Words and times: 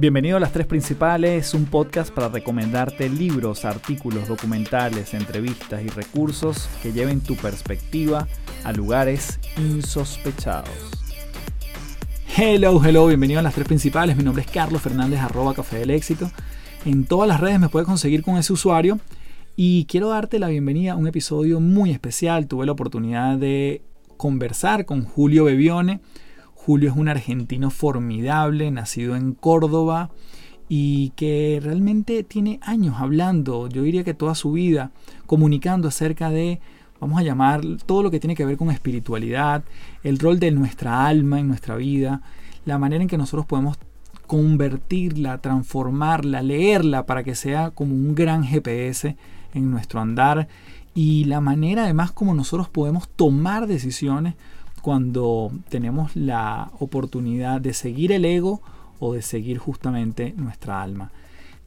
Bienvenido 0.00 0.38
a 0.38 0.40
Las 0.40 0.52
Tres 0.52 0.66
Principales, 0.66 1.52
un 1.52 1.66
podcast 1.66 2.10
para 2.10 2.30
recomendarte 2.30 3.10
libros, 3.10 3.66
artículos, 3.66 4.28
documentales, 4.28 5.12
entrevistas 5.12 5.82
y 5.84 5.88
recursos 5.88 6.70
que 6.82 6.94
lleven 6.94 7.20
tu 7.20 7.36
perspectiva 7.36 8.26
a 8.64 8.72
lugares 8.72 9.38
insospechados. 9.58 10.70
Hello, 12.34 12.82
hello, 12.82 13.08
bienvenido 13.08 13.40
a 13.40 13.42
Las 13.42 13.52
Tres 13.52 13.66
Principales. 13.66 14.16
Mi 14.16 14.22
nombre 14.22 14.42
es 14.42 14.50
Carlos 14.50 14.80
Fernández, 14.80 15.20
arroba 15.20 15.52
Café 15.52 15.80
del 15.80 15.90
Éxito. 15.90 16.30
En 16.86 17.04
todas 17.04 17.28
las 17.28 17.38
redes 17.38 17.60
me 17.60 17.68
puedes 17.68 17.86
conseguir 17.86 18.22
con 18.22 18.38
ese 18.38 18.54
usuario. 18.54 18.98
Y 19.54 19.84
quiero 19.84 20.08
darte 20.08 20.38
la 20.38 20.48
bienvenida 20.48 20.92
a 20.92 20.96
un 20.96 21.08
episodio 21.08 21.60
muy 21.60 21.90
especial. 21.90 22.46
Tuve 22.46 22.64
la 22.64 22.72
oportunidad 22.72 23.36
de 23.36 23.82
conversar 24.16 24.86
con 24.86 25.04
Julio 25.04 25.44
Bebione 25.44 26.00
Julio 26.66 26.90
es 26.90 26.96
un 26.96 27.08
argentino 27.08 27.70
formidable, 27.70 28.70
nacido 28.70 29.16
en 29.16 29.32
Córdoba 29.32 30.10
y 30.68 31.10
que 31.16 31.58
realmente 31.62 32.22
tiene 32.22 32.60
años 32.62 32.96
hablando, 32.98 33.66
yo 33.68 33.82
diría 33.82 34.04
que 34.04 34.12
toda 34.12 34.34
su 34.34 34.52
vida, 34.52 34.90
comunicando 35.26 35.88
acerca 35.88 36.28
de, 36.28 36.60
vamos 37.00 37.18
a 37.18 37.22
llamar, 37.24 37.62
todo 37.86 38.02
lo 38.02 38.10
que 38.10 38.20
tiene 38.20 38.36
que 38.36 38.44
ver 38.44 38.58
con 38.58 38.70
espiritualidad, 38.70 39.64
el 40.02 40.18
rol 40.18 40.38
de 40.38 40.50
nuestra 40.50 41.06
alma 41.06 41.40
en 41.40 41.48
nuestra 41.48 41.76
vida, 41.76 42.20
la 42.66 42.78
manera 42.78 43.02
en 43.02 43.08
que 43.08 43.16
nosotros 43.16 43.46
podemos 43.46 43.78
convertirla, 44.26 45.38
transformarla, 45.38 46.42
leerla 46.42 47.06
para 47.06 47.24
que 47.24 47.34
sea 47.34 47.70
como 47.70 47.94
un 47.94 48.14
gran 48.14 48.44
GPS 48.44 49.16
en 49.54 49.70
nuestro 49.70 50.00
andar 50.00 50.46
y 50.94 51.24
la 51.24 51.40
manera 51.40 51.84
además 51.84 52.12
como 52.12 52.34
nosotros 52.34 52.68
podemos 52.68 53.08
tomar 53.08 53.66
decisiones 53.66 54.34
cuando 54.82 55.50
tenemos 55.68 56.16
la 56.16 56.70
oportunidad 56.78 57.60
de 57.60 57.74
seguir 57.74 58.12
el 58.12 58.24
ego 58.24 58.60
o 58.98 59.14
de 59.14 59.22
seguir 59.22 59.58
justamente 59.58 60.34
nuestra 60.36 60.82
alma. 60.82 61.10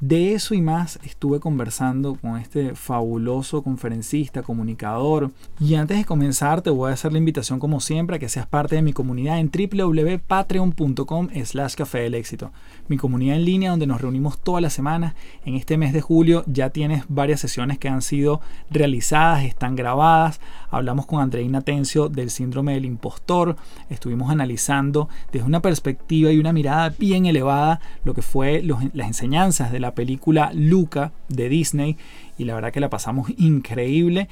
De 0.05 0.33
eso 0.33 0.53
y 0.53 0.61
más 0.61 1.00
estuve 1.05 1.39
conversando 1.39 2.16
con 2.16 2.38
este 2.38 2.75
fabuloso 2.75 3.64
conferencista, 3.64 4.44
comunicador. 4.44 5.31
Y 5.61 5.75
antes 5.75 5.97
de 5.97 6.03
comenzar 6.03 6.61
te 6.61 6.69
voy 6.69 6.89
a 6.89 6.94
hacer 6.94 7.14
la 7.14 7.19
invitación 7.19 7.58
como 7.58 7.80
siempre 7.80 8.17
a 8.17 8.19
que 8.19 8.28
seas 8.28 8.45
parte 8.45 8.75
de 8.75 8.81
mi 8.81 8.91
comunidad 8.91 9.39
en 9.39 9.50
www.patreon.com 9.50 11.30
slash 11.45 11.75
café 11.75 12.00
del 12.00 12.16
éxito. 12.16 12.52
Mi 12.89 12.97
comunidad 12.97 13.38
en 13.38 13.45
línea 13.45 13.69
donde 13.69 13.88
nos 13.88 14.02
reunimos 14.02 14.39
todas 14.39 14.61
las 14.61 14.73
semanas. 14.73 15.16
En 15.45 15.55
este 15.55 15.78
mes 15.78 15.94
de 15.94 16.02
julio 16.02 16.44
ya 16.47 16.69
tienes 16.69 17.06
varias 17.08 17.39
sesiones 17.39 17.80
que 17.80 17.88
han 17.88 18.02
sido 18.02 18.41
realizadas, 18.69 19.45
están 19.45 19.78
grabadas. 19.78 20.41
Hablamos 20.69 21.06
con 21.06 21.22
Andreina 21.22 21.61
Tencio 21.61 22.09
del 22.09 22.30
síndrome 22.30 22.73
del 22.73 22.83
impostor. 22.83 23.56
Estuvimos 23.89 24.30
analizando 24.31 25.08
desde 25.31 25.47
una 25.47 25.61
perspectiva 25.61 26.30
y 26.30 26.39
una 26.39 26.52
mirada 26.52 26.89
bien 26.89 27.25
elevada 27.25 27.80
lo 28.03 28.13
que 28.13 28.22
fue 28.22 28.61
las 28.61 29.08
enseñanzas 29.08 29.72
de 29.72 29.80
la 29.80 29.92
película 29.94 30.52
Luca 30.53 31.11
de 31.30 31.49
Disney 31.49 31.97
y 32.38 32.45
la 32.45 32.55
verdad 32.55 32.72
que 32.72 32.80
la 32.80 32.89
pasamos 32.89 33.30
increíble. 33.38 34.30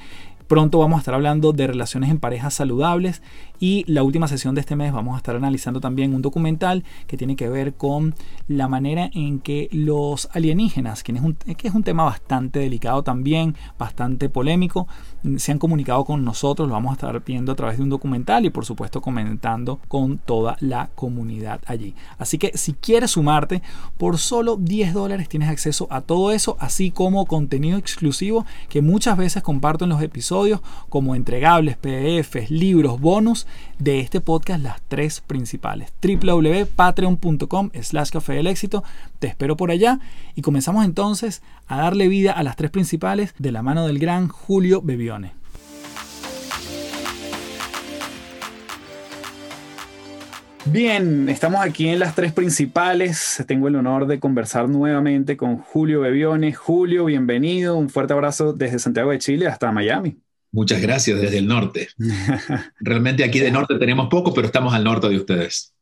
Pronto 0.52 0.80
vamos 0.80 0.96
a 0.96 1.00
estar 1.00 1.14
hablando 1.14 1.54
de 1.54 1.66
relaciones 1.66 2.10
en 2.10 2.18
parejas 2.18 2.52
saludables 2.52 3.22
y 3.58 3.84
la 3.90 4.02
última 4.02 4.28
sesión 4.28 4.54
de 4.54 4.60
este 4.60 4.76
mes 4.76 4.92
vamos 4.92 5.14
a 5.14 5.16
estar 5.16 5.34
analizando 5.34 5.80
también 5.80 6.14
un 6.14 6.20
documental 6.20 6.84
que 7.06 7.16
tiene 7.16 7.36
que 7.36 7.48
ver 7.48 7.72
con 7.72 8.14
la 8.48 8.68
manera 8.68 9.08
en 9.14 9.38
que 9.38 9.70
los 9.72 10.28
alienígenas, 10.32 11.02
que 11.02 11.12
es 11.12 11.22
un, 11.22 11.36
que 11.36 11.68
es 11.68 11.74
un 11.74 11.84
tema 11.84 12.04
bastante 12.04 12.58
delicado 12.58 13.02
también, 13.02 13.54
bastante 13.78 14.28
polémico, 14.28 14.88
se 15.38 15.52
han 15.52 15.58
comunicado 15.58 16.04
con 16.04 16.22
nosotros, 16.22 16.68
lo 16.68 16.74
vamos 16.74 16.90
a 16.90 16.94
estar 16.94 17.24
viendo 17.24 17.52
a 17.52 17.54
través 17.54 17.78
de 17.78 17.84
un 17.84 17.88
documental 17.88 18.44
y 18.44 18.50
por 18.50 18.66
supuesto 18.66 19.00
comentando 19.00 19.80
con 19.88 20.18
toda 20.18 20.58
la 20.60 20.90
comunidad 20.94 21.62
allí. 21.66 21.94
Así 22.18 22.36
que 22.36 22.58
si 22.58 22.74
quieres 22.74 23.12
sumarte, 23.12 23.62
por 23.96 24.18
solo 24.18 24.56
10 24.56 24.92
dólares 24.92 25.30
tienes 25.30 25.48
acceso 25.48 25.86
a 25.88 26.02
todo 26.02 26.30
eso, 26.30 26.58
así 26.60 26.90
como 26.90 27.24
contenido 27.24 27.78
exclusivo 27.78 28.44
que 28.68 28.82
muchas 28.82 29.16
veces 29.16 29.42
comparto 29.42 29.84
en 29.84 29.90
los 29.90 30.02
episodios, 30.02 30.41
como 30.88 31.14
entregables, 31.14 31.76
PDFs, 31.76 32.50
libros, 32.50 33.00
bonus 33.00 33.46
de 33.78 34.00
este 34.00 34.20
podcast 34.20 34.62
las 34.62 34.82
tres 34.88 35.20
principales. 35.20 35.92
www.patreon.com 36.02 37.70
slash 37.80 38.10
café 38.10 38.34
del 38.34 38.46
éxito. 38.46 38.84
Te 39.18 39.28
espero 39.28 39.56
por 39.56 39.70
allá 39.70 40.00
y 40.34 40.42
comenzamos 40.42 40.84
entonces 40.84 41.42
a 41.66 41.76
darle 41.78 42.08
vida 42.08 42.32
a 42.32 42.42
las 42.42 42.56
tres 42.56 42.70
principales 42.70 43.34
de 43.38 43.52
la 43.52 43.62
mano 43.62 43.86
del 43.86 43.98
gran 43.98 44.28
Julio 44.28 44.82
Bebione. 44.82 45.42
Bien, 50.64 51.28
estamos 51.28 51.60
aquí 51.60 51.88
en 51.88 51.98
las 51.98 52.14
tres 52.14 52.32
principales. 52.32 53.42
Tengo 53.48 53.66
el 53.66 53.74
honor 53.74 54.06
de 54.06 54.20
conversar 54.20 54.68
nuevamente 54.68 55.36
con 55.36 55.58
Julio 55.58 56.00
Bebione. 56.00 56.52
Julio, 56.52 57.04
bienvenido. 57.04 57.76
Un 57.76 57.90
fuerte 57.90 58.12
abrazo 58.12 58.52
desde 58.52 58.78
Santiago 58.78 59.10
de 59.10 59.18
Chile 59.18 59.48
hasta 59.48 59.72
Miami. 59.72 60.22
Muchas 60.52 60.82
gracias 60.82 61.20
desde 61.20 61.38
el 61.38 61.46
norte. 61.46 61.88
Realmente 62.80 63.24
aquí 63.24 63.40
de 63.40 63.50
norte 63.50 63.78
tenemos 63.78 64.08
poco, 64.08 64.34
pero 64.34 64.46
estamos 64.46 64.74
al 64.74 64.84
norte 64.84 65.08
de 65.08 65.16
ustedes. 65.16 65.72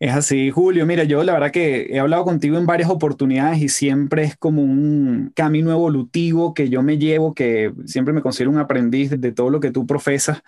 Es 0.00 0.12
así, 0.12 0.50
Julio. 0.50 0.86
Mira, 0.86 1.02
yo 1.04 1.24
la 1.24 1.32
verdad 1.32 1.50
que 1.50 1.88
he 1.90 1.98
hablado 1.98 2.24
contigo 2.24 2.56
en 2.56 2.66
varias 2.66 2.88
oportunidades 2.88 3.60
y 3.60 3.68
siempre 3.68 4.22
es 4.22 4.36
como 4.36 4.62
un 4.62 5.32
camino 5.34 5.72
evolutivo 5.72 6.54
que 6.54 6.68
yo 6.68 6.82
me 6.82 6.98
llevo, 6.98 7.34
que 7.34 7.72
siempre 7.86 8.14
me 8.14 8.22
considero 8.22 8.50
un 8.50 8.58
aprendiz 8.58 9.10
de 9.10 9.32
todo 9.32 9.50
lo 9.50 9.58
que 9.58 9.72
tú 9.72 9.86
profesas. 9.86 10.42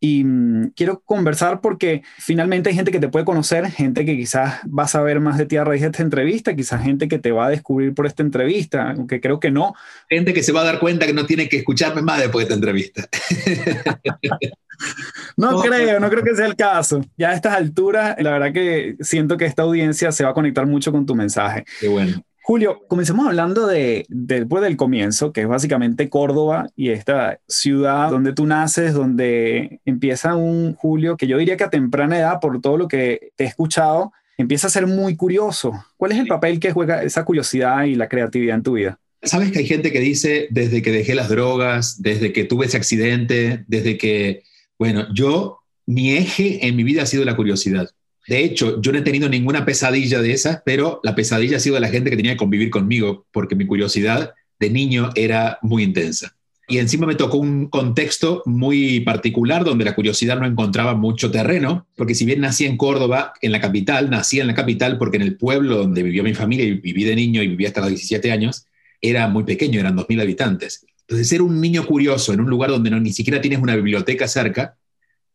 Y 0.00 0.24
mm, 0.24 0.72
quiero 0.76 1.00
conversar 1.00 1.60
porque 1.60 2.02
finalmente 2.18 2.68
hay 2.68 2.76
gente 2.76 2.92
que 2.92 3.00
te 3.00 3.08
puede 3.08 3.24
conocer, 3.24 3.70
gente 3.70 4.04
que 4.04 4.16
quizás 4.16 4.60
va 4.66 4.84
a 4.84 4.88
saber 4.88 5.20
más 5.20 5.38
de 5.38 5.46
ti 5.46 5.56
a 5.56 5.64
raíz 5.64 5.82
de 5.82 5.88
esta 5.88 6.02
entrevista, 6.02 6.54
quizás 6.54 6.82
gente 6.82 7.08
que 7.08 7.18
te 7.18 7.32
va 7.32 7.46
a 7.46 7.50
descubrir 7.50 7.94
por 7.94 8.06
esta 8.06 8.22
entrevista, 8.22 8.90
aunque 8.90 9.20
creo 9.20 9.40
que 9.40 9.50
no. 9.50 9.74
Gente 10.08 10.34
que 10.34 10.42
se 10.42 10.52
va 10.52 10.62
a 10.62 10.64
dar 10.64 10.78
cuenta 10.78 11.06
que 11.06 11.12
no 11.12 11.26
tiene 11.26 11.48
que 11.48 11.58
escucharme 11.58 12.02
más 12.02 12.20
después 12.20 12.46
de 12.46 12.54
esta 12.54 12.54
entrevista. 12.54 13.08
no 15.36 15.60
creo, 15.60 16.00
no 16.00 16.10
creo 16.10 16.22
que 16.22 16.34
sea 16.34 16.46
el 16.46 16.56
caso. 16.56 17.04
Ya 17.16 17.30
a 17.30 17.34
estas 17.34 17.54
alturas, 17.54 18.16
la 18.18 18.32
verdad 18.32 18.52
que 18.52 18.96
siento 19.00 19.36
que 19.36 19.46
esta 19.46 19.62
audiencia 19.62 20.12
se 20.12 20.24
va 20.24 20.30
a 20.30 20.34
conectar 20.34 20.66
mucho 20.66 20.92
con 20.92 21.06
tu 21.06 21.14
mensaje. 21.14 21.64
Qué 21.80 21.88
bueno. 21.88 22.22
Julio, 22.48 22.84
comencemos 22.86 23.26
hablando 23.26 23.66
de, 23.66 24.06
después 24.08 24.62
del 24.62 24.76
comienzo, 24.76 25.32
que 25.32 25.40
es 25.40 25.48
básicamente 25.48 26.08
Córdoba 26.08 26.68
y 26.76 26.90
esta 26.90 27.40
ciudad 27.48 28.08
donde 28.08 28.34
tú 28.34 28.46
naces, 28.46 28.94
donde 28.94 29.80
empieza 29.84 30.36
un 30.36 30.74
Julio 30.74 31.16
que 31.16 31.26
yo 31.26 31.38
diría 31.38 31.56
que 31.56 31.64
a 31.64 31.70
temprana 31.70 32.16
edad, 32.16 32.38
por 32.38 32.60
todo 32.60 32.76
lo 32.76 32.86
que 32.86 33.32
te 33.34 33.42
he 33.42 33.46
escuchado, 33.48 34.12
empieza 34.38 34.68
a 34.68 34.70
ser 34.70 34.86
muy 34.86 35.16
curioso. 35.16 35.72
¿Cuál 35.96 36.12
es 36.12 36.18
el 36.18 36.28
papel 36.28 36.60
que 36.60 36.70
juega 36.70 37.02
esa 37.02 37.24
curiosidad 37.24 37.82
y 37.82 37.96
la 37.96 38.08
creatividad 38.08 38.54
en 38.54 38.62
tu 38.62 38.74
vida? 38.74 39.00
Sabes 39.24 39.50
que 39.50 39.58
hay 39.58 39.66
gente 39.66 39.90
que 39.90 39.98
dice, 39.98 40.46
desde 40.50 40.82
que 40.82 40.92
dejé 40.92 41.16
las 41.16 41.28
drogas, 41.28 42.00
desde 42.00 42.32
que 42.32 42.44
tuve 42.44 42.66
ese 42.66 42.76
accidente, 42.76 43.64
desde 43.66 43.98
que, 43.98 44.44
bueno, 44.78 45.12
yo, 45.12 45.58
mi 45.84 46.12
eje 46.12 46.64
en 46.64 46.76
mi 46.76 46.84
vida 46.84 47.02
ha 47.02 47.06
sido 47.06 47.24
la 47.24 47.34
curiosidad. 47.34 47.90
De 48.26 48.42
hecho, 48.42 48.80
yo 48.80 48.92
no 48.92 48.98
he 48.98 49.02
tenido 49.02 49.28
ninguna 49.28 49.64
pesadilla 49.64 50.20
de 50.20 50.32
esas, 50.32 50.62
pero 50.64 51.00
la 51.04 51.14
pesadilla 51.14 51.58
ha 51.58 51.60
sido 51.60 51.74
de 51.74 51.80
la 51.80 51.88
gente 51.88 52.10
que 52.10 52.16
tenía 52.16 52.32
que 52.32 52.38
convivir 52.38 52.70
conmigo, 52.70 53.26
porque 53.32 53.54
mi 53.54 53.66
curiosidad 53.66 54.34
de 54.58 54.70
niño 54.70 55.10
era 55.14 55.58
muy 55.62 55.82
intensa. 55.82 56.36
Y 56.68 56.78
encima 56.78 57.06
me 57.06 57.14
tocó 57.14 57.38
un 57.38 57.68
contexto 57.68 58.42
muy 58.44 58.98
particular 59.00 59.64
donde 59.64 59.84
la 59.84 59.94
curiosidad 59.94 60.40
no 60.40 60.46
encontraba 60.46 60.94
mucho 60.94 61.30
terreno, 61.30 61.86
porque 61.94 62.16
si 62.16 62.24
bien 62.24 62.40
nací 62.40 62.66
en 62.66 62.76
Córdoba, 62.76 63.34
en 63.40 63.52
la 63.52 63.60
capital, 63.60 64.10
nací 64.10 64.40
en 64.40 64.48
la 64.48 64.54
capital 64.54 64.98
porque 64.98 65.16
en 65.16 65.22
el 65.22 65.36
pueblo 65.36 65.76
donde 65.76 66.02
vivió 66.02 66.24
mi 66.24 66.34
familia 66.34 66.64
y 66.64 66.72
viví 66.72 67.04
de 67.04 67.14
niño 67.14 67.40
y 67.40 67.48
viví 67.48 67.66
hasta 67.66 67.82
los 67.82 67.90
17 67.90 68.32
años, 68.32 68.66
era 69.00 69.28
muy 69.28 69.44
pequeño, 69.44 69.78
eran 69.78 69.96
2.000 69.96 70.20
habitantes. 70.20 70.84
Entonces, 71.02 71.28
ser 71.28 71.40
un 71.40 71.60
niño 71.60 71.86
curioso 71.86 72.32
en 72.32 72.40
un 72.40 72.50
lugar 72.50 72.70
donde 72.70 72.90
no, 72.90 72.98
ni 72.98 73.12
siquiera 73.12 73.40
tienes 73.40 73.60
una 73.60 73.76
biblioteca 73.76 74.26
cerca, 74.26 74.76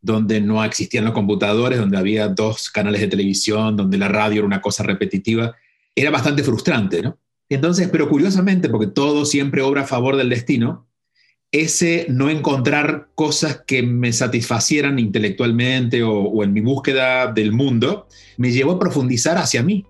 donde 0.02 0.42
no 0.42 0.64
existían 0.64 1.06
los 1.06 1.14
computadores, 1.14 1.80
donde 1.80 1.98
había 1.98 2.28
dos 2.28 2.70
canales 2.70 3.02
de 3.02 3.08
televisión, 3.08 3.78
donde 3.78 3.98
la 3.98 4.08
radio 4.08 4.40
era 4.40 4.48
una 4.48 4.62
cosa 4.62 4.84
repetitiva, 4.84 5.56
era 5.96 6.10
bastante 6.10 6.44
frustrante, 6.44 7.02
¿no? 7.02 7.18
Entonces, 7.50 7.90
pero 7.92 8.10
curiosamente, 8.10 8.70
porque 8.70 8.88
todo 8.88 9.26
siempre 9.26 9.62
obra 9.62 9.82
a 9.82 9.88
favor 9.88 10.16
del 10.16 10.30
destino, 10.30 10.88
ese 11.52 12.06
no 12.10 12.30
encontrar 12.30 13.10
cosas 13.14 13.64
que 13.68 13.84
me 13.84 14.14
satisfacieran 14.14 15.00
intelectualmente 15.00 16.02
o, 16.02 16.44
en 16.44 16.54
mi 16.54 16.62
búsqueda 16.62 17.32
del 17.32 17.52
mundo, 17.52 18.08
me 18.38 18.52
llevó 18.52 18.72
a 18.72 18.80
profundizar 18.80 19.38
hacia 19.38 19.62
mí. 19.62 19.86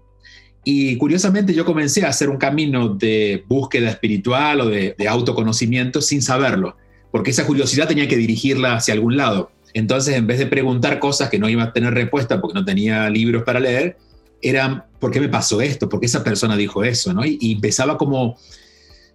Y 0.63 0.97
curiosamente 0.97 1.53
yo 1.53 1.63
comencé 1.63 2.03
a 2.03 2.09
hacer 2.09 2.29
un 2.29 2.37
camino 2.37 2.89
de 2.89 3.43
búsqueda 3.47 3.91
espiritual 3.91 4.61
o 4.61 4.69
de 4.69 4.95
autoconocimiento 5.07 6.01
sin 6.01 6.23
saberlo, 6.23 6.77
porque 7.11 7.29
esa 7.29 7.45
curiosidad 7.45 7.87
tenía 7.87 8.07
que 8.07 8.17
dirigirla 8.17 8.75
hacia 8.75 8.95
algún 8.95 9.17
lado. 9.17 9.51
Entonces, 9.73 10.15
en 10.15 10.27
vez 10.27 10.39
de 10.39 10.47
preguntar 10.47 11.00
cosas 11.00 11.29
que 11.29 11.39
no 11.39 11.50
iba 11.50 11.63
a 11.63 11.73
tener 11.73 11.94
respuesta 11.94 12.41
porque 12.41 12.59
no 12.59 12.65
tenía 12.65 13.09
libros 13.09 13.44
para 13.44 13.59
leer, 13.59 13.97
eran, 14.41 14.83
¿por 15.00 15.12
qué 15.12 15.19
me 15.19 15.29
pasó 15.29 15.62
esto? 15.62 15.89
¿Por 15.89 16.00
qué 16.00 16.06
esa 16.07 16.23
persona 16.23 16.57
dijo 16.57 16.83
eso? 16.83 17.13
¿no? 17.13 17.25
Y, 17.25 17.53
empezaba 17.53 17.97
como, 17.97 18.38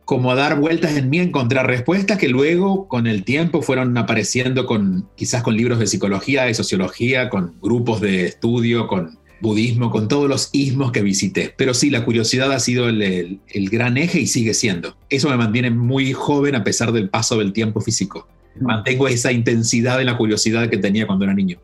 como 0.05 0.31
a 0.31 0.35
dar 0.35 0.59
vueltas 0.59 0.97
en 0.97 1.11
mí, 1.11 1.19
a 1.19 1.25
encontrar 1.25 1.67
respuestas 1.67 2.19
que 2.19 2.29
luego, 2.29 2.89
con 2.89 3.07
el 3.07 3.25
tiempo, 3.25 3.63
fueron 3.63 3.97
apareciendo 3.99 4.67
con, 4.67 5.09
quizás 5.17 5.43
con 5.43 5.57
libros 5.57 5.79
de 5.79 5.87
psicología, 5.87 6.45
de 6.45 6.55
sociología, 6.55 7.29
con 7.29 7.57
grupos 7.61 8.01
de 8.01 8.27
estudio, 8.27 8.87
con 8.87 9.19
budismo, 9.41 9.91
con 9.91 10.09
todos 10.09 10.29
los 10.29 10.51
ismos 10.53 10.93
que 10.93 11.03
visité. 11.03 11.53
Pero 11.57 11.75
sí, 11.75 11.91
la 11.91 12.05
curiosidad 12.05 12.53
ha 12.53 12.61
sido 12.61 12.89
el, 12.89 13.41
gran 13.71 13.97
eje 13.97 14.21
y 14.21 14.27
sigue 14.27 14.55
siendo. 14.55 14.97
Eso 15.11 15.29
me 15.29 15.37
mantiene 15.37 15.71
muy 15.71 16.13
joven 16.13 16.55
a 16.55 16.65
pesar 16.65 16.93
del 16.93 17.09
paso 17.11 17.39
del 17.39 17.53
tiempo 17.53 17.81
físico. 17.81 18.29
Mantengo 18.61 19.09
esa 19.09 19.33
intensidad 19.33 20.01
en 20.01 20.07
la 20.07 20.17
curiosidad 20.17 20.69
que 20.69 20.79
tenía 20.79 21.07
cuando 21.07 21.25
era 21.25 21.35
niño. 21.35 21.59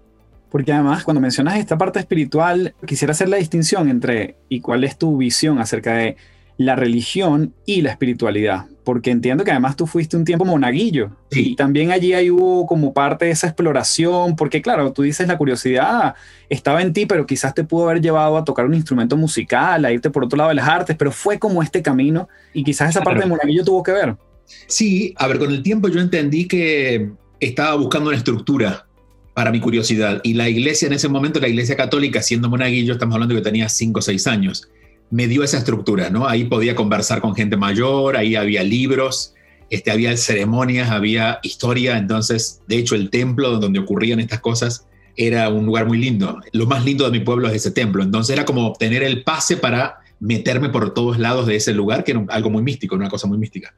Porque 0.50 0.73
además, 0.73 1.05
cuando 1.05 1.21
mencionas 1.21 1.56
esta 1.56 1.79
parte 1.79 1.99
espiritual, 1.99 2.75
quisiera 2.87 3.12
hacer 3.12 3.29
la 3.29 3.39
distinción 3.39 3.89
entre 3.89 4.37
y 4.49 4.61
cuál 4.61 4.85
es 4.85 4.99
tu 4.99 5.17
visión 5.17 5.59
acerca 5.59 5.94
de 5.94 6.17
la 6.59 6.77
religión 6.77 7.55
y 7.65 7.81
la 7.81 7.91
espiritualidad 7.91 8.67
porque 8.85 9.11
entiendo 9.11 9.44
que 9.44 9.50
además 9.50 9.77
tú 9.77 9.87
fuiste 9.87 10.17
un 10.17 10.25
tiempo 10.25 10.44
monaguillo 10.44 11.11
y 11.31 11.55
también 11.56 11.93
allí 11.93 12.15
ahí 12.15 12.31
hubo 12.31 12.67
como 12.67 12.93
parte 12.93 13.27
de 13.27 13.31
esa 13.31 13.47
exploración, 13.47 14.37
porque 14.37 14.61
claro, 14.61 14.93
tú 14.93 15.03
dices 15.03 15.29
la 15.29 15.38
curiosidad 15.38 16.15
estaba 16.49 16.83
en 16.83 16.93
ti, 16.93 17.06
pero 17.06 17.27
quizás 17.27 17.55
te 17.55 17.65
pudo 17.65 17.88
haber 17.88 18.03
llevado 18.03 18.37
a 18.37 18.45
tocar 18.45 18.67
un 18.67 18.75
instrumento 18.75 19.17
musical, 19.17 19.85
a 19.85 19.93
irte 19.93 20.11
por 20.11 20.25
otro 20.25 20.37
lado 20.37 20.49
de 20.49 20.56
las 20.56 20.69
artes, 20.69 20.97
pero 20.97 21.12
fue 21.12 21.38
como 21.38 21.62
este 21.62 21.83
camino 21.83 22.29
y 22.53 22.65
quizás 22.65 22.91
esa 22.91 23.03
parte 23.03 23.23
de 23.23 23.27
monaguillo 23.27 23.65
tuvo 23.65 23.83
que 23.83 23.93
ver. 23.93 24.17
Sí, 24.67 25.15
a 25.17 25.27
ver, 25.27 25.39
con 25.39 25.50
el 25.50 25.62
tiempo 25.62 25.89
yo 25.89 26.00
entendí 26.00 26.47
que 26.47 27.11
estaba 27.41 27.75
buscando 27.75 28.09
una 28.09 28.19
estructura 28.19 28.87
para 29.35 29.50
mi 29.50 29.61
curiosidad 29.61 30.21
y 30.23 30.35
la 30.35 30.49
iglesia 30.49 30.87
en 30.87 30.93
ese 30.93 31.09
momento, 31.09 31.41
la 31.41 31.49
iglesia 31.49 31.77
católica, 31.77 32.23
siendo 32.23 32.49
monaguillo, 32.49 32.93
estamos 32.93 33.15
hablando 33.15 33.35
que 33.35 33.41
tenía 33.41 33.69
5 33.69 33.99
o 33.99 34.03
6 34.03 34.27
años 34.27 34.69
me 35.12 35.29
dio 35.29 35.44
esa 35.44 35.59
estructura, 35.59 36.09
¿no? 36.09 36.27
Ahí 36.27 36.44
podía 36.44 36.75
conversar 36.75 37.21
con 37.21 37.37
gente 37.37 37.59
mayor, 37.59 38.17
ahí 38.17 38.35
había 38.35 38.62
libros, 38.62 39.35
este, 39.69 39.91
había 39.91 40.17
ceremonias, 40.17 40.91
había 40.91 41.38
historia, 41.43 41.99
entonces, 41.99 42.62
de 42.67 42.79
hecho, 42.79 42.95
el 42.95 43.11
templo 43.11 43.59
donde 43.59 43.79
ocurrían 43.79 44.21
estas 44.21 44.41
cosas 44.41 44.87
era 45.15 45.50
un 45.50 45.67
lugar 45.67 45.87
muy 45.87 45.99
lindo. 45.99 46.41
Lo 46.53 46.65
más 46.65 46.87
lindo 46.87 47.05
de 47.05 47.11
mi 47.11 47.23
pueblo 47.23 47.47
es 47.49 47.56
ese 47.56 47.71
templo, 47.71 48.03
entonces 48.03 48.33
era 48.33 48.47
como 48.47 48.73
tener 48.73 49.03
el 49.03 49.23
pase 49.23 49.59
para 49.59 49.99
meterme 50.19 50.71
por 50.71 50.95
todos 50.95 51.19
lados 51.19 51.47
de 51.47 51.56
ese 51.56 51.75
lugar, 51.75 52.05
que 52.05 52.12
era 52.12 52.25
algo 52.31 52.49
muy 52.49 52.62
místico, 52.62 52.95
una 52.95 53.11
cosa 53.11 53.27
muy 53.27 53.37
mística. 53.37 53.75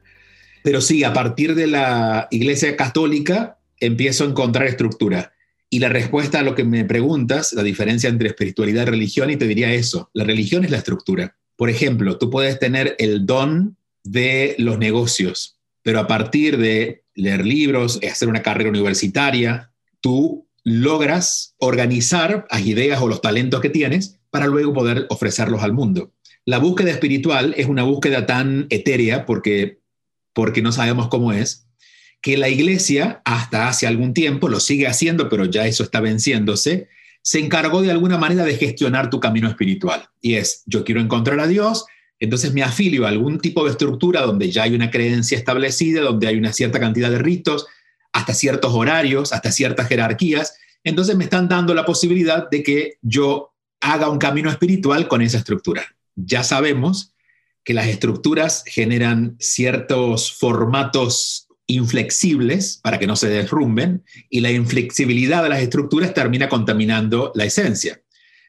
Pero 0.65 0.81
sí, 0.81 1.03
a 1.03 1.13
partir 1.13 1.53
de 1.53 1.67
la 1.67 2.27
iglesia 2.31 2.75
católica 2.75 3.59
empiezo 3.79 4.23
a 4.23 4.27
encontrar 4.29 4.65
estructura. 4.65 5.31
Y 5.69 5.77
la 5.77 5.89
respuesta 5.89 6.39
a 6.39 6.41
lo 6.41 6.55
que 6.55 6.63
me 6.63 6.83
preguntas, 6.85 7.53
la 7.53 7.61
diferencia 7.61 8.09
entre 8.09 8.29
espiritualidad 8.29 8.81
y 8.81 8.89
religión, 8.89 9.29
y 9.29 9.37
te 9.37 9.45
diría 9.45 9.71
eso, 9.71 10.09
la 10.13 10.23
religión 10.23 10.65
es 10.65 10.71
la 10.71 10.77
estructura. 10.77 11.35
Por 11.55 11.69
ejemplo, 11.69 12.17
tú 12.17 12.31
puedes 12.31 12.57
tener 12.57 12.95
el 12.97 13.27
don 13.27 13.77
de 14.03 14.55
los 14.57 14.79
negocios, 14.79 15.59
pero 15.83 15.99
a 15.99 16.07
partir 16.07 16.57
de 16.57 17.03
leer 17.13 17.45
libros, 17.45 17.99
hacer 18.01 18.27
una 18.27 18.41
carrera 18.41 18.71
universitaria, 18.71 19.71
tú 20.01 20.47
logras 20.63 21.53
organizar 21.59 22.47
las 22.49 22.65
ideas 22.65 22.99
o 23.03 23.07
los 23.07 23.21
talentos 23.21 23.61
que 23.61 23.69
tienes 23.69 24.17
para 24.31 24.47
luego 24.47 24.73
poder 24.73 25.05
ofrecerlos 25.09 25.61
al 25.61 25.73
mundo. 25.73 26.11
La 26.43 26.57
búsqueda 26.57 26.89
espiritual 26.89 27.53
es 27.55 27.67
una 27.67 27.83
búsqueda 27.83 28.25
tan 28.25 28.65
etérea 28.71 29.27
porque, 29.27 29.79
porque 30.35 30.61
no 30.61 30.71
sabemos 30.71 31.07
cómo 31.07 31.31
es, 31.33 31.67
que 32.21 32.37
la 32.37 32.49
iglesia, 32.49 33.21
hasta 33.23 33.67
hace 33.67 33.87
algún 33.87 34.13
tiempo, 34.13 34.49
lo 34.49 34.59
sigue 34.59 34.85
haciendo, 34.85 35.29
pero 35.29 35.45
ya 35.45 35.65
eso 35.65 35.83
está 35.83 36.01
venciéndose, 36.01 36.89
se 37.21 37.39
encargó 37.39 37.81
de 37.81 37.89
alguna 37.89 38.17
manera 38.17 38.43
de 38.43 38.57
gestionar 38.57 39.09
tu 39.09 39.19
camino 39.19 39.47
espiritual. 39.47 40.09
Y 40.21 40.35
es, 40.35 40.63
yo 40.65 40.83
quiero 40.83 41.01
encontrar 41.01 41.39
a 41.39 41.47
Dios, 41.47 41.85
entonces 42.19 42.53
me 42.53 42.63
afilio 42.63 43.05
a 43.05 43.09
algún 43.09 43.39
tipo 43.39 43.63
de 43.63 43.71
estructura 43.71 44.21
donde 44.21 44.51
ya 44.51 44.63
hay 44.63 44.75
una 44.75 44.91
creencia 44.91 45.37
establecida, 45.37 46.01
donde 46.01 46.27
hay 46.27 46.37
una 46.37 46.53
cierta 46.53 46.79
cantidad 46.79 47.09
de 47.09 47.19
ritos, 47.19 47.65
hasta 48.11 48.33
ciertos 48.33 48.73
horarios, 48.73 49.33
hasta 49.33 49.51
ciertas 49.51 49.87
jerarquías. 49.87 50.57
Entonces 50.83 51.15
me 51.15 51.23
están 51.23 51.47
dando 51.47 51.73
la 51.73 51.85
posibilidad 51.85 52.49
de 52.49 52.61
que 52.61 52.97
yo 53.01 53.53
haga 53.81 54.09
un 54.09 54.17
camino 54.17 54.49
espiritual 54.49 55.07
con 55.07 55.21
esa 55.21 55.37
estructura. 55.37 55.95
Ya 56.15 56.43
sabemos 56.43 57.14
que 57.65 57.73
las 57.73 57.87
estructuras 57.87 58.63
generan 58.65 59.35
ciertos 59.39 60.31
formatos 60.31 61.47
inflexibles 61.67 62.79
para 62.83 62.99
que 62.99 63.07
no 63.07 63.15
se 63.15 63.27
derrumben 63.27 64.03
y 64.29 64.39
la 64.41 64.51
inflexibilidad 64.51 65.43
de 65.43 65.49
las 65.49 65.61
estructuras 65.61 66.13
termina 66.13 66.47
contaminando 66.47 67.31
la 67.35 67.45
esencia. 67.45 67.99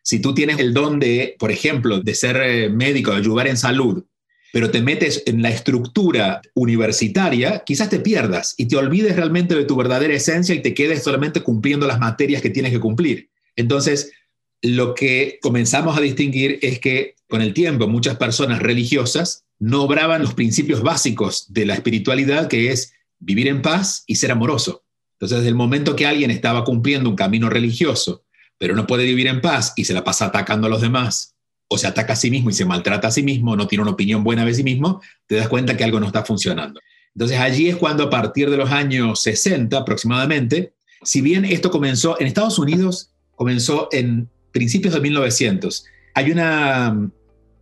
Si 0.03 0.21
tú 0.21 0.35
tienes 0.35 0.59
el 0.59 0.75
don 0.75 1.01
de, 1.01 1.35
por 1.39 1.51
ejemplo, 1.51 2.01
de 2.01 2.15
ser 2.15 2.37
eh, 2.37 2.69
médico, 2.69 3.11
de 3.11 3.17
ayudar 3.17 3.49
en 3.49 3.57
salud, 3.57 4.05
pero 4.53 4.71
te 4.71 4.81
metes 4.81 5.23
en 5.27 5.43
la 5.43 5.51
estructura 5.51 6.41
universitaria, 6.55 7.63
quizás 7.65 7.91
te 7.91 7.99
pierdas 7.99 8.55
y 8.57 8.67
te 8.69 8.77
olvides 8.77 9.17
realmente 9.17 9.55
de 9.55 9.65
tu 9.65 9.77
verdadera 9.77 10.15
esencia 10.15 10.55
y 10.55 10.63
te 10.63 10.75
quedes 10.75 11.03
solamente 11.03 11.43
cumpliendo 11.43 11.87
las 11.87 11.99
materias 11.99 12.43
que 12.43 12.51
tienes 12.51 12.73
que 12.73 12.81
cumplir. 12.81 13.31
Entonces, 13.57 14.13
lo 14.67 14.95
que 14.95 15.39
comenzamos 15.43 15.97
a 15.97 16.01
distinguir 16.01 16.59
es 16.63 16.81
que 16.81 17.15
con 17.29 17.43
el 17.43 17.55
tiempo 17.55 17.87
muchas 17.89 18.17
personas 18.17 18.61
religiosas 18.61 19.45
no 19.59 19.83
obraban 19.83 20.23
los 20.23 20.35
principios 20.35 20.83
básicos 20.83 21.47
de 21.53 21.67
la 21.67 21.75
espiritualidad, 21.75 22.49
que 22.49 22.73
es 22.73 22.93
vivir 23.19 23.49
en 23.49 23.63
paz 23.63 24.05
y 24.07 24.17
ser 24.17 24.31
amoroso. 24.33 24.85
Entonces, 25.15 25.39
desde 25.39 25.49
el 25.49 25.55
momento 25.55 25.97
que 25.97 26.07
alguien 26.07 26.31
estaba 26.31 26.65
cumpliendo 26.65 27.09
un 27.09 27.17
camino 27.17 27.49
religioso, 27.49 28.25
pero 28.59 28.75
no 28.75 28.87
puede 28.87 29.05
vivir 29.05 29.29
en 29.29 29.41
paz 29.41 29.73
y 29.77 29.85
se 29.85 29.95
la 29.95 30.05
pasa 30.05 30.27
atacando 30.27 30.67
a 30.67 30.71
los 30.71 30.81
demás, 30.81 31.35
o 31.69 31.79
se 31.79 31.87
ataca 31.87 32.13
a 32.13 32.17
sí 32.17 32.31
mismo 32.31 32.51
y 32.51 32.53
se 32.53 32.65
maltrata 32.65 33.09
a 33.09 33.11
sí 33.11 33.23
mismo, 33.23 33.57
no 33.57 33.67
tiene 33.67 33.83
una 33.83 33.93
opinión 33.93 34.23
buena 34.23 34.45
de 34.45 34.55
sí 34.55 34.63
mismo, 34.63 35.01
te 35.27 35.37
das 35.37 35.49
cuenta 35.49 35.77
que 35.77 35.85
algo 35.85 36.01
no 36.01 36.07
está 36.07 36.25
funcionando. 36.25 36.81
Entonces, 37.15 37.39
allí 37.39 37.69
es 37.69 37.77
cuando 37.77 38.05
a 38.05 38.11
partir 38.11 38.51
de 38.51 38.57
los 38.57 38.71
años 38.71 39.21
60 39.23 39.77
aproximadamente, 39.77 40.75
si 41.03 41.23
bien 41.23 41.45
esto 41.45 41.71
comenzó 41.71 42.21
en 42.21 42.27
Estados 42.27 42.59
Unidos, 42.59 43.11
comenzó 43.35 43.89
en 43.91 44.29
principios 44.57 44.95
de 44.95 45.01
1900, 45.01 45.85
hay 46.15 46.31
una, 46.31 47.11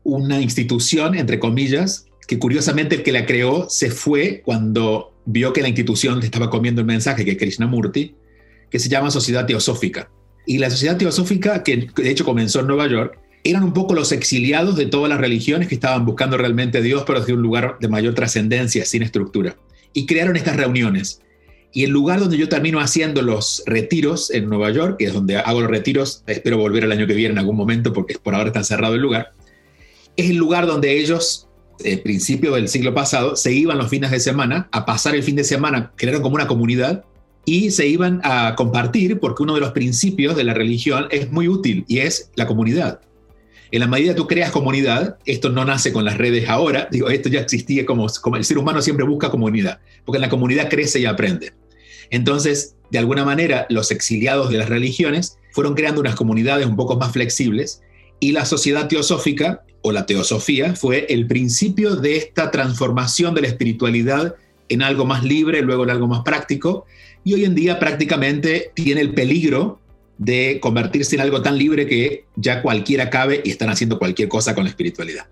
una 0.04 0.40
institución, 0.40 1.16
entre 1.16 1.40
comillas, 1.40 2.06
que 2.28 2.38
curiosamente 2.38 2.94
el 2.94 3.02
que 3.02 3.10
la 3.10 3.26
creó 3.26 3.68
se 3.68 3.90
fue 3.90 4.42
cuando 4.44 5.12
vio 5.26 5.52
que 5.52 5.60
la 5.60 5.66
institución 5.66 6.22
estaba 6.22 6.50
comiendo 6.50 6.82
el 6.82 6.86
mensaje, 6.86 7.24
que 7.24 7.32
es 7.32 7.36
Krishnamurti, 7.36 8.14
que 8.70 8.78
se 8.78 8.88
llama 8.88 9.10
Sociedad 9.10 9.44
Teosófica. 9.44 10.08
Y 10.46 10.58
la 10.58 10.70
Sociedad 10.70 10.96
Teosófica, 10.96 11.64
que 11.64 11.88
de 11.96 12.10
hecho 12.10 12.24
comenzó 12.24 12.60
en 12.60 12.68
Nueva 12.68 12.86
York, 12.86 13.18
eran 13.42 13.64
un 13.64 13.72
poco 13.72 13.94
los 13.94 14.12
exiliados 14.12 14.76
de 14.76 14.86
todas 14.86 15.08
las 15.08 15.18
religiones 15.18 15.66
que 15.66 15.74
estaban 15.74 16.06
buscando 16.06 16.36
realmente 16.36 16.80
Dios, 16.80 17.02
pero 17.04 17.18
desde 17.18 17.32
un 17.32 17.42
lugar 17.42 17.78
de 17.80 17.88
mayor 17.88 18.14
trascendencia, 18.14 18.84
sin 18.84 19.02
estructura. 19.02 19.56
Y 19.92 20.06
crearon 20.06 20.36
estas 20.36 20.56
reuniones. 20.56 21.22
Y 21.74 21.82
el 21.82 21.90
lugar 21.90 22.20
donde 22.20 22.38
yo 22.38 22.48
termino 22.48 22.78
haciendo 22.78 23.20
los 23.20 23.64
retiros 23.66 24.30
en 24.30 24.48
Nueva 24.48 24.70
York, 24.70 24.96
que 24.98 25.06
es 25.06 25.12
donde 25.12 25.38
hago 25.38 25.60
los 25.60 25.70
retiros, 25.70 26.22
espero 26.28 26.56
volver 26.56 26.84
el 26.84 26.92
año 26.92 27.06
que 27.06 27.14
viene 27.14 27.32
en 27.32 27.38
algún 27.38 27.56
momento 27.56 27.92
porque 27.92 28.16
por 28.16 28.34
ahora 28.34 28.46
está 28.46 28.62
cerrado 28.62 28.94
el 28.94 29.00
lugar, 29.00 29.32
es 30.16 30.30
el 30.30 30.36
lugar 30.36 30.68
donde 30.68 30.96
ellos 30.96 31.48
eh, 31.80 31.98
principio 31.98 32.54
del 32.54 32.68
siglo 32.68 32.94
pasado, 32.94 33.34
se 33.34 33.52
iban 33.52 33.78
los 33.78 33.88
fines 33.88 34.12
de 34.12 34.20
semana 34.20 34.68
a 34.70 34.86
pasar 34.86 35.16
el 35.16 35.24
fin 35.24 35.34
de 35.34 35.42
semana, 35.42 35.90
crearon 35.96 36.22
como 36.22 36.36
una 36.36 36.46
comunidad 36.46 37.04
y 37.44 37.72
se 37.72 37.88
iban 37.88 38.20
a 38.22 38.54
compartir 38.54 39.18
porque 39.18 39.42
uno 39.42 39.54
de 39.54 39.60
los 39.60 39.72
principios 39.72 40.36
de 40.36 40.44
la 40.44 40.54
religión 40.54 41.08
es 41.10 41.32
muy 41.32 41.48
útil 41.48 41.84
y 41.88 41.98
es 41.98 42.30
la 42.36 42.46
comunidad. 42.46 43.00
En 43.72 43.80
la 43.80 43.88
medida 43.88 44.12
que 44.12 44.18
tú 44.18 44.28
creas 44.28 44.52
comunidad, 44.52 45.18
esto 45.26 45.50
no 45.50 45.64
nace 45.64 45.92
con 45.92 46.04
las 46.04 46.16
redes 46.16 46.48
ahora, 46.48 46.86
digo, 46.92 47.10
esto 47.10 47.28
ya 47.28 47.40
existía 47.40 47.84
como, 47.84 48.06
como 48.22 48.36
el 48.36 48.44
ser 48.44 48.58
humano 48.58 48.80
siempre 48.80 49.04
busca 49.04 49.30
comunidad, 49.30 49.80
porque 50.04 50.18
en 50.18 50.22
la 50.22 50.30
comunidad 50.30 50.70
crece 50.70 51.00
y 51.00 51.06
aprende. 51.06 51.52
Entonces, 52.10 52.76
de 52.90 52.98
alguna 52.98 53.24
manera, 53.24 53.66
los 53.70 53.90
exiliados 53.90 54.50
de 54.50 54.58
las 54.58 54.68
religiones 54.68 55.38
fueron 55.52 55.74
creando 55.74 56.00
unas 56.00 56.14
comunidades 56.14 56.66
un 56.66 56.76
poco 56.76 56.96
más 56.96 57.12
flexibles 57.12 57.82
y 58.20 58.32
la 58.32 58.44
sociedad 58.44 58.88
teosófica 58.88 59.64
o 59.82 59.92
la 59.92 60.06
teosofía 60.06 60.74
fue 60.74 61.06
el 61.10 61.26
principio 61.26 61.96
de 61.96 62.16
esta 62.16 62.50
transformación 62.50 63.34
de 63.34 63.42
la 63.42 63.48
espiritualidad 63.48 64.34
en 64.68 64.82
algo 64.82 65.04
más 65.04 65.24
libre, 65.24 65.60
luego 65.60 65.84
en 65.84 65.90
algo 65.90 66.06
más 66.06 66.22
práctico, 66.22 66.86
y 67.22 67.34
hoy 67.34 67.44
en 67.44 67.54
día 67.54 67.78
prácticamente 67.78 68.70
tiene 68.74 69.00
el 69.02 69.12
peligro 69.12 69.80
de 70.18 70.58
convertirse 70.60 71.16
en 71.16 71.22
algo 71.22 71.42
tan 71.42 71.58
libre 71.58 71.86
que 71.86 72.24
ya 72.36 72.62
cualquiera 72.62 73.10
cabe 73.10 73.42
y 73.44 73.50
están 73.50 73.68
haciendo 73.68 73.98
cualquier 73.98 74.28
cosa 74.28 74.54
con 74.54 74.64
la 74.64 74.70
espiritualidad. 74.70 75.26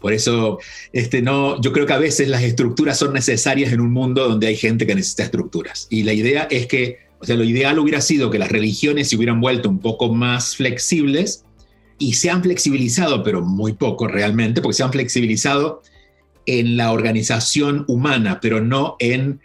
Por 0.00 0.12
eso, 0.12 0.58
este, 0.92 1.22
no, 1.22 1.60
yo 1.60 1.72
creo 1.72 1.86
que 1.86 1.92
a 1.92 1.98
veces 1.98 2.28
las 2.28 2.42
estructuras 2.42 2.98
son 2.98 3.12
necesarias 3.12 3.72
en 3.72 3.80
un 3.80 3.92
mundo 3.92 4.28
donde 4.28 4.46
hay 4.46 4.56
gente 4.56 4.86
que 4.86 4.94
necesita 4.94 5.24
estructuras. 5.24 5.88
Y 5.90 6.04
la 6.04 6.12
idea 6.12 6.46
es 6.50 6.66
que, 6.66 6.98
o 7.18 7.26
sea, 7.26 7.36
lo 7.36 7.44
ideal 7.44 7.78
hubiera 7.78 8.00
sido 8.00 8.30
que 8.30 8.38
las 8.38 8.50
religiones 8.50 9.08
se 9.08 9.16
hubieran 9.16 9.40
vuelto 9.40 9.68
un 9.68 9.80
poco 9.80 10.12
más 10.14 10.56
flexibles 10.56 11.44
y 11.98 12.14
se 12.14 12.30
han 12.30 12.42
flexibilizado, 12.42 13.24
pero 13.24 13.42
muy 13.42 13.72
poco 13.72 14.06
realmente, 14.06 14.60
porque 14.60 14.76
se 14.76 14.84
han 14.84 14.92
flexibilizado 14.92 15.82
en 16.46 16.76
la 16.76 16.92
organización 16.92 17.84
humana, 17.88 18.38
pero 18.40 18.60
no 18.60 18.96
en 19.00 19.40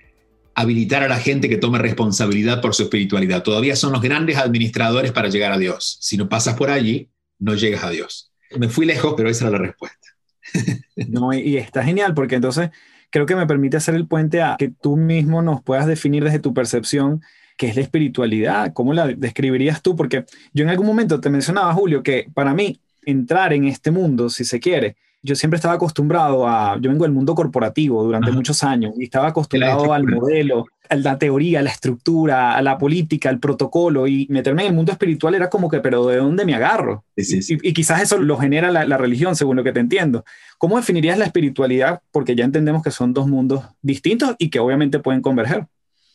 habilitar 0.55 1.03
a 1.03 1.07
la 1.07 1.17
gente 1.17 1.50
que 1.50 1.57
tome 1.57 1.79
responsabilidad 1.79 2.62
por 2.62 2.75
su 2.75 2.83
espiritualidad. 2.83 3.43
Todavía 3.43 3.75
son 3.75 3.91
los 3.91 4.01
grandes 4.01 4.38
administradores 4.38 5.12
para 5.12 5.29
llegar 5.29 5.51
a 5.51 5.57
Dios. 5.57 5.98
Si 6.00 6.15
no 6.15 6.29
pasas 6.29 6.55
por 6.55 6.69
allí, 6.69 7.10
no 7.39 7.55
llegas 7.55 7.83
a 7.83 7.89
Dios. 7.89 8.31
Me 8.57 8.69
fui 8.69 8.86
lejos, 8.86 9.15
pero 9.17 9.29
esa 9.29 9.45
era 9.48 9.57
la 9.57 9.65
respuesta. 9.65 10.12
No, 11.10 11.33
y 11.33 11.57
está 11.57 11.83
genial 11.83 12.13
porque 12.13 12.36
entonces 12.36 12.69
creo 13.10 13.25
que 13.25 13.36
me 13.36 13.48
permite 13.48 13.77
hacer 13.77 13.95
el 13.95 14.07
puente 14.07 14.41
a 14.41 14.55
que 14.57 14.69
tú 14.69 14.95
mismo 14.95 15.41
nos 15.41 15.62
puedas 15.62 15.88
definir 15.88 16.24
desde 16.24 16.39
tu 16.39 16.53
percepción 16.53 17.22
¿Qué 17.57 17.67
es 17.67 17.75
la 17.75 17.81
espiritualidad? 17.81 18.74
¿Cómo 18.74 18.93
la 18.93 19.07
describirías 19.07 19.81
tú? 19.81 19.95
Porque 19.95 20.25
yo 20.53 20.63
en 20.63 20.69
algún 20.69 20.88
momento 20.88 21.19
te 21.19 21.29
mencionaba, 21.29 21.74
Julio, 21.74 22.01
que 22.01 22.27
para 22.33 22.53
mí 22.53 22.79
entrar 23.05 23.53
en 23.53 23.65
este 23.65 23.91
mundo, 23.91 24.29
si 24.29 24.43
se 24.43 24.60
quiere, 24.60 24.95
yo 25.24 25.36
siempre 25.36 25.56
estaba 25.56 25.75
acostumbrado 25.75 26.46
a, 26.46 26.77
yo 26.82 26.89
vengo 26.89 27.06
del 27.06 27.13
mundo 27.13 27.34
corporativo 27.34 28.03
durante 28.03 28.32
muchos 28.32 28.62
años 28.62 28.94
y 28.98 29.06
estaba 29.06 29.30
acostumbrado 29.30 29.94
al 29.94 30.03
modelo, 30.03 30.65
a 30.89 30.96
la 30.98 31.18
teoría, 31.18 31.60
a 31.60 31.63
la 31.63 31.70
estructura, 31.70 32.58
a 32.58 32.62
la 32.62 32.77
política, 32.77 33.30
al 33.30 33.39
protocolo 33.39 34.06
y 34.06 34.27
meterme 34.30 34.63
en 34.63 34.70
el 34.70 34.75
mundo 34.75 34.92
espiritual 34.92 35.34
era 35.34 35.50
como 35.50 35.70
que, 35.70 35.80
pero 35.80 36.06
¿de 36.08 36.18
dónde 36.18 36.46
me 36.46 36.53
agarro? 36.53 37.06
Y, 37.15 37.74
quizás 37.74 38.01
eso 38.01 38.18
lo 38.18 38.38
genera 38.38 38.70
la, 38.70 38.86
la, 38.86 38.98
religión, 38.98 39.38
según 39.38 39.56
lo 39.56 39.63
que 39.63 39.72
te 39.72 39.80
entiendo. 39.80 40.25
¿Cómo 40.58 40.75
definirías 40.75 41.18
la 41.18 41.25
espiritualidad? 41.25 42.01
Porque 42.12 42.36
ya 42.36 42.44
entendemos 42.44 42.84
que 42.84 42.92
son 42.92 43.13
dos 43.13 43.25
mundos 43.25 43.63
distintos 43.82 44.36
y 44.38 44.50
que 44.50 44.60
obviamente 44.60 45.00
pueden 45.00 45.22
converger. 45.22 45.68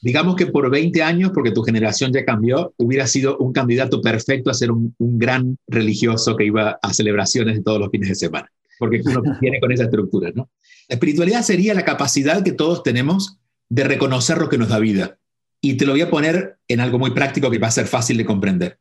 Digamos 0.02 0.36
que 0.36 0.46
por 0.46 0.70
20 0.70 1.02
años, 1.02 1.30
porque 1.32 1.50
tu 1.50 1.62
generación 1.62 2.12
ya 2.12 2.26
cambió, 2.26 2.74
hubiera 2.76 3.06
sido 3.06 3.38
un 3.38 3.54
candidato 3.54 4.02
perfecto 4.02 4.50
a 4.50 4.54
ser 4.54 4.70
un, 4.70 4.94
un 4.98 5.18
gran 5.18 5.56
religioso 5.66 6.36
que 6.36 6.44
iba 6.44 6.78
a 6.82 6.92
celebraciones 6.92 7.56
de 7.56 7.62
todos 7.62 7.80
los 7.80 7.90
fines 7.90 8.10
de 8.10 8.14
semana 8.14 8.48
porque 8.78 9.00
uno 9.04 9.22
viene 9.40 9.60
con 9.60 9.72
esa 9.72 9.84
estructura, 9.84 10.30
¿no? 10.34 10.50
La 10.88 10.94
espiritualidad 10.94 11.42
sería 11.42 11.74
la 11.74 11.84
capacidad 11.84 12.42
que 12.42 12.52
todos 12.52 12.82
tenemos 12.82 13.38
de 13.68 13.84
reconocer 13.84 14.38
lo 14.38 14.48
que 14.48 14.58
nos 14.58 14.68
da 14.68 14.78
vida. 14.78 15.18
Y 15.60 15.74
te 15.74 15.84
lo 15.84 15.92
voy 15.92 16.00
a 16.00 16.10
poner 16.10 16.58
en 16.68 16.80
algo 16.80 16.98
muy 16.98 17.10
práctico 17.10 17.50
que 17.50 17.58
va 17.58 17.68
a 17.68 17.72
ser 17.72 17.86
fácil 17.86 18.16
de 18.16 18.24
comprender. 18.24 18.78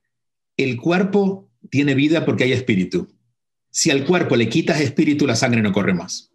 El 0.55 0.77
cuerpo 0.77 1.49
tiene 1.69 1.95
vida 1.95 2.25
porque 2.25 2.43
hay 2.45 2.53
espíritu. 2.53 3.07
Si 3.69 3.91
al 3.91 4.05
cuerpo 4.05 4.35
le 4.35 4.49
quitas 4.49 4.79
espíritu, 4.79 5.27
la 5.27 5.35
sangre 5.35 5.61
no 5.61 5.71
corre 5.71 5.93
más. 5.93 6.31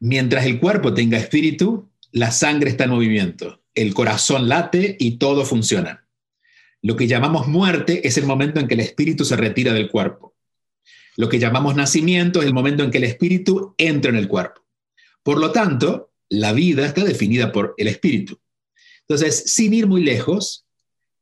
Mientras 0.00 0.46
el 0.46 0.60
cuerpo 0.60 0.94
tenga 0.94 1.18
espíritu, 1.18 1.90
la 2.12 2.30
sangre 2.30 2.70
está 2.70 2.84
en 2.84 2.90
movimiento, 2.90 3.62
el 3.74 3.92
corazón 3.94 4.48
late 4.48 4.96
y 4.98 5.18
todo 5.18 5.44
funciona. 5.44 6.06
Lo 6.80 6.96
que 6.96 7.08
llamamos 7.08 7.48
muerte 7.48 8.06
es 8.06 8.16
el 8.16 8.26
momento 8.26 8.60
en 8.60 8.68
que 8.68 8.74
el 8.74 8.80
espíritu 8.80 9.24
se 9.24 9.36
retira 9.36 9.72
del 9.72 9.90
cuerpo. 9.90 10.27
Lo 11.18 11.28
que 11.28 11.40
llamamos 11.40 11.74
nacimiento 11.74 12.38
es 12.38 12.46
el 12.46 12.54
momento 12.54 12.84
en 12.84 12.92
que 12.92 12.98
el 12.98 13.04
espíritu 13.04 13.74
entra 13.76 14.08
en 14.08 14.16
el 14.16 14.28
cuerpo. 14.28 14.62
Por 15.24 15.40
lo 15.40 15.50
tanto, 15.50 16.12
la 16.28 16.52
vida 16.52 16.86
está 16.86 17.02
definida 17.02 17.50
por 17.50 17.74
el 17.76 17.88
espíritu. 17.88 18.38
Entonces, 19.00 19.52
sin 19.52 19.74
ir 19.74 19.88
muy 19.88 20.04
lejos, 20.04 20.64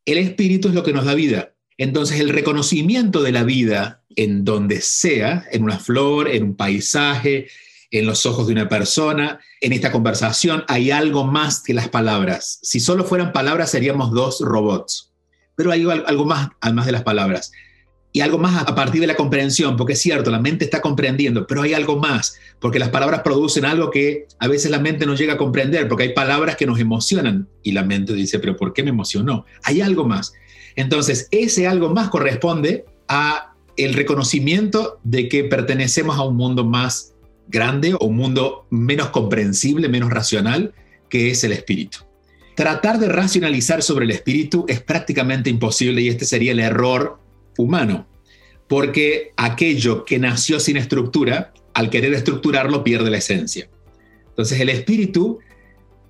el 0.05 0.19
espíritu 0.19 0.69
es 0.69 0.75
lo 0.75 0.83
que 0.83 0.93
nos 0.93 1.07
da 1.07 1.15
vida. 1.15 1.55
Entonces, 1.79 2.21
el 2.21 2.29
reconocimiento 2.29 3.23
de 3.23 3.33
la 3.33 3.43
vida 3.43 4.03
en 4.17 4.45
donde 4.45 4.83
sea, 4.83 5.47
en 5.51 5.63
una 5.63 5.79
flor, 5.79 6.29
en 6.29 6.43
un 6.43 6.57
paisaje, 6.57 7.49
en 7.91 8.05
los 8.05 8.27
ojos 8.27 8.49
de 8.49 8.53
una 8.53 8.69
persona, 8.69 9.41
en 9.63 9.73
esta 9.73 9.93
conversación, 9.93 10.63
hay 10.69 10.91
algo 10.91 11.25
más 11.25 11.63
que 11.63 11.73
las 11.73 11.89
palabras. 11.89 12.59
Si 12.61 12.81
solo 12.81 13.03
fueran 13.03 13.33
palabras, 13.33 13.71
seríamos 13.71 14.11
dos 14.11 14.41
robots. 14.41 15.15
Pero 15.55 15.73
hay 15.73 15.89
algo 15.89 16.27
más, 16.27 16.51
además 16.61 16.85
de 16.85 16.93
las 16.93 17.03
palabras 17.03 17.51
y 18.17 18.23
algo 18.23 18.39
más 18.39 18.67
a 18.67 18.75
partir 18.75 19.03
de 19.03 19.07
la 19.07 19.15
comprensión, 19.15 19.77
porque 19.77 19.93
es 19.93 20.01
cierto, 20.01 20.31
la 20.31 20.41
mente 20.41 20.65
está 20.65 20.81
comprendiendo, 20.81 21.47
pero 21.47 21.61
hay 21.61 21.75
algo 21.75 21.99
más, 21.99 22.39
porque 22.61 22.79
las 22.79 22.89
palabras 22.89 23.21
producen 23.21 23.67
algo 23.67 23.91
que 23.91 24.27
a 24.39 24.49
veces 24.49 24.71
la 24.71 24.79
mente 24.79 25.05
no 25.05 25.15
llega 25.15 25.35
a 25.35 25.37
comprender, 25.37 25.87
porque 25.87 26.05
hay 26.05 26.15
palabras 26.15 26.57
que 26.57 26.65
nos 26.65 26.81
emocionan 26.81 27.47
y 27.63 27.73
la 27.73 27.83
mente 27.83 28.15
dice, 28.15 28.39
pero 28.39 28.57
¿por 28.57 28.73
qué 28.73 28.83
me 28.83 28.89
emocionó? 28.89 29.45
Hay 29.65 29.83
algo 29.83 30.07
más. 30.07 30.33
Entonces, 30.77 31.29
ese 31.31 31.67
algo 31.67 31.91
más 31.91 32.09
corresponde 32.09 32.87
a 33.07 33.53
el 33.77 33.93
reconocimiento 33.93 34.99
de 35.05 35.29
que 35.29 35.45
pertenecemos 35.45 36.17
a 36.17 36.23
un 36.23 36.37
mundo 36.37 36.65
más 36.65 37.13
grande 37.49 37.93
o 38.01 38.07
un 38.07 38.17
mundo 38.17 38.67
menos 38.71 39.11
comprensible, 39.11 39.91
menos 39.91 40.09
racional, 40.09 40.73
que 41.11 41.31
es 41.31 41.45
el 41.45 41.53
espíritu. 41.53 41.99
Tratar 42.55 42.99
de 42.99 43.11
racionalizar 43.11 43.83
sobre 43.83 44.07
el 44.07 44.13
espíritu 44.13 44.65
es 44.69 44.81
prácticamente 44.81 45.51
imposible 45.51 46.01
y 46.01 46.09
este 46.09 46.25
sería 46.25 46.53
el 46.53 46.61
error 46.61 47.26
humano, 47.59 48.07
porque 48.69 49.33
aquello 49.37 50.05
que 50.05 50.19
nació 50.19 50.61
sin 50.61 50.77
estructura, 50.77 51.53
al 51.75 51.91
querer 51.91 52.15
estructurarlo, 52.15 52.83
pierde 52.83 53.11
la 53.11 53.19
esencia. 53.19 53.69
Entonces 54.29 54.61
el 54.61 54.69
espíritu 54.69 55.39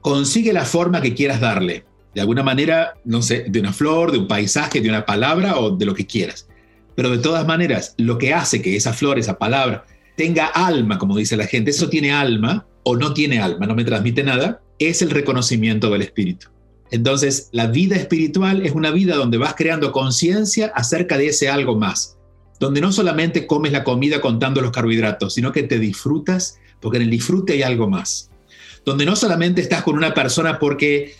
consigue 0.00 0.53
la 0.53 0.65
forma 0.65 1.00
que 1.03 1.15
quieras 1.15 1.41
darle, 1.41 1.85
de 2.15 2.21
alguna 2.21 2.43
manera, 2.43 2.95
no 3.05 3.21
sé, 3.21 3.45
de 3.49 3.61
una 3.61 3.73
flor, 3.73 4.12
de 4.12 4.19
un 4.19 4.29
paisaje, 4.29 4.81
de 4.81 4.88
una 4.88 5.05
palabra 5.05 5.59
o 5.59 5.76
de 5.76 5.85
lo 5.85 5.95
que 5.95 6.07
quieras. 6.07 6.49
Pero 6.95 7.11
de 7.11 7.19
todas 7.19 7.47
maneras, 7.47 7.95
lo 7.99 8.17
que 8.17 8.33
hace 8.33 8.62
que 8.62 8.75
esa 8.75 8.93
flor, 8.93 9.19
esa 9.19 9.38
palabra, 9.38 9.85
tenga 10.17 10.47
alma, 10.47 10.99
como 10.99 11.17
dice 11.17 11.37
la 11.37 11.47
gente, 11.47 11.73
eso 11.73 11.91
tiene 11.91 12.12
alma 12.12 12.67
o 12.85 12.97
no 12.97 13.12
tiene 13.12 13.41
alma, 13.41 13.67
no 13.67 13.75
me 13.75 13.85
transmite 13.85 14.23
nada, 14.23 14.62
es 14.79 15.03
el 15.03 15.11
reconocimiento 15.11 15.91
del 15.91 16.03
espíritu. 16.03 16.49
Entonces, 16.90 17.49
la 17.52 17.66
vida 17.66 17.97
espiritual 17.97 18.64
es 18.64 18.73
una 18.73 18.90
vida 18.90 19.16
donde 19.16 19.38
vas 19.38 19.55
creando 19.55 19.93
conciencia 19.93 20.73
acerca 20.75 21.19
de 21.19 21.28
ese 21.28 21.49
algo 21.49 21.76
más, 21.76 22.16
donde 22.61 22.81
no 22.81 22.93
solamente 22.93 23.47
comes 23.47 23.73
la 23.73 23.85
comida 23.85 24.21
contando 24.21 24.61
los 24.61 24.71
carbohidratos, 24.71 25.35
sino 25.35 25.52
que 25.52 25.64
te 25.64 25.78
disfrutas, 25.78 26.59
porque 26.81 26.99
en 26.99 27.05
el 27.05 27.11
disfrute 27.11 27.55
hay 27.55 27.62
algo 27.62 27.88
más. 27.88 28.31
Donde 28.85 29.05
no 29.05 29.16
solamente 29.16 29.61
estás 29.61 29.83
con 29.83 29.97
una 29.97 30.14
persona 30.14 30.59
porque, 30.59 31.14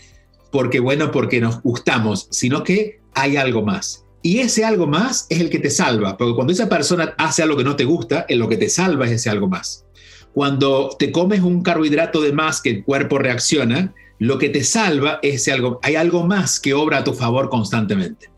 porque 0.51 0.79
bueno, 0.79 1.11
porque 1.11 1.41
nos 1.41 1.61
gustamos, 1.61 2.27
sino 2.31 2.63
que 2.63 3.01
hay 3.13 3.35
algo 3.35 3.61
más. 3.61 4.05
Y 4.21 4.39
ese 4.39 4.65
algo 4.65 4.87
más 4.87 5.27
es 5.29 5.39
el 5.39 5.49
que 5.49 5.59
te 5.59 5.69
salva, 5.69 6.17
porque 6.17 6.33
cuando 6.33 6.53
esa 6.53 6.69
persona 6.69 7.13
hace 7.17 7.43
algo 7.43 7.57
que 7.57 7.63
no 7.63 7.75
te 7.75 7.85
gusta, 7.85 8.25
en 8.29 8.39
lo 8.39 8.47
que 8.47 8.57
te 8.57 8.69
salva 8.69 9.05
es 9.05 9.11
ese 9.11 9.29
algo 9.29 9.47
más. 9.47 9.85
Cuando 10.33 10.95
te 10.97 11.11
comes 11.11 11.41
un 11.41 11.61
carbohidrato 11.61 12.21
de 12.21 12.31
más 12.31 12.61
que 12.61 12.69
el 12.69 12.83
cuerpo 12.83 13.17
reacciona, 13.17 13.93
lo 14.19 14.37
que 14.37 14.49
te 14.49 14.63
salva 14.63 15.19
es 15.21 15.47
algo, 15.47 15.79
hay 15.83 15.95
algo 15.95 16.25
más 16.25 16.59
que 16.59 16.73
obra 16.73 16.99
a 16.99 17.03
tu 17.03 17.13
favor 17.13 17.49
constantemente. 17.49 18.29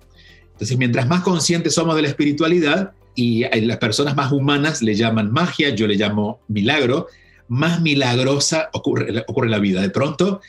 Entonces, 0.51 0.77
mientras 0.77 1.07
más 1.07 1.21
conscientes 1.21 1.74
somos 1.74 1.95
de 1.95 2.01
la 2.01 2.09
espiritualidad, 2.09 2.93
y 3.15 3.43
las 3.62 3.77
personas 3.77 4.15
más 4.15 4.31
humanas 4.31 4.81
le 4.81 4.95
llaman 4.95 5.31
magia, 5.31 5.75
yo 5.75 5.88
le 5.88 5.95
llamo 5.95 6.39
milagro, 6.48 7.07
más 7.50 7.81
milagrosa 7.81 8.69
ocurre, 8.71 9.24
ocurre 9.27 9.50
la 9.50 9.59
vida. 9.59 9.81
De 9.81 9.89
pronto, 9.89 10.39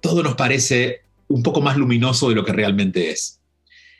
todo 0.00 0.22
nos 0.22 0.36
parece 0.36 1.00
un 1.26 1.42
poco 1.42 1.60
más 1.60 1.76
luminoso 1.76 2.28
de 2.28 2.36
lo 2.36 2.44
que 2.44 2.52
realmente 2.52 3.10
es. 3.10 3.40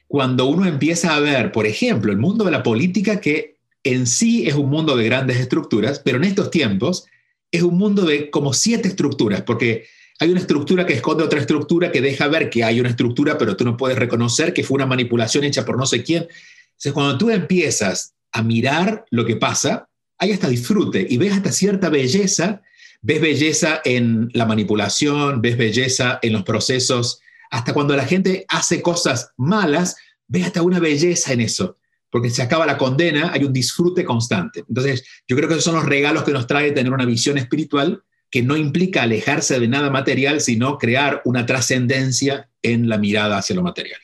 Cuando 0.06 0.46
uno 0.46 0.66
empieza 0.66 1.16
a 1.16 1.20
ver, 1.20 1.50
por 1.50 1.66
ejemplo, 1.66 2.12
el 2.12 2.18
mundo 2.18 2.44
de 2.44 2.50
la 2.52 2.62
política, 2.62 3.20
que 3.20 3.56
en 3.82 4.06
sí 4.06 4.46
es 4.46 4.54
un 4.54 4.68
mundo 4.68 4.96
de 4.96 5.04
grandes 5.04 5.38
estructuras, 5.38 5.98
pero 5.98 6.18
en 6.18 6.24
estos 6.24 6.50
tiempos 6.50 7.06
es 7.50 7.62
un 7.62 7.76
mundo 7.76 8.04
de 8.04 8.30
como 8.30 8.52
siete 8.52 8.88
estructuras, 8.88 9.42
porque 9.42 9.86
hay 10.22 10.30
una 10.30 10.38
estructura 10.38 10.86
que 10.86 10.92
esconde 10.92 11.24
otra 11.24 11.40
estructura 11.40 11.90
que 11.90 12.00
deja 12.00 12.28
ver 12.28 12.48
que 12.48 12.62
hay 12.62 12.78
una 12.78 12.90
estructura, 12.90 13.36
pero 13.36 13.56
tú 13.56 13.64
no 13.64 13.76
puedes 13.76 13.98
reconocer 13.98 14.54
que 14.54 14.62
fue 14.62 14.76
una 14.76 14.86
manipulación 14.86 15.42
hecha 15.42 15.64
por 15.64 15.76
no 15.76 15.84
sé 15.84 16.04
quién. 16.04 16.28
Entonces, 16.70 16.92
cuando 16.92 17.18
tú 17.18 17.28
empiezas 17.28 18.14
a 18.30 18.40
mirar 18.40 19.04
lo 19.10 19.26
que 19.26 19.34
pasa, 19.34 19.88
hay 20.18 20.30
hasta 20.30 20.48
disfrute 20.48 21.04
y 21.10 21.16
ves 21.16 21.32
hasta 21.32 21.50
cierta 21.50 21.88
belleza, 21.88 22.62
ves 23.00 23.20
belleza 23.20 23.80
en 23.84 24.30
la 24.32 24.46
manipulación, 24.46 25.42
ves 25.42 25.56
belleza 25.56 26.20
en 26.22 26.34
los 26.34 26.44
procesos, 26.44 27.18
hasta 27.50 27.74
cuando 27.74 27.96
la 27.96 28.06
gente 28.06 28.44
hace 28.48 28.80
cosas 28.80 29.32
malas, 29.36 29.96
ves 30.28 30.46
hasta 30.46 30.62
una 30.62 30.78
belleza 30.78 31.32
en 31.32 31.40
eso, 31.40 31.78
porque 32.10 32.30
se 32.30 32.42
acaba 32.42 32.64
la 32.64 32.78
condena, 32.78 33.32
hay 33.32 33.42
un 33.42 33.52
disfrute 33.52 34.04
constante. 34.04 34.62
Entonces, 34.68 35.04
yo 35.26 35.34
creo 35.34 35.48
que 35.48 35.54
esos 35.54 35.64
son 35.64 35.74
los 35.74 35.84
regalos 35.84 36.22
que 36.22 36.30
nos 36.30 36.46
trae 36.46 36.70
tener 36.70 36.92
una 36.92 37.06
visión 37.06 37.38
espiritual 37.38 38.04
que 38.32 38.42
no 38.42 38.56
implica 38.56 39.02
alejarse 39.02 39.60
de 39.60 39.68
nada 39.68 39.90
material, 39.90 40.40
sino 40.40 40.78
crear 40.78 41.20
una 41.26 41.44
trascendencia 41.44 42.48
en 42.62 42.88
la 42.88 42.96
mirada 42.96 43.36
hacia 43.36 43.54
lo 43.54 43.62
material. 43.62 44.00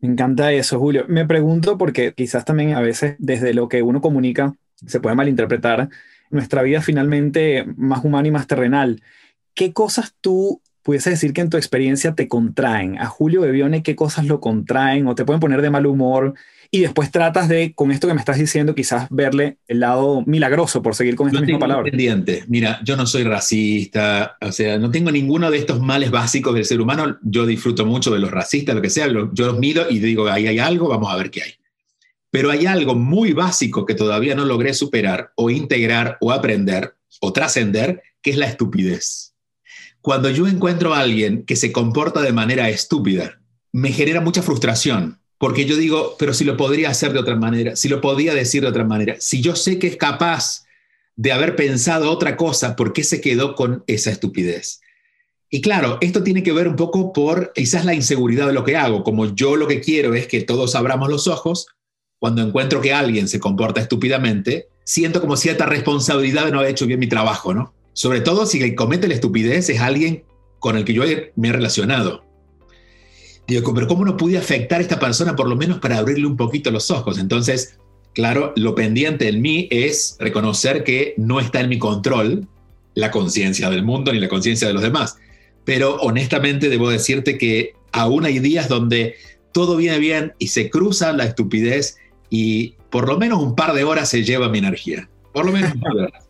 Me 0.00 0.08
encanta 0.08 0.52
eso, 0.52 0.78
Julio. 0.78 1.04
Me 1.06 1.26
pregunto 1.26 1.76
porque 1.76 2.14
quizás 2.14 2.46
también 2.46 2.74
a 2.74 2.80
veces 2.80 3.14
desde 3.18 3.52
lo 3.52 3.68
que 3.68 3.82
uno 3.82 4.00
comunica 4.00 4.54
se 4.86 5.00
puede 5.00 5.16
malinterpretar 5.16 5.90
nuestra 6.30 6.62
vida 6.62 6.80
finalmente 6.80 7.66
más 7.76 8.02
humana 8.04 8.26
y 8.26 8.30
más 8.30 8.46
terrenal. 8.46 9.02
¿Qué 9.54 9.74
cosas 9.74 10.14
tú 10.22 10.62
pudiese 10.82 11.10
decir 11.10 11.34
que 11.34 11.42
en 11.42 11.50
tu 11.50 11.58
experiencia 11.58 12.14
te 12.14 12.28
contraen? 12.28 12.98
A 12.98 13.06
Julio 13.06 13.42
Bebione, 13.42 13.82
¿qué 13.82 13.94
cosas 13.94 14.24
lo 14.24 14.40
contraen 14.40 15.06
o 15.08 15.14
te 15.14 15.26
pueden 15.26 15.40
poner 15.40 15.60
de 15.60 15.70
mal 15.70 15.84
humor? 15.84 16.34
Y 16.70 16.80
después 16.80 17.10
tratas 17.10 17.48
de, 17.48 17.72
con 17.74 17.90
esto 17.90 18.06
que 18.06 18.14
me 18.14 18.20
estás 18.20 18.38
diciendo, 18.38 18.74
quizás 18.74 19.06
verle 19.10 19.58
el 19.68 19.80
lado 19.80 20.22
milagroso, 20.26 20.82
por 20.82 20.94
seguir 20.94 21.16
con 21.16 21.28
esta 21.28 21.40
misma 21.40 21.58
palabra. 21.58 21.84
Pendiente. 21.84 22.44
Mira, 22.48 22.80
yo 22.84 22.96
no 22.96 23.06
soy 23.06 23.24
racista, 23.24 24.36
o 24.40 24.52
sea, 24.52 24.78
no 24.78 24.90
tengo 24.90 25.10
ninguno 25.10 25.50
de 25.50 25.58
estos 25.58 25.80
males 25.80 26.10
básicos 26.10 26.54
del 26.54 26.64
ser 26.64 26.80
humano. 26.80 27.18
Yo 27.22 27.46
disfruto 27.46 27.86
mucho 27.86 28.10
de 28.10 28.18
los 28.18 28.30
racistas, 28.30 28.74
lo 28.74 28.82
que 28.82 28.90
sea, 28.90 29.06
yo 29.08 29.46
los 29.46 29.58
mido 29.58 29.88
y 29.88 29.98
digo, 29.98 30.28
ahí 30.28 30.46
hay 30.46 30.58
algo, 30.58 30.88
vamos 30.88 31.12
a 31.12 31.16
ver 31.16 31.30
qué 31.30 31.42
hay. 31.42 31.52
Pero 32.30 32.50
hay 32.50 32.66
algo 32.66 32.94
muy 32.94 33.32
básico 33.32 33.86
que 33.86 33.94
todavía 33.94 34.34
no 34.34 34.44
logré 34.44 34.74
superar 34.74 35.32
o 35.36 35.50
integrar 35.50 36.18
o 36.20 36.32
aprender 36.32 36.94
o 37.20 37.32
trascender, 37.32 38.02
que 38.20 38.30
es 38.30 38.36
la 38.36 38.46
estupidez. 38.46 39.34
Cuando 40.00 40.30
yo 40.30 40.46
encuentro 40.46 40.94
a 40.94 41.00
alguien 41.00 41.44
que 41.44 41.56
se 41.56 41.72
comporta 41.72 42.20
de 42.20 42.32
manera 42.32 42.68
estúpida, 42.68 43.40
me 43.72 43.90
genera 43.92 44.20
mucha 44.20 44.42
frustración 44.42 45.18
porque 45.38 45.66
yo 45.66 45.76
digo, 45.76 46.16
pero 46.18 46.32
si 46.32 46.44
lo 46.44 46.56
podría 46.56 46.90
hacer 46.90 47.12
de 47.12 47.18
otra 47.18 47.36
manera, 47.36 47.76
si 47.76 47.88
lo 47.88 48.00
podía 48.00 48.34
decir 48.34 48.62
de 48.62 48.68
otra 48.68 48.84
manera, 48.84 49.16
si 49.20 49.40
yo 49.40 49.54
sé 49.54 49.78
que 49.78 49.86
es 49.86 49.96
capaz 49.96 50.64
de 51.16 51.32
haber 51.32 51.56
pensado 51.56 52.10
otra 52.10 52.36
cosa, 52.36 52.76
¿por 52.76 52.92
qué 52.92 53.04
se 53.04 53.20
quedó 53.20 53.54
con 53.54 53.84
esa 53.86 54.10
estupidez? 54.10 54.80
Y 55.48 55.60
claro, 55.60 55.98
esto 56.00 56.22
tiene 56.22 56.42
que 56.42 56.52
ver 56.52 56.68
un 56.68 56.76
poco 56.76 57.12
por 57.12 57.52
quizás 57.54 57.84
la 57.84 57.94
inseguridad 57.94 58.46
de 58.46 58.52
lo 58.52 58.64
que 58.64 58.76
hago. 58.76 59.04
Como 59.04 59.34
yo 59.34 59.56
lo 59.56 59.68
que 59.68 59.80
quiero 59.80 60.14
es 60.14 60.26
que 60.26 60.42
todos 60.42 60.74
abramos 60.74 61.08
los 61.08 61.28
ojos, 61.28 61.68
cuando 62.18 62.42
encuentro 62.42 62.80
que 62.80 62.92
alguien 62.92 63.28
se 63.28 63.38
comporta 63.38 63.80
estúpidamente, 63.80 64.68
siento 64.84 65.20
como 65.20 65.36
cierta 65.36 65.66
responsabilidad 65.66 66.46
de 66.46 66.50
no 66.50 66.58
haber 66.58 66.72
hecho 66.72 66.86
bien 66.86 66.98
mi 66.98 67.08
trabajo, 67.08 67.54
¿no? 67.54 67.74
Sobre 67.92 68.20
todo 68.20 68.46
si 68.46 68.60
el 68.60 68.70
que 68.70 68.74
comete 68.74 69.08
la 69.08 69.14
estupidez 69.14 69.68
es 69.70 69.80
alguien 69.80 70.24
con 70.58 70.76
el 70.76 70.84
que 70.84 70.94
yo 70.94 71.04
me 71.36 71.48
he 71.48 71.52
relacionado. 71.52 72.25
Digo, 73.46 73.72
pero 73.74 73.86
¿cómo 73.86 74.04
no 74.04 74.16
pude 74.16 74.38
afectar 74.38 74.78
a 74.78 74.82
esta 74.82 74.98
persona 74.98 75.36
por 75.36 75.48
lo 75.48 75.56
menos 75.56 75.78
para 75.78 75.98
abrirle 75.98 76.26
un 76.26 76.36
poquito 76.36 76.70
los 76.70 76.90
ojos? 76.90 77.18
Entonces, 77.18 77.78
claro, 78.12 78.52
lo 78.56 78.74
pendiente 78.74 79.28
en 79.28 79.40
mí 79.40 79.68
es 79.70 80.16
reconocer 80.18 80.82
que 80.82 81.14
no 81.16 81.38
está 81.38 81.60
en 81.60 81.68
mi 81.68 81.78
control 81.78 82.48
la 82.94 83.10
conciencia 83.10 83.70
del 83.70 83.84
mundo 83.84 84.12
ni 84.12 84.18
la 84.18 84.28
conciencia 84.28 84.66
de 84.66 84.74
los 84.74 84.82
demás. 84.82 85.16
Pero 85.64 85.96
honestamente 85.96 86.68
debo 86.68 86.90
decirte 86.90 87.38
que 87.38 87.74
aún 87.92 88.24
hay 88.24 88.40
días 88.40 88.68
donde 88.68 89.14
todo 89.52 89.76
viene 89.76 89.98
bien 89.98 90.34
y 90.38 90.48
se 90.48 90.68
cruza 90.68 91.12
la 91.12 91.24
estupidez 91.24 91.98
y 92.30 92.74
por 92.90 93.06
lo 93.08 93.18
menos 93.18 93.40
un 93.40 93.54
par 93.54 93.74
de 93.74 93.84
horas 93.84 94.08
se 94.08 94.24
lleva 94.24 94.48
mi 94.48 94.58
energía. 94.58 95.08
Por 95.32 95.46
lo 95.46 95.52
menos 95.52 95.72
un 95.74 95.80
par 95.80 95.94
de 95.94 96.02
horas. 96.02 96.25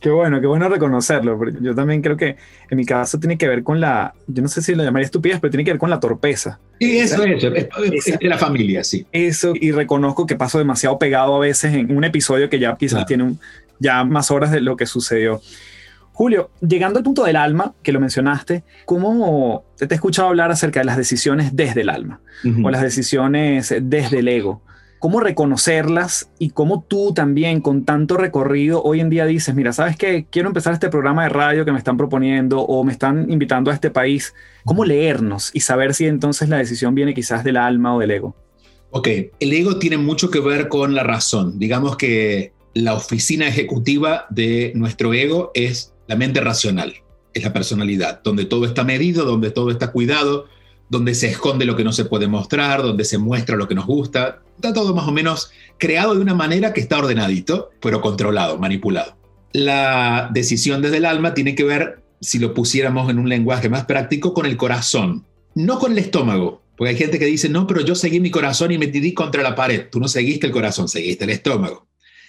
Qué 0.00 0.10
bueno, 0.10 0.40
qué 0.40 0.46
bueno 0.46 0.68
reconocerlo. 0.68 1.38
Porque 1.38 1.56
yo 1.60 1.74
también 1.74 2.02
creo 2.02 2.16
que 2.16 2.36
en 2.70 2.76
mi 2.76 2.84
caso 2.84 3.18
tiene 3.18 3.38
que 3.38 3.48
ver 3.48 3.62
con 3.62 3.80
la, 3.80 4.14
yo 4.26 4.42
no 4.42 4.48
sé 4.48 4.62
si 4.62 4.74
lo 4.74 4.84
llamaría 4.84 5.06
estupidez, 5.06 5.40
pero 5.40 5.50
tiene 5.50 5.64
que 5.64 5.72
ver 5.72 5.78
con 5.80 5.90
la 5.90 6.00
torpeza. 6.00 6.60
Sí, 6.80 6.98
eso 6.98 7.24
es, 7.24 7.42
es, 7.42 8.18
de 8.18 8.28
la 8.28 8.38
familia, 8.38 8.84
sí. 8.84 9.06
Eso, 9.12 9.54
y 9.54 9.72
reconozco 9.72 10.26
que 10.26 10.36
paso 10.36 10.58
demasiado 10.58 10.98
pegado 10.98 11.34
a 11.36 11.38
veces 11.38 11.74
en 11.74 11.96
un 11.96 12.04
episodio 12.04 12.50
que 12.50 12.58
ya 12.58 12.76
quizás 12.76 13.06
tiene 13.06 13.36
ya 13.78 14.04
más 14.04 14.30
horas 14.30 14.50
de 14.52 14.60
lo 14.60 14.76
que 14.76 14.86
sucedió. 14.86 15.40
Julio, 16.12 16.50
llegando 16.66 16.98
al 16.98 17.04
punto 17.04 17.24
del 17.24 17.36
alma, 17.36 17.74
que 17.82 17.92
lo 17.92 18.00
mencionaste, 18.00 18.64
¿cómo 18.86 19.64
te 19.76 19.84
he 19.84 19.94
escuchado 19.94 20.28
hablar 20.28 20.50
acerca 20.50 20.80
de 20.80 20.86
las 20.86 20.96
decisiones 20.96 21.54
desde 21.54 21.82
el 21.82 21.90
alma 21.90 22.20
o 22.62 22.70
las 22.70 22.80
decisiones 22.80 23.74
desde 23.82 24.20
el 24.20 24.28
ego? 24.28 24.62
¿Cómo 24.98 25.20
reconocerlas 25.20 26.30
y 26.38 26.50
cómo 26.50 26.84
tú 26.88 27.12
también 27.14 27.60
con 27.60 27.84
tanto 27.84 28.16
recorrido 28.16 28.82
hoy 28.82 29.00
en 29.00 29.10
día 29.10 29.26
dices, 29.26 29.54
mira, 29.54 29.72
¿sabes 29.72 29.96
qué? 29.96 30.26
Quiero 30.30 30.48
empezar 30.48 30.72
este 30.72 30.88
programa 30.88 31.24
de 31.24 31.28
radio 31.28 31.64
que 31.64 31.72
me 31.72 31.78
están 31.78 31.96
proponiendo 31.96 32.60
o 32.60 32.82
me 32.82 32.92
están 32.92 33.30
invitando 33.30 33.70
a 33.70 33.74
este 33.74 33.90
país. 33.90 34.34
¿Cómo 34.64 34.84
leernos 34.84 35.50
y 35.52 35.60
saber 35.60 35.94
si 35.94 36.06
entonces 36.06 36.48
la 36.48 36.56
decisión 36.56 36.94
viene 36.94 37.14
quizás 37.14 37.44
del 37.44 37.58
alma 37.58 37.94
o 37.94 38.00
del 38.00 38.10
ego? 38.10 38.34
Ok, 38.90 39.08
el 39.38 39.52
ego 39.52 39.78
tiene 39.78 39.98
mucho 39.98 40.30
que 40.30 40.40
ver 40.40 40.68
con 40.68 40.94
la 40.94 41.02
razón. 41.02 41.58
Digamos 41.58 41.96
que 41.96 42.52
la 42.72 42.94
oficina 42.94 43.46
ejecutiva 43.46 44.26
de 44.30 44.72
nuestro 44.74 45.12
ego 45.12 45.50
es 45.54 45.92
la 46.06 46.16
mente 46.16 46.40
racional, 46.40 46.94
es 47.34 47.42
la 47.42 47.52
personalidad, 47.52 48.22
donde 48.22 48.44
todo 48.44 48.64
está 48.64 48.84
medido, 48.84 49.24
donde 49.24 49.50
todo 49.50 49.70
está 49.70 49.92
cuidado, 49.92 50.46
donde 50.88 51.14
se 51.14 51.28
esconde 51.28 51.64
lo 51.64 51.76
que 51.76 51.84
no 51.84 51.92
se 51.92 52.04
puede 52.04 52.28
mostrar, 52.28 52.82
donde 52.82 53.04
se 53.04 53.18
muestra 53.18 53.56
lo 53.56 53.68
que 53.68 53.74
nos 53.74 53.86
gusta. 53.86 54.40
Está 54.54 54.72
todo 54.72 54.94
más 54.94 55.08
o 55.08 55.12
menos 55.12 55.50
creado 55.78 56.14
de 56.14 56.20
una 56.20 56.34
manera 56.34 56.72
que 56.72 56.80
está 56.80 56.98
ordenadito, 56.98 57.70
pero 57.80 58.00
controlado, 58.00 58.58
manipulado. 58.58 59.16
La 59.52 60.30
decisión 60.32 60.82
desde 60.82 60.98
el 60.98 61.04
alma 61.04 61.34
tiene 61.34 61.54
que 61.54 61.64
ver, 61.64 62.02
si 62.20 62.38
lo 62.38 62.54
pusiéramos 62.54 63.10
en 63.10 63.18
un 63.18 63.28
lenguaje 63.28 63.68
más 63.68 63.84
práctico, 63.84 64.32
con 64.32 64.46
el 64.46 64.56
corazón, 64.56 65.24
no 65.54 65.78
con 65.78 65.92
el 65.92 65.98
estómago. 65.98 66.62
Porque 66.76 66.90
hay 66.90 66.96
gente 66.96 67.18
que 67.18 67.26
dice, 67.26 67.48
no, 67.48 67.66
pero 67.66 67.80
yo 67.80 67.94
seguí 67.94 68.20
mi 68.20 68.30
corazón 68.30 68.70
y 68.70 68.78
me 68.78 68.86
tiré 68.86 69.14
contra 69.14 69.42
la 69.42 69.54
pared. 69.54 69.86
Tú 69.90 69.98
no 69.98 70.08
seguiste 70.08 70.46
el 70.46 70.52
corazón, 70.52 70.88
seguiste 70.88 71.24
el 71.24 71.30
estómago. 71.30 71.86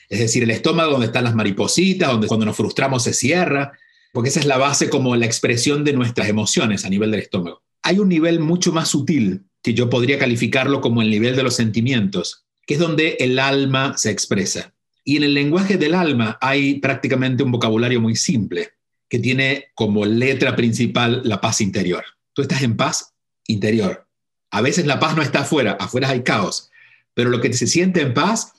Es 0.09 0.19
decir, 0.19 0.43
el 0.43 0.51
estómago 0.51 0.91
donde 0.91 1.07
están 1.07 1.25
las 1.25 1.35
maripositas, 1.35 2.09
donde 2.09 2.27
cuando 2.27 2.45
nos 2.45 2.55
frustramos 2.55 3.03
se 3.03 3.13
cierra, 3.13 3.73
porque 4.13 4.29
esa 4.29 4.39
es 4.39 4.45
la 4.45 4.57
base 4.57 4.89
como 4.89 5.15
la 5.17 5.25
expresión 5.25 5.83
de 5.83 5.91
nuestras 5.91 6.29
emociones 6.29 6.85
a 6.85 6.89
nivel 6.89 7.11
del 7.11 7.19
estómago. 7.19 7.61
Hay 7.87 7.99
un 7.99 8.09
nivel 8.09 8.41
mucho 8.41 8.73
más 8.73 8.89
sutil 8.89 9.45
que 9.63 9.73
yo 9.73 9.89
podría 9.89 10.19
calificarlo 10.19 10.81
como 10.81 11.01
el 11.01 11.09
nivel 11.09 11.37
de 11.37 11.43
los 11.43 11.55
sentimientos, 11.55 12.43
que 12.65 12.73
es 12.73 12.81
donde 12.81 13.15
el 13.21 13.39
alma 13.39 13.97
se 13.97 14.11
expresa. 14.11 14.73
Y 15.05 15.15
en 15.15 15.23
el 15.23 15.33
lenguaje 15.33 15.77
del 15.77 15.93
alma 15.93 16.37
hay 16.41 16.81
prácticamente 16.81 17.43
un 17.43 17.51
vocabulario 17.53 18.01
muy 18.01 18.17
simple, 18.17 18.71
que 19.07 19.19
tiene 19.19 19.67
como 19.73 20.05
letra 20.05 20.53
principal 20.53 21.21
la 21.23 21.39
paz 21.39 21.61
interior. 21.61 22.03
Tú 22.33 22.41
estás 22.41 22.61
en 22.61 22.75
paz 22.75 23.13
interior. 23.47 24.05
A 24.51 24.59
veces 24.59 24.85
la 24.85 24.99
paz 24.99 25.15
no 25.15 25.21
está 25.21 25.43
afuera, 25.43 25.77
afuera 25.79 26.09
hay 26.09 26.23
caos, 26.23 26.69
pero 27.13 27.29
lo 27.29 27.39
que 27.39 27.53
se 27.53 27.67
siente 27.67 28.01
en 28.01 28.13
paz 28.13 28.51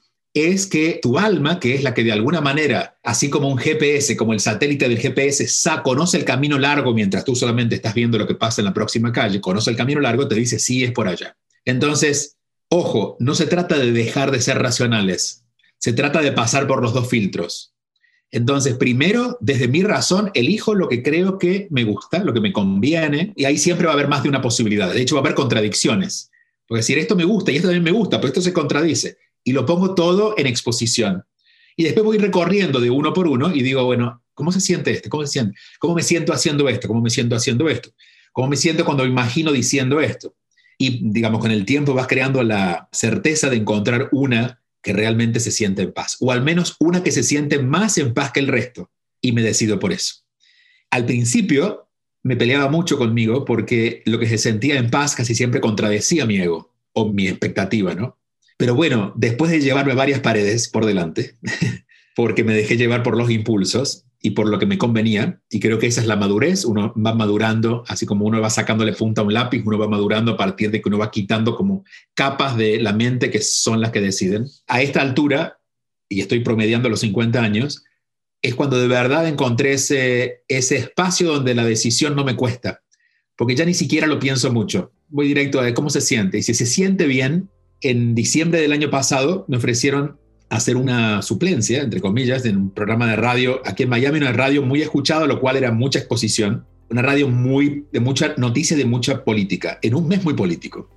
es 0.47 0.67
que 0.67 0.99
tu 1.03 1.19
alma, 1.19 1.61
que 1.61 1.75
es 1.75 1.83
la 1.83 1.95
que 1.95 2.05
de 2.05 2.13
alguna 2.13 2.41
manera, 2.41 2.99
así 3.03 3.31
como 3.31 3.49
un 3.49 3.59
GPS, 3.59 4.17
como 4.17 4.33
el 4.33 4.41
satélite 4.41 4.89
del 4.89 4.99
GPS, 4.99 5.47
conoce 5.83 6.17
el 6.19 6.25
camino 6.25 6.59
largo 6.59 6.93
mientras 6.93 7.25
tú 7.25 7.35
solamente 7.35 7.77
estás 7.77 7.95
viendo 7.95 8.19
lo 8.19 8.27
que 8.27 8.35
pasa 8.35 8.61
en 8.61 8.67
la 8.67 8.75
próxima 8.75 9.13
calle, 9.13 9.41
conoce 9.41 9.71
el 9.71 9.77
camino 9.77 10.01
largo, 10.01 10.29
te 10.29 10.35
dice 10.35 10.59
sí 10.59 10.85
es 10.85 10.93
por 10.93 11.09
allá. 11.09 11.37
Entonces, 11.65 12.37
ojo, 12.69 13.17
no 13.21 13.35
se 13.35 13.47
trata 13.47 13.79
de 13.79 13.93
dejar 13.93 14.31
de 14.31 14.41
ser 14.41 14.59
racionales, 14.59 15.45
se 15.79 15.93
trata 15.93 16.21
de 16.21 16.33
pasar 16.33 16.67
por 16.67 16.83
los 16.83 16.93
dos 16.93 17.09
filtros. 17.09 17.75
Entonces, 18.31 18.75
primero, 18.75 19.39
desde 19.41 19.69
mi 19.69 19.83
razón, 19.83 20.31
elijo 20.35 20.75
lo 20.75 20.89
que 20.89 21.03
creo 21.03 21.39
que 21.39 21.69
me 21.71 21.85
gusta, 21.85 22.23
lo 22.23 22.35
que 22.35 22.41
me 22.41 22.53
conviene, 22.53 23.33
y 23.37 23.47
ahí 23.47 23.57
siempre 23.57 23.87
va 23.87 23.93
a 23.93 23.95
haber 23.95 24.09
más 24.09 24.23
de 24.23 24.29
una 24.29 24.43
posibilidad. 24.43 24.93
De 24.93 25.01
hecho, 25.01 25.15
va 25.15 25.21
a 25.21 25.25
haber 25.25 25.35
contradicciones. 25.35 26.31
Porque 26.67 26.81
decir, 26.81 26.99
esto 26.99 27.17
me 27.17 27.25
gusta 27.25 27.51
y 27.51 27.57
esto 27.57 27.69
también 27.69 27.85
me 27.85 27.99
gusta, 27.99 28.19
pero 28.19 28.29
esto 28.29 28.43
se 28.43 28.53
contradice 28.53 29.17
y 29.45 29.53
lo 29.53 29.67
pongo 29.67 29.95
todo 29.95 30.35
en 30.37 30.47
exposición. 30.47 31.25
Y 31.77 31.85
después 31.85 32.05
voy 32.05 32.19
recorriendo 32.19 32.81
de 32.81 32.91
uno 32.91 33.13
por 33.13 33.29
uno 33.29 33.55
y 33.55 33.63
digo, 33.63 33.85
bueno, 33.85 34.23
¿cómo 34.35 34.53
se 34.53 34.61
siente 34.61 34.91
este? 34.91 35.09
¿Cómo 35.09 35.95
me 35.95 36.03
siento 36.03 36.33
haciendo 36.33 36.69
esto? 36.69 36.89
¿Cómo 36.89 37.01
me 37.01 37.11
siento 37.11 37.37
haciendo 37.37 37.69
esto? 37.69 37.91
¿Cómo 38.33 38.49
me 38.49 38.57
siento 38.57 38.85
cuando 38.85 39.05
me 39.05 39.11
imagino 39.11 39.53
diciendo 39.53 40.01
esto? 40.01 40.35
Y 40.77 41.11
digamos, 41.11 41.41
con 41.41 41.51
el 41.51 41.65
tiempo 41.65 41.95
vas 41.95 42.07
creando 42.07 42.43
la 42.43 42.89
certeza 42.93 43.49
de 43.51 43.57
encontrar 43.57 44.09
una 44.13 44.61
que 44.83 44.93
realmente 44.93 45.41
se 45.41 45.51
siente 45.51 45.83
en 45.83 45.93
paz, 45.93 46.17
o 46.21 46.31
al 46.31 46.43
menos 46.43 46.77
una 46.79 47.03
que 47.03 47.11
se 47.11 47.23
siente 47.23 47.59
más 47.59 47.99
en 47.99 48.15
paz 48.15 48.33
que 48.33 48.41
el 48.41 48.49
resto, 48.49 48.91
y 49.21 49.33
me 49.33 49.43
decido 49.43 49.79
por 49.79 49.93
eso. 49.93 50.17
Al 50.91 51.05
principio 51.05 51.89
me 52.23 52.37
peleaba 52.37 52.69
mucho 52.69 52.99
conmigo 52.99 53.45
porque 53.45 54.03
lo 54.05 54.19
que 54.19 54.29
se 54.29 54.39
sentía 54.39 54.79
en 54.79 54.91
paz 54.91 55.15
casi 55.15 55.35
siempre 55.35 55.61
contradecía 55.61 56.27
mi 56.27 56.39
ego 56.39 56.73
o 56.93 57.13
mi 57.13 57.29
expectativa, 57.29 57.95
¿no? 57.95 58.18
Pero 58.59 58.75
bueno, 58.75 59.13
después 59.15 59.53
de 59.53 59.61
llevarme 59.61 59.95
varias 59.95 60.21
paredes 60.21 60.69
por 60.69 60.85
delante, 60.85 61.37
porque 62.17 62.43
me 62.43 62.55
dejé 62.55 62.77
llevar 62.77 63.05
por 63.05 63.17
los 63.17 63.31
impulsos 63.31 64.05
y 64.21 64.31
por 64.31 64.49
lo 64.49 64.59
que 64.59 64.67
me 64.67 64.79
convenía, 64.79 65.41
y 65.49 65.61
creo 65.61 65.79
que 65.79 65.87
esa 65.87 66.01
es 66.01 66.09
la 66.09 66.17
madurez, 66.17 66.65
uno 66.65 66.93
va 66.95 67.15
madurando, 67.15 67.85
así 67.87 68.05
como 68.05 68.27
uno 68.27 68.41
va 68.41 68.51
sacándole 68.51 68.93
punta 68.95 69.21
a 69.21 69.25
un 69.25 69.33
lápiz, 69.33 69.63
uno 69.65 69.79
va 69.79 69.87
madurando 69.87 70.33
a 70.33 70.37
partir 70.37 70.73
de 70.73 70.83
que 70.83 70.89
uno 70.89 70.99
va 70.99 71.13
quitando 71.13 71.55
como 71.55 71.85
capas 72.15 72.57
de 72.57 72.81
la 72.81 72.93
mente 72.93 73.31
que 73.31 73.41
son 73.41 73.81
las 73.81 73.93
que 73.93 74.01
deciden. 74.01 74.47
A 74.67 74.83
esta 74.83 75.03
altura, 75.03 75.61
y 76.09 76.21
estoy 76.21 76.41
promediando 76.41 76.89
los 76.89 76.99
50 76.99 77.41
años, 77.41 77.85
es 78.43 78.57
cuando 78.57 78.81
de 78.81 78.89
verdad 78.89 79.29
encontré 79.29 79.75
ese, 79.75 80.43
ese 80.49 80.79
espacio 80.79 81.33
donde 81.33 81.55
la 81.55 81.65
decisión 81.65 82.17
no 82.17 82.25
me 82.25 82.35
cuesta, 82.35 82.83
porque 83.37 83.55
ya 83.55 83.65
ni 83.65 83.75
siquiera 83.75 84.09
lo 84.09 84.19
pienso 84.19 84.53
mucho. 84.53 84.91
Voy 85.11 85.29
directo 85.29 85.61
a 85.61 85.75
cómo 85.75 85.91
se 85.91 86.01
siente, 86.01 86.39
y 86.39 86.43
si 86.43 86.55
se 86.55 86.67
siente 86.67 87.07
bien, 87.07 87.49
en 87.81 88.15
diciembre 88.15 88.61
del 88.61 88.73
año 88.73 88.91
pasado 88.91 89.45
me 89.49 89.57
ofrecieron 89.57 90.19
hacer 90.51 90.77
una 90.77 91.23
suplencia, 91.23 91.83
entre 91.83 92.01
comillas, 92.01 92.45
en 92.45 92.57
un 92.57 92.71
programa 92.71 93.09
de 93.09 93.17
radio 93.17 93.61
aquí 93.65 93.83
en 93.83 93.91
Miami, 93.91 94.19
una 94.19 94.33
radio 94.33 94.63
muy 94.63 94.83
escuchada, 94.83 95.27
lo 95.27 95.41
cual 95.41 95.57
era 95.57 95.73
mucha 95.73 95.99
exposición, 95.99 96.65
una 96.91 97.03
radio 97.03 97.29
muy 97.29 97.85
de 97.93 98.01
mucha 98.01 98.35
noticia, 98.37 98.77
de 98.77 98.87
mucha 98.87 99.25
política, 99.25 99.79
en 99.83 99.95
un 99.95 100.09
mes 100.09 100.25
muy 100.25 100.35
político. 100.35 100.89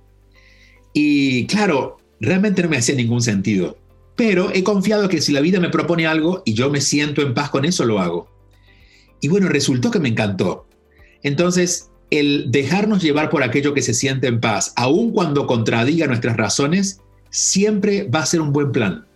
Y 0.94 1.46
claro, 1.46 1.98
realmente 2.20 2.62
no 2.62 2.68
me 2.68 2.78
hacía 2.78 2.94
ningún 2.94 3.20
sentido, 3.20 3.78
pero 4.16 4.50
he 4.52 4.62
confiado 4.62 5.08
que 5.08 5.20
si 5.20 5.32
la 5.32 5.40
vida 5.40 5.60
me 5.60 5.70
propone 5.70 6.06
algo 6.06 6.42
y 6.44 6.54
yo 6.54 6.70
me 6.70 6.80
siento 6.80 7.22
en 7.22 7.34
paz 7.34 7.50
con 7.50 7.64
eso, 7.64 7.84
lo 7.84 8.00
hago. 8.00 8.28
Y 9.20 9.28
bueno, 9.28 9.48
resultó 9.48 9.90
que 9.90 10.00
me 10.00 10.08
encantó. 10.08 10.66
Entonces, 11.22 11.90
el 12.12 12.50
dejarnos 12.50 13.02
llevar 13.02 13.30
por 13.30 13.42
aquello 13.42 13.72
que 13.72 13.80
se 13.80 13.94
siente 13.94 14.26
en 14.26 14.38
paz, 14.38 14.74
aun 14.76 15.12
cuando 15.12 15.46
contradiga 15.46 16.06
nuestras 16.06 16.36
razones, 16.36 17.00
siempre 17.30 18.04
va 18.04 18.20
a 18.20 18.26
ser 18.26 18.42
un 18.42 18.52
buen 18.52 18.70
plan. 18.70 19.06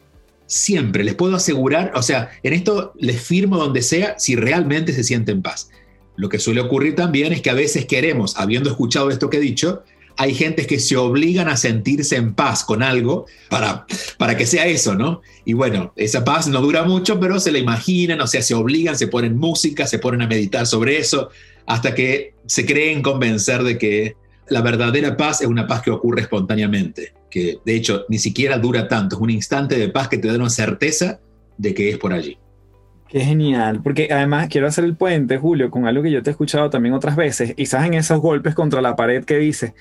Siempre, 0.47 1.05
les 1.05 1.15
puedo 1.15 1.37
asegurar, 1.37 1.93
o 1.95 2.03
sea, 2.03 2.31
en 2.43 2.55
esto 2.55 2.95
les 2.99 3.21
firmo 3.21 3.59
donde 3.59 3.83
sea 3.83 4.19
si 4.19 4.35
realmente 4.35 4.95
se 4.95 5.05
siente 5.05 5.33
en 5.33 5.43
paz. 5.43 5.69
Lo 6.17 6.31
que 6.31 6.39
suele 6.39 6.63
ocurrir 6.63 6.95
también 6.95 7.35
es 7.35 7.43
que 7.43 7.51
a 7.51 7.55
veces 7.55 7.85
queremos, 7.85 8.35
habiendo 8.39 8.71
escuchado 8.71 9.11
esto 9.11 9.29
que 9.29 9.37
he 9.37 9.41
dicho, 9.41 9.83
hay 10.17 10.35
gentes 10.35 10.67
que 10.67 10.81
se 10.81 10.97
obligan 10.97 11.49
a 11.49 11.59
sentirse 11.59 12.17
en 12.17 12.33
paz 12.33 12.65
con 12.65 12.83
algo 12.83 13.27
para, 13.51 13.85
para 14.17 14.39
que 14.39 14.47
sea 14.47 14.65
eso, 14.67 14.95
¿no? 14.95 15.21
Y 15.45 15.53
bueno, 15.53 15.93
esa 15.97 16.25
paz 16.25 16.49
no 16.49 16.63
dura 16.63 16.85
mucho, 16.85 17.21
pero 17.21 17.39
se 17.41 17.53
la 17.53 17.59
imaginan, 17.59 18.23
o 18.23 18.27
sea, 18.27 18.41
se 18.41 18.55
obligan, 18.55 18.97
se 18.97 19.09
ponen 19.09 19.37
música, 19.37 19.87
se 19.87 19.99
ponen 19.99 20.23
a 20.23 20.27
meditar 20.27 20.67
sobre 20.67 20.97
eso, 20.97 21.29
hasta 21.67 21.95
que 21.95 22.35
se 22.47 22.65
creen 22.65 23.03
convencer 23.03 23.63
de 23.63 23.79
que 23.79 24.17
la 24.49 24.63
verdadera 24.63 25.17
paz 25.17 25.41
es 25.41 25.49
una 25.49 25.67
paz 25.67 25.83
que 25.83 25.91
ocurre 25.91 26.23
espontáneamente, 26.23 27.15
que 27.31 27.59
de 27.65 27.75
hecho 27.75 28.05
ni 28.09 28.19
siquiera 28.19 28.59
dura 28.59 28.89
tanto, 28.89 29.17
es 29.17 29.23
un 29.23 29.31
instante 29.31 29.77
de 29.77 29.89
paz 29.89 30.09
que 30.09 30.19
te 30.19 30.29
da 30.29 30.37
una 30.37 30.51
certeza 30.51 31.21
de 31.59 31.75
que 31.75 31.91
es 31.91 31.99
por 31.99 32.13
allí. 32.13 32.39
Qué 33.09 33.21
genial, 33.21 33.83
porque 33.83 34.09
además 34.11 34.49
quiero 34.49 34.67
hacer 34.67 34.85
el 34.85 34.97
puente, 34.97 35.39
Julio, 35.39 35.71
con 35.71 35.87
algo 35.87 36.03
que 36.03 36.11
yo 36.11 36.23
te 36.23 36.31
he 36.31 36.33
escuchado 36.33 36.71
también 36.71 36.95
otras 36.95 37.17
veces, 37.17 37.55
quizás 37.55 37.87
en 37.87 37.95
esos 37.95 38.21
golpes 38.21 38.55
contra 38.55 38.81
la 38.81 38.97
pared 38.97 39.25
que 39.25 39.39
dices, 39.39 39.73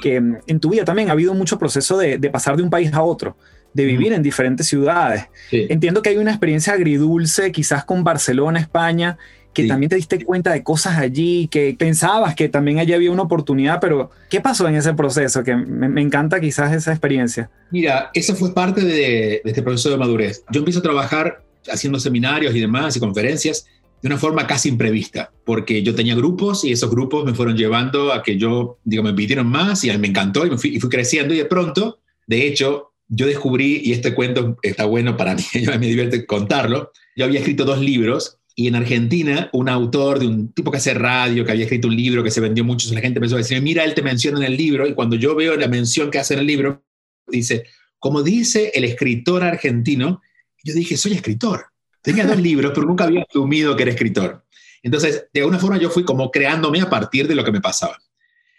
que 0.00 0.16
en 0.16 0.60
tu 0.60 0.70
vida 0.70 0.84
también 0.84 1.10
ha 1.10 1.12
habido 1.12 1.34
mucho 1.34 1.58
proceso 1.58 1.98
de, 1.98 2.18
pasar 2.30 2.56
de 2.56 2.62
un 2.62 2.70
país 2.70 2.92
a 2.94 3.02
otro, 3.02 3.36
de 3.74 3.84
vivir 3.84 4.14
en 4.14 4.22
diferentes 4.22 4.66
ciudades. 4.66 5.26
Entiendo 5.52 6.00
que 6.00 6.08
hay 6.08 6.16
una 6.16 6.30
experiencia 6.30 6.72
agridulce, 6.72 7.52
quizás 7.52 7.84
con 7.84 8.02
Barcelona, 8.02 8.60
España, 8.60 9.18
que 9.52 9.64
también 9.64 9.90
te 9.90 9.96
diste 9.96 10.24
cuenta 10.24 10.52
de 10.52 10.62
cosas 10.62 10.98
allí, 10.98 11.48
que 11.48 11.74
pensabas 11.78 12.34
que 12.34 12.48
también 12.48 12.78
allí 12.78 12.92
había 12.92 13.10
una 13.10 13.22
oportunidad, 13.22 13.80
pero 13.80 14.10
¿qué 14.28 14.40
pasó 14.40 14.68
en 14.68 14.76
ese 14.76 14.94
proceso? 14.94 15.42
Que 15.42 15.56
me, 15.56 16.00
encanta 16.00 16.40
quizás 16.40 16.72
esa 16.72 16.92
experiencia. 16.92 17.50
Mira, 17.70 18.10
eso 18.14 18.34
fue 18.34 18.54
parte 18.54 18.82
de, 18.82 19.40
de 19.42 19.42
este 19.44 19.62
proceso 19.62 19.90
de 19.90 19.96
madurez. 19.96 20.44
Yo 20.50 20.60
empiezo 20.60 20.78
a 20.78 20.82
trabajar 20.82 21.44
haciendo 21.68 21.98
seminarios 21.98 22.54
y 22.54 22.60
demás 22.60 22.96
y 22.96 23.00
conferencias 23.00 23.66
de 24.02 24.06
una 24.06 24.16
forma 24.16 24.46
casi 24.46 24.68
imprevista, 24.70 25.30
porque 25.44 25.82
yo 25.82 25.94
tenía 25.94 26.14
grupos 26.14 26.64
y 26.64 26.72
esos 26.72 26.90
grupos 26.90 27.24
me 27.24 27.34
fueron 27.34 27.56
llevando 27.56 28.12
a 28.12 28.22
que 28.22 28.38
yo, 28.38 28.78
digo, 28.84 29.02
me 29.02 29.12
pidieron 29.12 29.46
más 29.46 29.84
y 29.84 29.96
me 29.98 30.08
encantó 30.08 30.46
y, 30.46 30.56
fui, 30.56 30.76
y 30.76 30.80
fui 30.80 30.88
creciendo 30.88 31.34
y 31.34 31.38
de 31.38 31.44
pronto, 31.44 32.00
de 32.26 32.46
hecho, 32.46 32.92
yo 33.08 33.26
descubrí, 33.26 33.80
y 33.84 33.92
este 33.92 34.14
cuento 34.14 34.56
está 34.62 34.84
bueno 34.84 35.16
para 35.16 35.34
mí, 35.34 35.42
me 35.66 35.86
divierte 35.86 36.24
contarlo, 36.24 36.92
yo 37.16 37.24
había 37.24 37.40
escrito 37.40 37.64
dos 37.64 37.80
libros 37.80 38.38
y 38.60 38.66
en 38.66 38.74
Argentina 38.74 39.48
un 39.54 39.70
autor 39.70 40.18
de 40.18 40.26
un 40.26 40.52
tipo 40.52 40.70
que 40.70 40.76
hace 40.76 40.92
radio, 40.92 41.46
que 41.46 41.52
había 41.52 41.64
escrito 41.64 41.88
un 41.88 41.96
libro 41.96 42.22
que 42.22 42.30
se 42.30 42.42
vendió 42.42 42.62
mucho, 42.62 42.92
la 42.92 43.00
gente 43.00 43.18
empezó 43.18 43.36
a 43.36 43.38
decir, 43.38 43.62
mira, 43.62 43.84
él 43.84 43.94
te 43.94 44.02
menciona 44.02 44.36
en 44.36 44.44
el 44.44 44.54
libro 44.54 44.86
y 44.86 44.92
cuando 44.92 45.16
yo 45.16 45.34
veo 45.34 45.56
la 45.56 45.66
mención 45.66 46.10
que 46.10 46.18
hace 46.18 46.34
en 46.34 46.40
el 46.40 46.46
libro, 46.46 46.84
dice, 47.26 47.64
como 47.98 48.22
dice 48.22 48.70
el 48.74 48.84
escritor 48.84 49.44
argentino, 49.44 50.20
yo 50.62 50.74
dije, 50.74 50.98
soy 50.98 51.14
escritor. 51.14 51.68
Tenía 52.02 52.26
dos 52.26 52.38
libros, 52.38 52.72
pero 52.74 52.86
nunca 52.86 53.04
había 53.04 53.24
asumido 53.26 53.74
que 53.74 53.84
era 53.84 53.92
escritor. 53.92 54.44
Entonces, 54.82 55.28
de 55.32 55.40
alguna 55.40 55.58
forma 55.58 55.78
yo 55.78 55.88
fui 55.88 56.04
como 56.04 56.30
creándome 56.30 56.82
a 56.82 56.90
partir 56.90 57.28
de 57.28 57.36
lo 57.36 57.42
que 57.42 57.52
me 57.52 57.62
pasaba. 57.62 57.96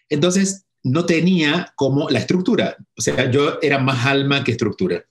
Entonces, 0.10 0.66
no 0.82 1.06
tenía 1.06 1.74
como 1.76 2.10
la 2.10 2.18
estructura. 2.18 2.76
O 2.98 3.04
sea, 3.04 3.30
yo 3.30 3.60
era 3.62 3.78
más 3.78 4.04
alma 4.08 4.44
que 4.44 4.50
estructura. 4.50 5.06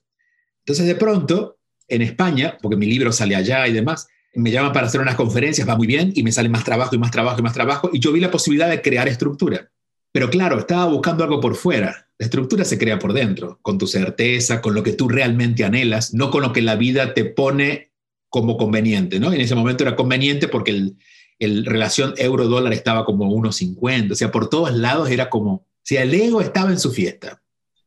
Entonces, 0.65 0.85
de 0.85 0.97
pronto, 0.97 1.59
en 1.87 2.03
España, 2.03 2.59
porque 2.61 2.77
mi 2.77 2.87
libro 2.87 3.13
sale 3.13 3.37
allá 3.37 3.69
y 3.69 3.73
demás, 3.73 4.09
me 4.35 4.51
llaman 4.51 4.73
para 4.73 4.87
hacer 4.87 5.01
unas 5.01 5.17
conferencias, 5.17 5.69
va 5.69 5.77
muy 5.77 5.87
bien, 5.87 6.13
y 6.15 6.23
me 6.23 6.33
sale 6.33 6.49
más 6.49 6.65
trabajo 6.65 6.95
y 6.95 6.99
más 6.99 7.11
trabajo 7.11 7.41
y 7.41 7.43
más 7.43 7.53
trabajo, 7.53 7.91
y 7.93 7.99
yo 7.99 8.13
vi 8.13 8.21
la 8.21 8.31
posibilidad 8.31 8.69
de 8.69 8.83
crear 8.83 9.09
estructura. 9.09 9.71
Pero 10.13 10.31
claro, 10.31 10.59
estaba 10.59 10.87
buscando 10.87 11.25
algo 11.25 11.41
por 11.41 11.55
fuera. 11.55 12.09
La 12.19 12.27
estructura 12.27 12.65
se 12.65 12.79
crea 12.79 12.99
por 12.99 13.13
dentro, 13.13 13.59
con 13.63 13.79
tu 13.79 13.87
certeza, 13.87 14.61
con 14.61 14.75
lo 14.75 14.83
que 14.83 14.93
tú 14.93 15.09
realmente 15.09 15.65
anhelas, 15.65 16.15
no 16.15 16.31
con 16.31 16.43
lo 16.43 16.53
que 16.53 16.63
la 16.63 16.77
vida 16.77 17.15
te 17.15 17.25
pone 17.25 17.93
como 18.29 18.57
conveniente, 18.57 19.19
¿no? 19.19 19.33
En 19.33 19.41
ese 19.41 19.55
momento 19.55 19.85
era 19.85 19.97
conveniente 19.97 20.49
porque 20.49 20.71
el, 20.73 20.97
el 21.39 21.65
relación 21.65 22.15
euro-dólar 22.17 22.73
estaba 22.73 23.05
como 23.05 23.27
1.50, 23.35 24.13
o 24.13 24.15
sea, 24.15 24.31
por 24.31 24.49
todos 24.49 24.73
lados 24.73 25.11
era 25.11 25.31
como, 25.31 25.67
si 25.83 25.97
el 25.97 26.15
ego 26.15 26.41
estaba 26.41 26.71
en 26.71 26.79
su 26.79 26.93
fiesta. 26.93 27.43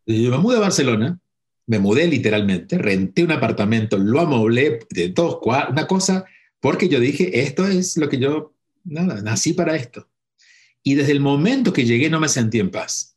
Yo 0.06 0.32
me 0.32 0.38
mudé 0.38 0.58
a 0.58 0.62
Barcelona, 0.62 1.20
me 1.68 1.80
mudé 1.80 2.08
literalmente, 2.08 2.78
renté 2.78 3.24
un 3.24 3.32
apartamento, 3.32 3.98
lo 3.98 4.20
amoblé 4.20 4.80
de 4.90 5.10
todos 5.10 5.40
una 5.44 5.88
cosa, 5.88 6.26
porque 6.60 6.90
yo 6.90 7.00
dije, 7.00 7.42
esto 7.42 7.68
es 7.68 7.98
lo 7.98 8.10
que 8.10 8.20
yo, 8.20 8.54
nada, 8.84 9.22
nací 9.22 9.54
para 9.54 9.76
esto. 9.76 10.10
Y 10.84 10.96
desde 10.96 11.14
el 11.14 11.22
momento 11.22 11.72
que 11.72 11.86
llegué 11.86 12.10
no 12.10 12.20
me 12.20 12.28
sentí 12.28 12.60
en 12.60 12.72
paz. 12.72 13.16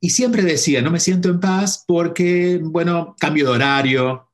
Y 0.00 0.10
siempre 0.10 0.42
decía, 0.42 0.82
no 0.82 0.90
me 0.90 0.98
siento 0.98 1.28
en 1.28 1.38
paz 1.38 1.84
porque, 1.86 2.58
bueno, 2.60 3.14
cambio 3.20 3.44
de 3.44 3.50
horario, 3.52 4.32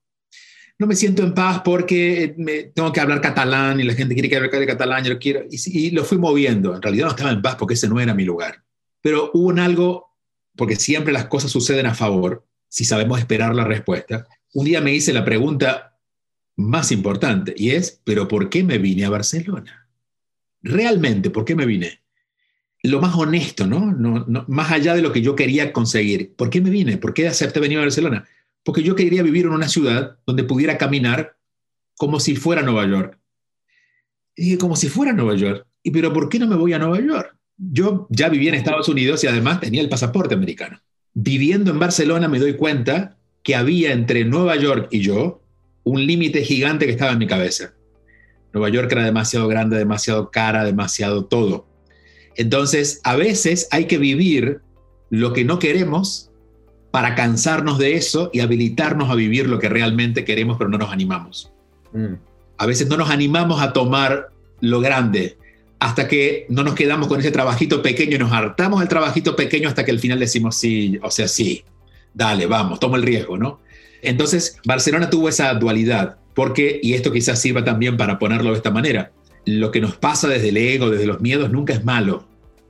no 0.79 0.87
me 0.87 0.97
siento 0.97 1.23
en 1.23 1.35
paz 1.35 1.61
porque 1.63 2.35
me, 2.39 2.63
tengo 2.65 2.93
que 2.93 3.01
hablar 3.01 3.21
catalán 3.21 3.79
y 3.81 3.83
la 3.83 3.95
gente 3.95 4.15
quiere 4.15 4.31
que 4.31 4.37
hable 4.37 4.67
catalán, 4.67 5.05
yo 5.05 5.13
lo 5.13 5.19
quiero, 5.19 5.45
y, 5.51 5.91
lo 5.91 6.05
fui 6.05 6.17
moviendo. 6.17 6.75
En 6.75 6.81
realidad 6.81 7.07
no 7.07 7.11
estaba 7.11 7.33
en 7.33 7.43
paz 7.43 7.57
porque 7.57 7.75
ese 7.75 7.89
no 7.89 8.01
era 8.01 8.15
mi 8.15 8.25
lugar. 8.25 8.63
Pero 9.03 9.31
hubo 9.35 9.49
un 9.49 9.59
algo, 9.59 10.17
porque 10.57 10.77
siempre 10.77 11.13
las 11.13 11.27
cosas 11.27 11.51
suceden 11.51 11.87
a 11.87 11.95
favor, 11.95 12.48
si 12.69 12.85
sabemos 12.85 13.19
esperar 13.19 13.55
la 13.55 13.65
respuesta. 13.65 14.27
Un 14.55 14.65
día 14.65 14.81
me 14.81 14.95
hice 14.95 15.13
la 15.13 15.25
pregunta 15.25 15.99
más 16.57 16.93
importante 16.93 17.55
y 17.57 17.71
es, 17.71 18.01
¿pero 18.05 18.29
por 18.29 18.49
qué 18.49 18.65
me 18.65 18.79
vine 18.79 19.05
a 19.05 19.11
Barcelona? 19.11 19.89
Realmente, 20.63 21.31
¿por 21.31 21.45
qué 21.45 21.55
me 21.55 21.67
vine? 21.67 22.01
lo 22.83 23.01
más 23.01 23.15
honesto, 23.17 23.67
¿no? 23.67 23.93
No, 23.93 24.25
¿no? 24.27 24.45
Más 24.49 24.71
allá 24.71 24.95
de 24.95 25.03
lo 25.03 25.13
que 25.13 25.23
yo 25.23 25.35
quería 25.35 25.73
conseguir. 25.73 26.35
¿Por 26.37 26.51
qué 26.51 26.61
me 26.61 26.71
vine? 26.71 26.97
¿Por 26.97 27.13
qué 27.13 27.27
acepté 27.27 27.61
venir 27.61 27.79
a 27.79 27.83
Barcelona? 27.83 28.27
Porque 28.63 28.83
yo 28.83 28.95
quería 28.95 29.23
vivir 29.23 29.47
en 29.47 29.53
una 29.53 29.69
ciudad 29.69 30.19
donde 30.27 30.45
pudiera 30.45 30.79
caminar 30.79 31.37
como 31.97 32.21
si 32.21 32.37
fuera 32.37 32.63
Nueva 32.63 32.87
York. 32.87 33.19
Y 34.37 34.45
dije, 34.45 34.59
como 34.59 34.77
si 34.77 34.89
fuera 34.89 35.13
Nueva 35.13 35.35
York. 35.35 35.67
¿Y 35.83 35.91
pero 35.91 36.13
por 36.13 36.29
qué 36.29 36.39
no 36.39 36.47
me 36.47 36.57
voy 36.57 36.73
a 36.73 36.79
Nueva 36.79 37.01
York? 37.01 37.37
Yo 37.57 38.07
ya 38.11 38.29
vivía 38.29 38.51
en 38.51 38.55
Estados 38.55 38.89
Unidos 38.89 39.25
y 39.25 39.27
además 39.27 39.61
tenía 39.61 39.81
el 39.81 39.89
pasaporte 39.89 40.35
americano. 40.35 40.81
Viviendo 41.21 41.73
en 41.73 41.81
Barcelona 41.81 42.29
me 42.29 42.39
doy 42.39 42.55
cuenta 42.55 43.17
que 43.43 43.57
había 43.57 43.93
entre 43.93 44.25
Nueva 44.25 44.55
York 44.55 44.87
y 44.93 45.01
yo 45.01 45.43
un 45.83 46.07
límite 46.07 46.45
gigante 46.45 46.87
que 46.87 46.93
estaba 46.93 47.11
en 47.11 47.19
mi 47.19 47.27
cabeza. 47.27 47.75
Nueva 48.53 48.69
York 48.69 48.93
era 48.93 49.03
demasiado 49.03 49.49
grande, 49.49 49.77
demasiado 49.77 50.31
cara, 50.31 50.63
demasiado 50.63 51.25
todo. 51.25 51.67
Entonces, 52.37 53.01
a 53.03 53.17
veces 53.17 53.67
hay 53.73 53.87
que 53.87 53.99
vivir 53.99 54.61
lo 55.11 55.33
que 55.33 55.45
no 55.45 55.59
queremos 55.59 56.31
para 56.93 57.17
cansarnos 57.17 57.79
de 57.79 57.97
eso 57.97 58.31
y 58.33 58.39
habilitarnos 58.39 59.11
a 59.11 59.17
vivir 59.17 59.49
lo 59.49 59.59
que 59.59 59.69
realmente 59.69 60.25
queremos, 60.25 60.57
pero 60.57 60.71
no 60.71 60.79
nos 60.79 60.93
animamos. 60.93 61.53
Mm. 61.93 62.15
A 62.59 62.67
veces 62.67 62.87
no 62.87 62.97
nos 62.97 63.11
animamos 63.11 63.61
a 63.61 63.73
tomar 63.73 64.29
lo 64.61 64.79
grande 64.79 65.37
hasta 65.79 66.09
que 66.09 66.47
no 66.49 66.65
nos 66.65 66.75
quedamos 66.75 67.09
con 67.09 67.21
ese 67.21 67.31
trabajito 67.31 67.83
pequeño 67.83 68.17
y 68.17 68.19
nos 68.19 68.33
hartamos 68.33 68.81
del 68.81 68.89
trabajito 68.89 69.37
pequeño 69.37 69.69
hasta 69.69 69.85
que 69.85 69.91
al 69.91 70.01
final 70.01 70.19
decimos 70.19 70.57
sí, 70.57 70.99
o 71.03 71.11
sea, 71.11 71.29
sí, 71.29 71.65
dale, 72.15 72.47
vamos, 72.47 72.81
toma 72.81 72.97
el 72.97 73.05
riesgo, 73.05 73.39
¿no? 73.39 73.61
Entonces, 74.03 74.59
Barcelona 74.65 75.11
tuvo 75.11 75.29
esa 75.29 75.55
dualidad, 75.55 76.19
porque, 76.35 76.81
y 76.83 76.95
esto 76.95 77.13
quizás 77.13 77.41
sirva 77.41 77.65
también 77.65 77.97
para 77.97 78.19
ponerlo 78.19 78.51
de 78.51 78.57
esta 78.57 78.71
manera, 78.71 79.13
lo 79.45 79.71
que 79.71 79.81
nos 79.81 79.97
pasa 79.97 80.29
desde 80.29 80.51
el 80.51 80.57
ego, 80.57 80.91
desde 80.91 81.07
los 81.07 81.21
miedos, 81.21 81.51
nunca 81.51 81.73
es 81.73 81.85
malo 81.85 82.29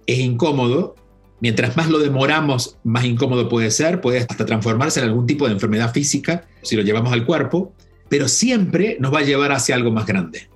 es 0.09 0.19
incómodo. 0.19 0.97
Mientras 1.41 1.77
más 1.77 1.89
lo 1.89 2.01
demoramos, 2.01 2.79
más 2.83 3.05
incómodo 3.05 3.49
puede 3.49 3.71
ser, 3.71 4.01
puede 4.01 4.19
hasta 4.19 4.45
transformarse 4.45 4.99
en 4.99 5.07
algún 5.07 5.27
tipo 5.27 5.47
de 5.47 5.53
enfermedad 5.53 5.93
física 5.93 6.49
si 6.63 6.75
lo 6.75 6.83
llevamos 6.83 7.13
al 7.13 7.25
cuerpo, 7.25 7.73
pero 8.09 8.27
siempre 8.27 8.97
nos 8.99 9.15
va 9.15 9.21
a 9.21 9.23
llevar 9.23 9.53
hacia 9.53 9.77
algo 9.77 9.93
más 9.93 10.07
grande. 10.07 10.49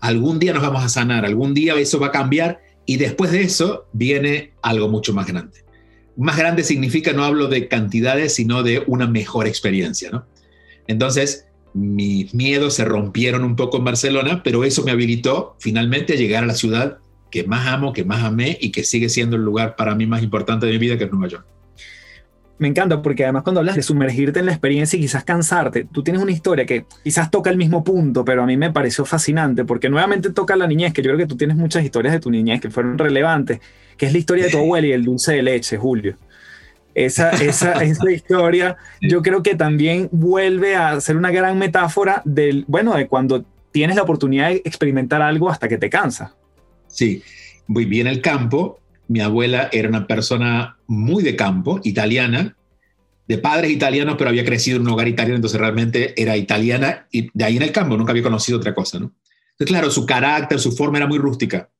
Algún 0.00 0.38
día 0.38 0.52
nos 0.52 0.62
vamos 0.62 0.84
a 0.84 0.88
sanar, 0.88 1.24
algún 1.24 1.54
día 1.54 1.74
eso 1.74 1.98
va 1.98 2.08
a 2.08 2.12
cambiar 2.12 2.60
y 2.86 2.96
después 2.96 3.32
de 3.32 3.42
eso 3.42 3.86
viene 3.92 4.52
algo 4.62 4.88
mucho 4.88 5.12
más 5.12 5.26
grande. 5.26 5.64
Más 6.16 6.36
grande 6.38 6.62
significa, 6.62 7.12
no 7.12 7.24
hablo 7.24 7.48
de 7.48 7.68
cantidades, 7.68 8.34
sino 8.34 8.62
de 8.62 8.82
una 8.86 9.06
mejor 9.06 9.46
experiencia, 9.46 10.10
¿no? 10.10 10.26
Entonces, 10.86 11.46
mis 11.74 12.32
miedos 12.32 12.74
se 12.74 12.84
rompieron 12.84 13.44
un 13.44 13.56
poco 13.56 13.76
en 13.76 13.84
Barcelona, 13.84 14.42
pero 14.42 14.64
eso 14.64 14.82
me 14.82 14.92
habilitó 14.92 15.56
finalmente 15.58 16.14
a 16.14 16.16
llegar 16.16 16.44
a 16.44 16.46
la 16.46 16.54
ciudad 16.54 16.98
que 17.30 17.44
más 17.44 17.66
amo, 17.66 17.92
que 17.92 18.04
más 18.04 18.24
amé 18.24 18.56
y 18.60 18.70
que 18.70 18.84
sigue 18.84 19.08
siendo 19.08 19.36
el 19.36 19.42
lugar 19.42 19.76
para 19.76 19.94
mí 19.94 20.06
más 20.06 20.22
importante 20.22 20.64
de 20.64 20.72
mi 20.72 20.78
vida, 20.78 20.96
que 20.96 21.04
es 21.04 21.12
Nueva 21.12 21.28
York. 21.28 21.46
Me 22.58 22.68
encanta 22.68 23.02
porque 23.02 23.24
además 23.24 23.42
cuando 23.42 23.60
hablas 23.60 23.76
de 23.76 23.82
sumergirte 23.82 24.40
en 24.40 24.46
la 24.46 24.52
experiencia 24.52 24.96
y 24.96 25.02
quizás 25.02 25.24
cansarte, 25.24 25.86
tú 25.92 26.02
tienes 26.02 26.22
una 26.22 26.32
historia 26.32 26.64
que 26.64 26.86
quizás 27.04 27.30
toca 27.30 27.50
el 27.50 27.58
mismo 27.58 27.84
punto, 27.84 28.24
pero 28.24 28.42
a 28.42 28.46
mí 28.46 28.56
me 28.56 28.72
pareció 28.72 29.04
fascinante 29.04 29.64
porque 29.64 29.90
nuevamente 29.90 30.30
toca 30.30 30.56
la 30.56 30.66
niñez, 30.66 30.94
que 30.94 31.02
yo 31.02 31.08
creo 31.08 31.18
que 31.18 31.26
tú 31.26 31.36
tienes 31.36 31.56
muchas 31.56 31.84
historias 31.84 32.14
de 32.14 32.20
tu 32.20 32.30
niñez 32.30 32.60
que 32.60 32.70
fueron 32.70 32.96
relevantes, 32.96 33.60
que 33.98 34.06
es 34.06 34.12
la 34.12 34.18
historia 34.18 34.44
de 34.44 34.50
tu 34.50 34.58
abuela 34.58 34.86
y 34.86 34.92
el 34.92 35.04
dulce 35.04 35.34
de 35.34 35.42
leche, 35.42 35.76
Julio. 35.76 36.16
Esa, 36.94 37.30
esa, 37.32 37.72
esa 37.84 38.10
historia 38.10 38.78
yo 39.02 39.20
creo 39.20 39.42
que 39.42 39.54
también 39.54 40.08
vuelve 40.10 40.76
a 40.76 40.98
ser 41.02 41.18
una 41.18 41.30
gran 41.30 41.58
metáfora 41.58 42.22
del, 42.24 42.64
bueno, 42.68 42.94
de 42.94 43.06
cuando 43.06 43.44
tienes 43.70 43.96
la 43.96 44.02
oportunidad 44.02 44.48
de 44.48 44.62
experimentar 44.64 45.20
algo 45.20 45.50
hasta 45.50 45.68
que 45.68 45.76
te 45.76 45.90
cansa. 45.90 46.34
Sí, 46.86 47.22
viví 47.68 48.00
en 48.00 48.06
el 48.06 48.22
campo. 48.22 48.80
Mi 49.08 49.20
abuela 49.20 49.68
era 49.72 49.88
una 49.88 50.06
persona 50.06 50.78
muy 50.86 51.22
de 51.22 51.36
campo, 51.36 51.80
italiana, 51.84 52.56
de 53.28 53.38
padres 53.38 53.70
italianos, 53.70 54.16
pero 54.18 54.30
había 54.30 54.44
crecido 54.44 54.76
en 54.76 54.82
un 54.82 54.92
hogar 54.92 55.08
italiano, 55.08 55.36
entonces 55.36 55.60
realmente 55.60 56.20
era 56.20 56.36
italiana 56.36 57.06
y 57.10 57.28
de 57.32 57.44
ahí 57.44 57.56
en 57.56 57.62
el 57.62 57.72
campo, 57.72 57.96
nunca 57.96 58.12
había 58.12 58.22
conocido 58.22 58.58
otra 58.58 58.74
cosa, 58.74 58.98
¿no? 58.98 59.12
Entonces, 59.52 59.72
claro, 59.72 59.90
su 59.90 60.04
carácter, 60.04 60.60
su 60.60 60.72
forma 60.72 60.98
era 60.98 61.06
muy 61.06 61.18
rústica. 61.18 61.70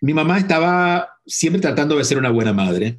Mi 0.00 0.12
mamá 0.12 0.38
estaba 0.38 1.10
siempre 1.24 1.62
tratando 1.62 1.96
de 1.96 2.04
ser 2.04 2.18
una 2.18 2.30
buena 2.30 2.52
madre 2.52 2.98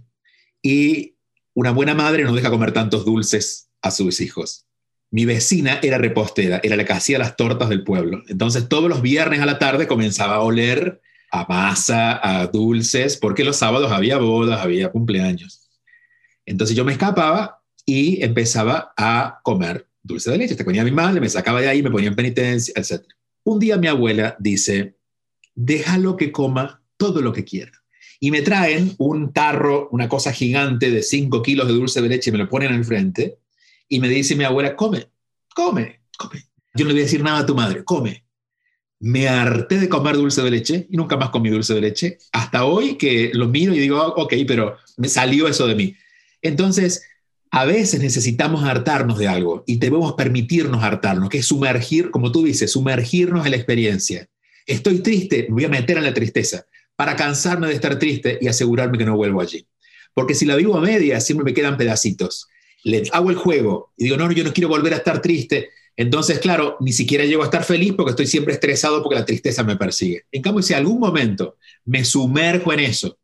y 0.62 1.15
una 1.54 1.71
buena 1.71 1.93
madre 1.93 2.23
no 2.23 2.34
deja 2.34 2.49
comer 2.49 2.71
tantos 2.71 3.06
dulces 3.06 3.69
a 3.82 3.91
sus 3.91 4.21
hijos. 4.21 4.65
Mi 5.12 5.25
vecina 5.25 5.80
era 5.84 5.97
repostera, 5.97 6.60
era 6.63 6.75
la 6.75 6.86
que 6.86 6.93
hacía 6.93 7.19
las 7.19 7.36
tortas 7.36 7.69
del 7.69 7.84
pueblo. 7.84 8.23
Entonces, 8.28 8.67
todos 8.67 8.89
los 8.89 9.01
viernes 9.01 9.41
a 9.41 9.45
la 9.45 9.60
tarde 9.60 9.86
comenzaba 9.86 10.36
a 10.36 10.41
oler 10.41 11.01
a 11.41 11.45
masa, 11.48 12.19
a 12.24 12.48
dulces, 12.48 13.17
porque 13.17 13.43
los 13.43 13.58
sábados 13.58 13.91
había 13.91 14.17
bodas, 14.17 14.62
había 14.62 14.89
cumpleaños. 14.89 15.69
Entonces 16.45 16.76
yo 16.76 16.86
me 16.86 16.93
escapaba 16.93 17.62
y 17.86 18.24
empezaba 18.24 18.93
a 18.95 19.39
comer 19.43 19.88
dulce 20.02 20.32
de 20.32 20.38
leche. 20.38 20.56
Te 20.56 20.63
ponía 20.63 20.84
mi 20.84 20.91
madre, 20.91 21.19
me 21.19 21.30
sacaba 21.30 21.62
de 21.62 21.67
ahí, 21.67 21.84
me 21.84 21.91
ponía 21.91 22.10
en 22.10 22.15
penitencia, 22.15 22.74
etc. 22.78 23.04
Un 23.43 23.60
día 23.60 23.78
mi 23.78 23.88
abuela 23.88 24.36
dice, 24.39 24.95
déjalo 25.54 26.15
que 26.15 26.32
coma 26.32 26.82
todo 26.98 27.21
lo 27.21 27.34
que 27.34 27.43
quiera. 27.43 27.71
Y 28.19 28.32
me 28.32 28.41
traen 28.41 28.95
un 28.98 29.34
tarro, 29.34 29.89
una 29.91 30.08
cosa 30.08 30.32
gigante 30.32 30.89
de 30.89 31.04
5 31.04 31.41
kilos 31.41 31.67
de 31.67 31.74
dulce 31.74 32.02
de 32.02 32.10
leche 32.10 32.32
me 32.32 32.38
lo 32.38 32.50
ponen 32.50 32.74
al 32.74 32.86
frente 32.86 33.39
y 33.89 34.00
me 34.00 34.08
dice 34.08 34.36
mi 34.36 34.45
abuela, 34.45 34.76
come, 34.76 35.10
come, 35.54 36.02
come. 36.17 36.45
Yo 36.74 36.86
no 36.86 36.89
le 36.89 36.93
voy 36.93 37.02
a 37.02 37.06
decir 37.06 37.24
nada 37.24 37.39
a 37.39 37.45
tu 37.45 37.56
madre, 37.56 37.84
come. 37.84 38.24
Me 38.99 39.27
harté 39.27 39.79
de 39.79 39.89
comer 39.89 40.15
dulce 40.15 40.41
de 40.41 40.51
leche 40.51 40.88
y 40.89 40.97
nunca 40.97 41.17
más 41.17 41.29
comí 41.29 41.49
dulce 41.49 41.73
de 41.73 41.81
leche. 41.81 42.17
Hasta 42.31 42.65
hoy 42.65 42.97
que 42.97 43.31
lo 43.34 43.47
miro 43.47 43.73
y 43.73 43.79
digo, 43.79 44.01
ok, 44.01 44.34
pero 44.47 44.77
me 44.97 45.10
salió 45.10 45.47
eso 45.47 45.67
de 45.67 45.75
mí. 45.75 45.95
Entonces, 46.41 47.03
a 47.51 47.65
veces 47.65 48.01
necesitamos 48.01 48.63
hartarnos 48.63 49.17
de 49.17 49.27
algo 49.27 49.63
y 49.65 49.77
debemos 49.77 50.13
permitirnos 50.13 50.84
hartarnos, 50.84 51.29
que 51.29 51.38
es 51.38 51.45
sumergir, 51.45 52.12
como 52.12 52.31
tú 52.31 52.43
dices, 52.43 52.71
sumergirnos 52.71 53.45
en 53.45 53.51
la 53.51 53.58
experiencia. 53.58 54.27
Estoy 54.65 54.99
triste, 54.99 55.45
me 55.49 55.53
voy 55.53 55.65
a 55.65 55.69
meter 55.69 55.97
en 55.97 56.03
la 56.03 56.13
tristeza 56.13 56.65
para 56.95 57.15
cansarme 57.15 57.67
de 57.67 57.73
estar 57.73 57.99
triste 57.99 58.39
y 58.41 58.47
asegurarme 58.47 58.97
que 58.97 59.05
no 59.05 59.15
vuelvo 59.15 59.41
allí. 59.41 59.67
Porque 60.13 60.34
si 60.34 60.45
la 60.45 60.55
vivo 60.55 60.77
a 60.77 60.81
media, 60.81 61.19
siempre 61.19 61.45
me 61.45 61.53
quedan 61.53 61.77
pedacitos. 61.77 62.47
Le 62.84 63.03
hago 63.12 63.29
el 63.29 63.36
juego 63.36 63.93
y 63.97 64.05
digo, 64.05 64.17
no, 64.17 64.31
yo 64.31 64.43
no 64.43 64.53
quiero 64.53 64.69
volver 64.69 64.93
a 64.93 64.97
estar 64.97 65.21
triste. 65.21 65.69
Entonces, 65.97 66.39
claro, 66.39 66.77
ni 66.79 66.91
siquiera 66.91 67.25
llego 67.25 67.41
a 67.41 67.45
estar 67.45 67.63
feliz 67.63 67.93
porque 67.93 68.12
estoy 68.12 68.27
siempre 68.27 68.53
estresado 68.53 69.01
porque 69.01 69.19
la 69.19 69.25
tristeza 69.25 69.63
me 69.63 69.77
persigue. 69.77 70.25
En 70.31 70.41
cambio, 70.41 70.62
si 70.62 70.73
algún 70.73 70.99
momento 70.99 71.58
me 71.86 72.03
sumerjo 72.03 72.73
en 72.73 72.81
eso, 72.81 73.17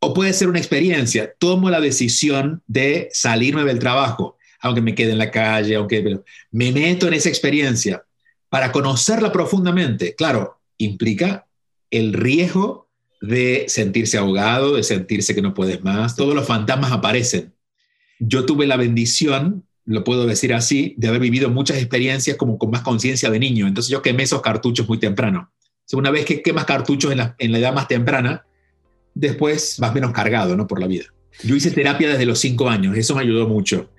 o 0.00 0.14
puede 0.14 0.32
ser 0.32 0.48
una 0.48 0.58
experiencia, 0.58 1.34
tomo 1.38 1.70
la 1.70 1.80
decisión 1.80 2.62
de 2.66 3.08
salirme 3.12 3.64
del 3.64 3.78
trabajo, 3.78 4.36
aunque 4.60 4.80
me 4.80 4.94
quede 4.94 5.12
en 5.12 5.18
la 5.18 5.30
calle, 5.30 5.76
aunque 5.76 6.20
me 6.50 6.72
meto 6.72 7.06
en 7.08 7.14
esa 7.14 7.28
experiencia 7.28 8.04
para 8.48 8.72
conocerla 8.72 9.30
profundamente. 9.30 10.14
Claro, 10.14 10.60
implica 10.78 11.46
el 11.90 12.14
riesgo 12.14 12.88
de 13.20 13.66
sentirse 13.68 14.18
ahogado, 14.18 14.74
de 14.74 14.82
sentirse 14.82 15.34
que 15.34 15.42
no 15.42 15.54
puedes 15.54 15.82
más. 15.84 16.16
Todos 16.16 16.34
los 16.34 16.46
fantasmas 16.46 16.90
aparecen. 16.90 17.54
Yo 18.18 18.44
tuve 18.44 18.66
la 18.66 18.76
bendición, 18.76 19.64
lo 19.84 20.04
puedo 20.04 20.26
decir 20.26 20.54
así, 20.54 20.94
de 20.96 21.08
haber 21.08 21.20
vivido 21.20 21.50
muchas 21.50 21.78
experiencias 21.78 22.36
como 22.36 22.58
con 22.58 22.70
más 22.70 22.82
conciencia 22.82 23.30
de 23.30 23.38
niño. 23.38 23.66
Entonces 23.66 23.90
yo 23.90 24.02
quemé 24.02 24.22
esos 24.22 24.42
cartuchos 24.42 24.88
muy 24.88 24.98
temprano. 24.98 25.50
Una 25.92 26.10
vez 26.10 26.24
que 26.24 26.40
quemas 26.42 26.64
cartuchos 26.64 27.12
en 27.12 27.18
la, 27.18 27.36
en 27.38 27.52
la 27.52 27.58
edad 27.58 27.74
más 27.74 27.86
temprana, 27.86 28.46
después 29.14 29.76
vas 29.78 29.94
menos 29.94 30.12
cargado 30.12 30.56
¿no? 30.56 30.66
por 30.66 30.80
la 30.80 30.86
vida. 30.86 31.04
Yo 31.42 31.54
hice 31.56 31.70
terapia 31.70 32.08
desde 32.08 32.24
los 32.24 32.38
cinco 32.38 32.68
años, 32.70 32.96
eso 32.96 33.14
me 33.14 33.22
ayudó 33.22 33.46
mucho. 33.48 33.90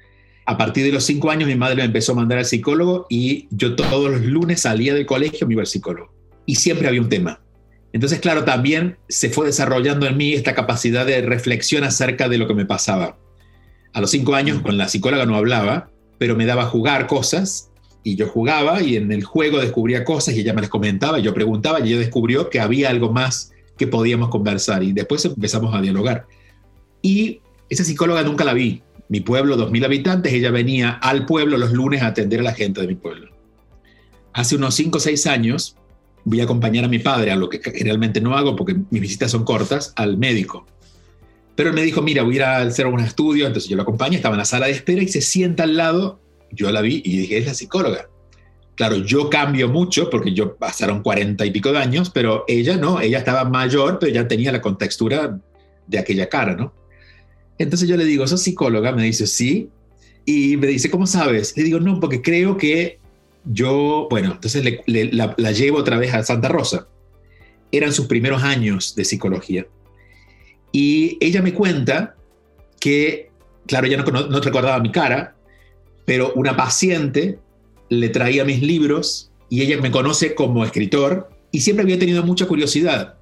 A 0.45 0.57
partir 0.57 0.85
de 0.85 0.91
los 0.91 1.03
cinco 1.03 1.29
años 1.29 1.47
mi 1.47 1.55
madre 1.55 1.75
me 1.75 1.83
empezó 1.83 2.11
a 2.13 2.15
mandar 2.15 2.39
al 2.39 2.45
psicólogo 2.45 3.05
y 3.09 3.47
yo 3.51 3.75
todos 3.75 4.11
los 4.11 4.21
lunes 4.21 4.61
salía 4.61 4.93
del 4.93 5.05
colegio 5.05 5.47
me 5.47 5.53
iba 5.53 5.61
al 5.61 5.67
psicólogo. 5.67 6.13
Y 6.45 6.55
siempre 6.55 6.87
había 6.87 7.01
un 7.01 7.09
tema. 7.09 7.41
Entonces, 7.93 8.19
claro, 8.19 8.43
también 8.43 8.97
se 9.07 9.29
fue 9.29 9.45
desarrollando 9.45 10.07
en 10.07 10.17
mí 10.17 10.33
esta 10.33 10.55
capacidad 10.55 11.05
de 11.05 11.21
reflexión 11.21 11.83
acerca 11.83 12.27
de 12.27 12.39
lo 12.39 12.47
que 12.47 12.55
me 12.55 12.65
pasaba. 12.65 13.17
A 13.93 14.01
los 14.01 14.09
cinco 14.11 14.35
años 14.35 14.61
con 14.61 14.77
la 14.77 14.87
psicóloga 14.89 15.25
no 15.25 15.35
hablaba, 15.35 15.89
pero 16.17 16.35
me 16.35 16.45
daba 16.45 16.63
a 16.63 16.67
jugar 16.67 17.07
cosas 17.07 17.71
y 18.03 18.15
yo 18.15 18.27
jugaba 18.27 18.81
y 18.81 18.97
en 18.97 19.11
el 19.11 19.23
juego 19.23 19.59
descubría 19.59 20.03
cosas 20.03 20.35
y 20.35 20.41
ella 20.41 20.53
me 20.53 20.61
las 20.61 20.69
comentaba, 20.69 21.19
y 21.19 21.23
yo 21.23 21.33
preguntaba 21.33 21.79
y 21.79 21.89
ella 21.89 21.99
descubrió 21.99 22.49
que 22.49 22.59
había 22.59 22.89
algo 22.89 23.11
más 23.11 23.51
que 23.77 23.87
podíamos 23.87 24.29
conversar 24.29 24.83
y 24.83 24.93
después 24.93 25.23
empezamos 25.25 25.73
a 25.73 25.81
dialogar. 25.81 26.25
Y 27.01 27.41
esa 27.69 27.83
psicóloga 27.83 28.23
nunca 28.23 28.43
la 28.43 28.53
vi. 28.53 28.81
Mi 29.09 29.19
pueblo, 29.19 29.57
2.000 29.57 29.85
habitantes, 29.85 30.33
ella 30.33 30.51
venía 30.51 30.91
al 30.91 31.25
pueblo 31.25 31.57
los 31.57 31.71
lunes 31.71 32.01
a 32.01 32.07
atender 32.07 32.39
a 32.39 32.43
la 32.43 32.53
gente 32.53 32.81
de 32.81 32.87
mi 32.87 32.95
pueblo. 32.95 33.31
Hace 34.33 34.55
unos 34.55 34.73
cinco 34.73 34.97
o 34.97 35.01
seis 35.01 35.27
años 35.27 35.77
voy 36.23 36.41
a 36.41 36.45
acompañar 36.45 36.85
a 36.85 36.87
mi 36.87 36.99
padre, 36.99 37.31
a 37.31 37.35
lo 37.35 37.49
que 37.49 37.59
realmente 37.83 38.21
no 38.21 38.35
hago 38.35 38.55
porque 38.55 38.75
mis 38.89 39.01
visitas 39.01 39.31
son 39.31 39.43
cortas, 39.43 39.93
al 39.95 40.17
médico. 40.17 40.65
Pero 41.55 41.69
él 41.69 41.75
me 41.75 41.83
dijo, 41.83 42.01
mira, 42.01 42.23
voy 42.23 42.33
a 42.33 42.37
ir 42.37 42.43
a 42.43 42.57
hacer 42.57 42.87
un 42.87 42.99
estudio, 42.99 43.45
entonces 43.45 43.69
yo 43.69 43.75
lo 43.75 43.83
acompaño, 43.83 44.15
estaba 44.15 44.35
en 44.35 44.39
la 44.39 44.45
sala 44.45 44.65
de 44.65 44.71
espera 44.71 45.03
y 45.03 45.07
se 45.07 45.21
sienta 45.21 45.63
al 45.63 45.77
lado, 45.77 46.19
yo 46.51 46.71
la 46.71 46.81
vi 46.81 47.01
y 47.05 47.17
dije, 47.17 47.37
es 47.37 47.45
la 47.45 47.53
psicóloga. 47.53 48.09
Claro, 48.75 48.97
yo 48.97 49.29
cambio 49.29 49.69
mucho 49.69 50.09
porque 50.09 50.33
yo 50.33 50.55
pasaron 50.55 51.03
cuarenta 51.03 51.45
y 51.45 51.51
pico 51.51 51.71
de 51.71 51.77
años, 51.77 52.09
pero 52.09 52.43
ella 52.47 52.75
no, 52.75 52.99
ella 52.99 53.19
estaba 53.19 53.45
mayor, 53.45 53.99
pero 53.99 54.11
ya 54.11 54.27
tenía 54.27 54.51
la 54.51 54.61
contextura 54.61 55.39
de 55.85 55.99
aquella 55.99 56.27
cara, 56.27 56.55
¿no? 56.55 56.73
Entonces 57.59 57.87
yo 57.87 57.97
le 57.97 58.05
digo, 58.05 58.25
¿sos 58.25 58.41
psicóloga? 58.41 58.91
Me 58.91 59.03
dice, 59.03 59.27
sí. 59.27 59.69
Y 60.25 60.57
me 60.57 60.67
dice, 60.67 60.89
¿cómo 60.89 61.05
sabes? 61.05 61.55
Le 61.55 61.63
digo, 61.63 61.79
no, 61.79 61.99
porque 61.99 62.21
creo 62.21 62.57
que 62.57 62.99
yo, 63.45 64.07
bueno, 64.09 64.31
entonces 64.33 64.63
la, 64.87 65.51
llevo 65.51 65.77
otra 65.77 65.97
vez 65.97 66.13
a 66.13 66.23
Santa 66.23 66.47
Rosa. 66.47 66.87
Eran 67.71 67.93
sus 67.93 68.07
primeros 68.07 68.43
años 68.43 68.95
de 68.95 69.05
psicología. 69.05 69.67
Y 70.73 71.17
ella 71.21 71.41
me 71.41 71.53
cuenta 71.53 72.15
que, 72.81 73.29
claro, 73.67 73.87
ya 73.87 73.97
no, 73.97 74.03
no, 74.03 74.39
recordaba 74.41 74.79
mi 74.79 74.91
cara, 74.91 75.35
pero 76.03 76.33
una 76.35 76.57
paciente 76.57 77.39
le 77.89 78.09
traía 78.09 78.43
mis 78.43 78.61
libros 78.61 79.31
y 79.49 79.61
ella 79.61 79.79
me 79.79 79.91
conoce 79.91 80.35
como 80.35 80.65
escritor 80.65 81.29
y 81.51 81.61
siempre 81.61 81.83
había 81.83 81.99
tenido 81.99 82.23
mucha 82.23 82.47
curiosidad. 82.47 83.15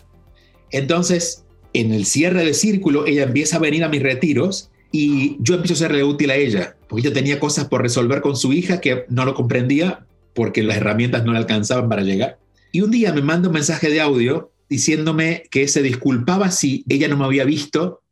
Entonces, 0.71 1.43
en 1.73 1.91
el 1.91 2.05
cierre 2.05 2.45
del 2.45 2.55
círculo, 2.55 3.05
ella 3.05 3.23
empieza 3.23 3.57
a 3.57 3.59
venir 3.59 3.83
a 3.83 3.89
mis 3.89 4.01
retiros 4.01 4.71
y 4.91 5.35
yo 5.39 5.55
empiezo 5.55 5.73
a 5.73 5.87
serle 5.87 6.03
útil 6.05 6.31
a 6.31 6.35
ella, 6.35 6.77
porque 6.87 7.07
ella 7.07 7.13
tenía 7.13 7.39
cosas 7.39 7.65
por 7.65 7.81
resolver 7.81 8.21
con 8.21 8.37
su 8.37 8.53
hija 8.53 8.79
que 8.79 9.05
no 9.09 9.25
lo 9.25 9.33
comprendía, 9.33 10.05
porque 10.33 10.63
las 10.63 10.77
herramientas 10.77 11.25
no 11.25 11.33
le 11.33 11.39
alcanzaban 11.39 11.89
para 11.89 12.01
llegar. 12.01 12.39
Y 12.71 12.81
un 12.81 12.91
día 12.91 13.13
me 13.13 13.21
manda 13.21 13.49
un 13.49 13.53
mensaje 13.53 13.89
de 13.89 13.99
audio 13.99 14.51
diciéndome 14.71 15.43
que 15.51 15.67
se 15.67 15.83
disculpaba 15.83 16.49
si 16.49 16.85
ella 16.87 17.09
no 17.09 17.17
me 17.17 17.25
había 17.25 17.43
visto 17.43 18.05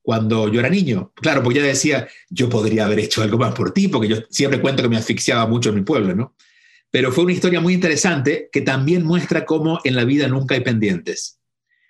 cuando 0.00 0.46
yo 0.48 0.60
era 0.60 0.70
niño. 0.70 1.12
Claro, 1.16 1.42
porque 1.42 1.58
ella 1.58 1.66
decía, 1.66 2.06
yo 2.30 2.48
podría 2.48 2.86
haber 2.86 3.00
hecho 3.00 3.20
algo 3.20 3.36
más 3.36 3.52
por 3.52 3.72
ti, 3.72 3.88
porque 3.88 4.06
yo 4.06 4.16
siempre 4.30 4.60
cuento 4.60 4.84
que 4.84 4.88
me 4.88 4.96
asfixiaba 4.96 5.48
mucho 5.48 5.70
en 5.70 5.74
mi 5.74 5.80
pueblo, 5.80 6.14
¿no? 6.14 6.36
Pero 6.92 7.10
fue 7.10 7.24
una 7.24 7.32
historia 7.32 7.60
muy 7.60 7.74
interesante 7.74 8.48
que 8.52 8.60
también 8.60 9.04
muestra 9.04 9.44
cómo 9.44 9.80
en 9.82 9.96
la 9.96 10.04
vida 10.04 10.28
nunca 10.28 10.54
hay 10.54 10.60
pendientes. 10.60 11.40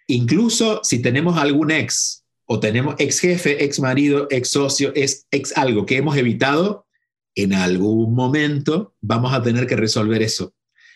Incluso 0.07 0.81
si 0.85 1.03
tenemos 1.03 1.37
algún 1.37 1.71
ex 1.71 2.25
o 2.47 2.61
tenemos 2.61 2.95
ex 2.99 3.21
jefe, 3.21 3.63
ex 3.63 3.79
marido, 3.79 4.27
ex 4.31 4.49
socio, 4.49 4.91
ex, 4.95 5.27
ex 5.31 5.55
algo 5.55 5.85
que 5.85 5.99
hemos 5.99 6.17
evitado, 6.17 6.87
en 7.35 7.53
algún 7.53 8.15
momento 8.15 8.95
vamos 9.03 9.35
a 9.35 9.43
tener 9.43 9.67
que 9.67 9.77
resolver 9.77 10.23
eso. 10.23 10.55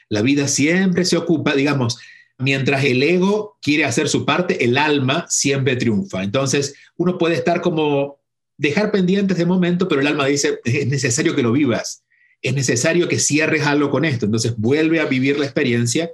La 0.09 0.23
vida 0.23 0.49
siempre 0.49 1.05
se 1.05 1.19
ocupa, 1.19 1.55
digamos, 1.55 1.99
mientras 2.39 2.85
el 2.85 3.03
ego 3.03 3.59
quiere 3.63 3.85
hacer 3.85 4.09
su 4.09 4.25
parte, 4.25 4.65
el 4.65 4.79
alma 4.79 5.27
siempre 5.29 5.77
triunfa. 5.77 6.23
Entonces, 6.23 6.75
uno 6.97 7.19
puede 7.19 7.35
estar 7.35 7.61
como 7.61 8.19
dejar 8.57 8.91
pendientes 8.91 9.37
de 9.37 9.47
momento, 9.47 9.89
pero 9.89 10.01
el 10.01 10.07
alma 10.07 10.27
dice, 10.27 10.61
es 10.65 10.87
necesario 10.87 11.35
que 11.35 11.43
lo 11.43 11.53
vivas, 11.53 12.05
es 12.41 12.55
necesario 12.55 13.09
que 13.09 13.19
cierres 13.19 13.67
algo 13.67 13.91
con 13.91 14.05
esto. 14.05 14.27
Entonces, 14.27 14.57
vuelve 14.57 15.01
a 15.01 15.07
vivir 15.07 15.39
la 15.39 15.45
experiencia 15.45 16.11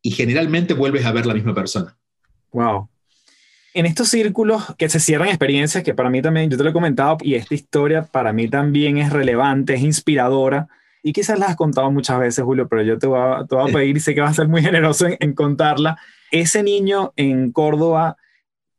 y 0.00 0.10
generalmente 0.10 0.74
vuelves 0.74 1.04
a 1.04 1.12
ver 1.12 1.26
la 1.26 1.34
misma 1.34 1.54
persona. 1.54 1.96
Wow 2.52 2.88
en 3.74 3.86
estos 3.86 4.08
círculos 4.08 4.74
que 4.76 4.88
se 4.88 5.00
cierran 5.00 5.28
experiencias 5.28 5.82
que 5.82 5.94
para 5.94 6.10
mí 6.10 6.20
también, 6.20 6.50
yo 6.50 6.56
te 6.56 6.64
lo 6.64 6.70
he 6.70 6.74
comentado, 6.74 7.18
y 7.22 7.34
esta 7.34 7.54
historia 7.54 8.02
para 8.02 8.32
mí 8.32 8.48
también 8.48 8.98
es 8.98 9.12
relevante, 9.12 9.74
es 9.74 9.82
inspiradora, 9.82 10.68
y 11.02 11.12
quizás 11.12 11.38
la 11.38 11.46
has 11.46 11.56
contado 11.56 11.90
muchas 11.90 12.18
veces, 12.18 12.44
Julio, 12.44 12.68
pero 12.68 12.82
yo 12.82 12.98
te 12.98 13.06
voy 13.06 13.18
a, 13.20 13.44
te 13.46 13.54
voy 13.54 13.70
a 13.70 13.72
pedir 13.72 13.96
y 13.96 14.00
sé 14.00 14.14
que 14.14 14.20
vas 14.20 14.32
a 14.32 14.42
ser 14.42 14.48
muy 14.48 14.62
generoso 14.62 15.06
en, 15.18 15.34
contarla. 15.34 15.98
Ese 16.30 16.62
niño 16.62 17.12
en 17.16 17.52
Córdoba, 17.52 18.16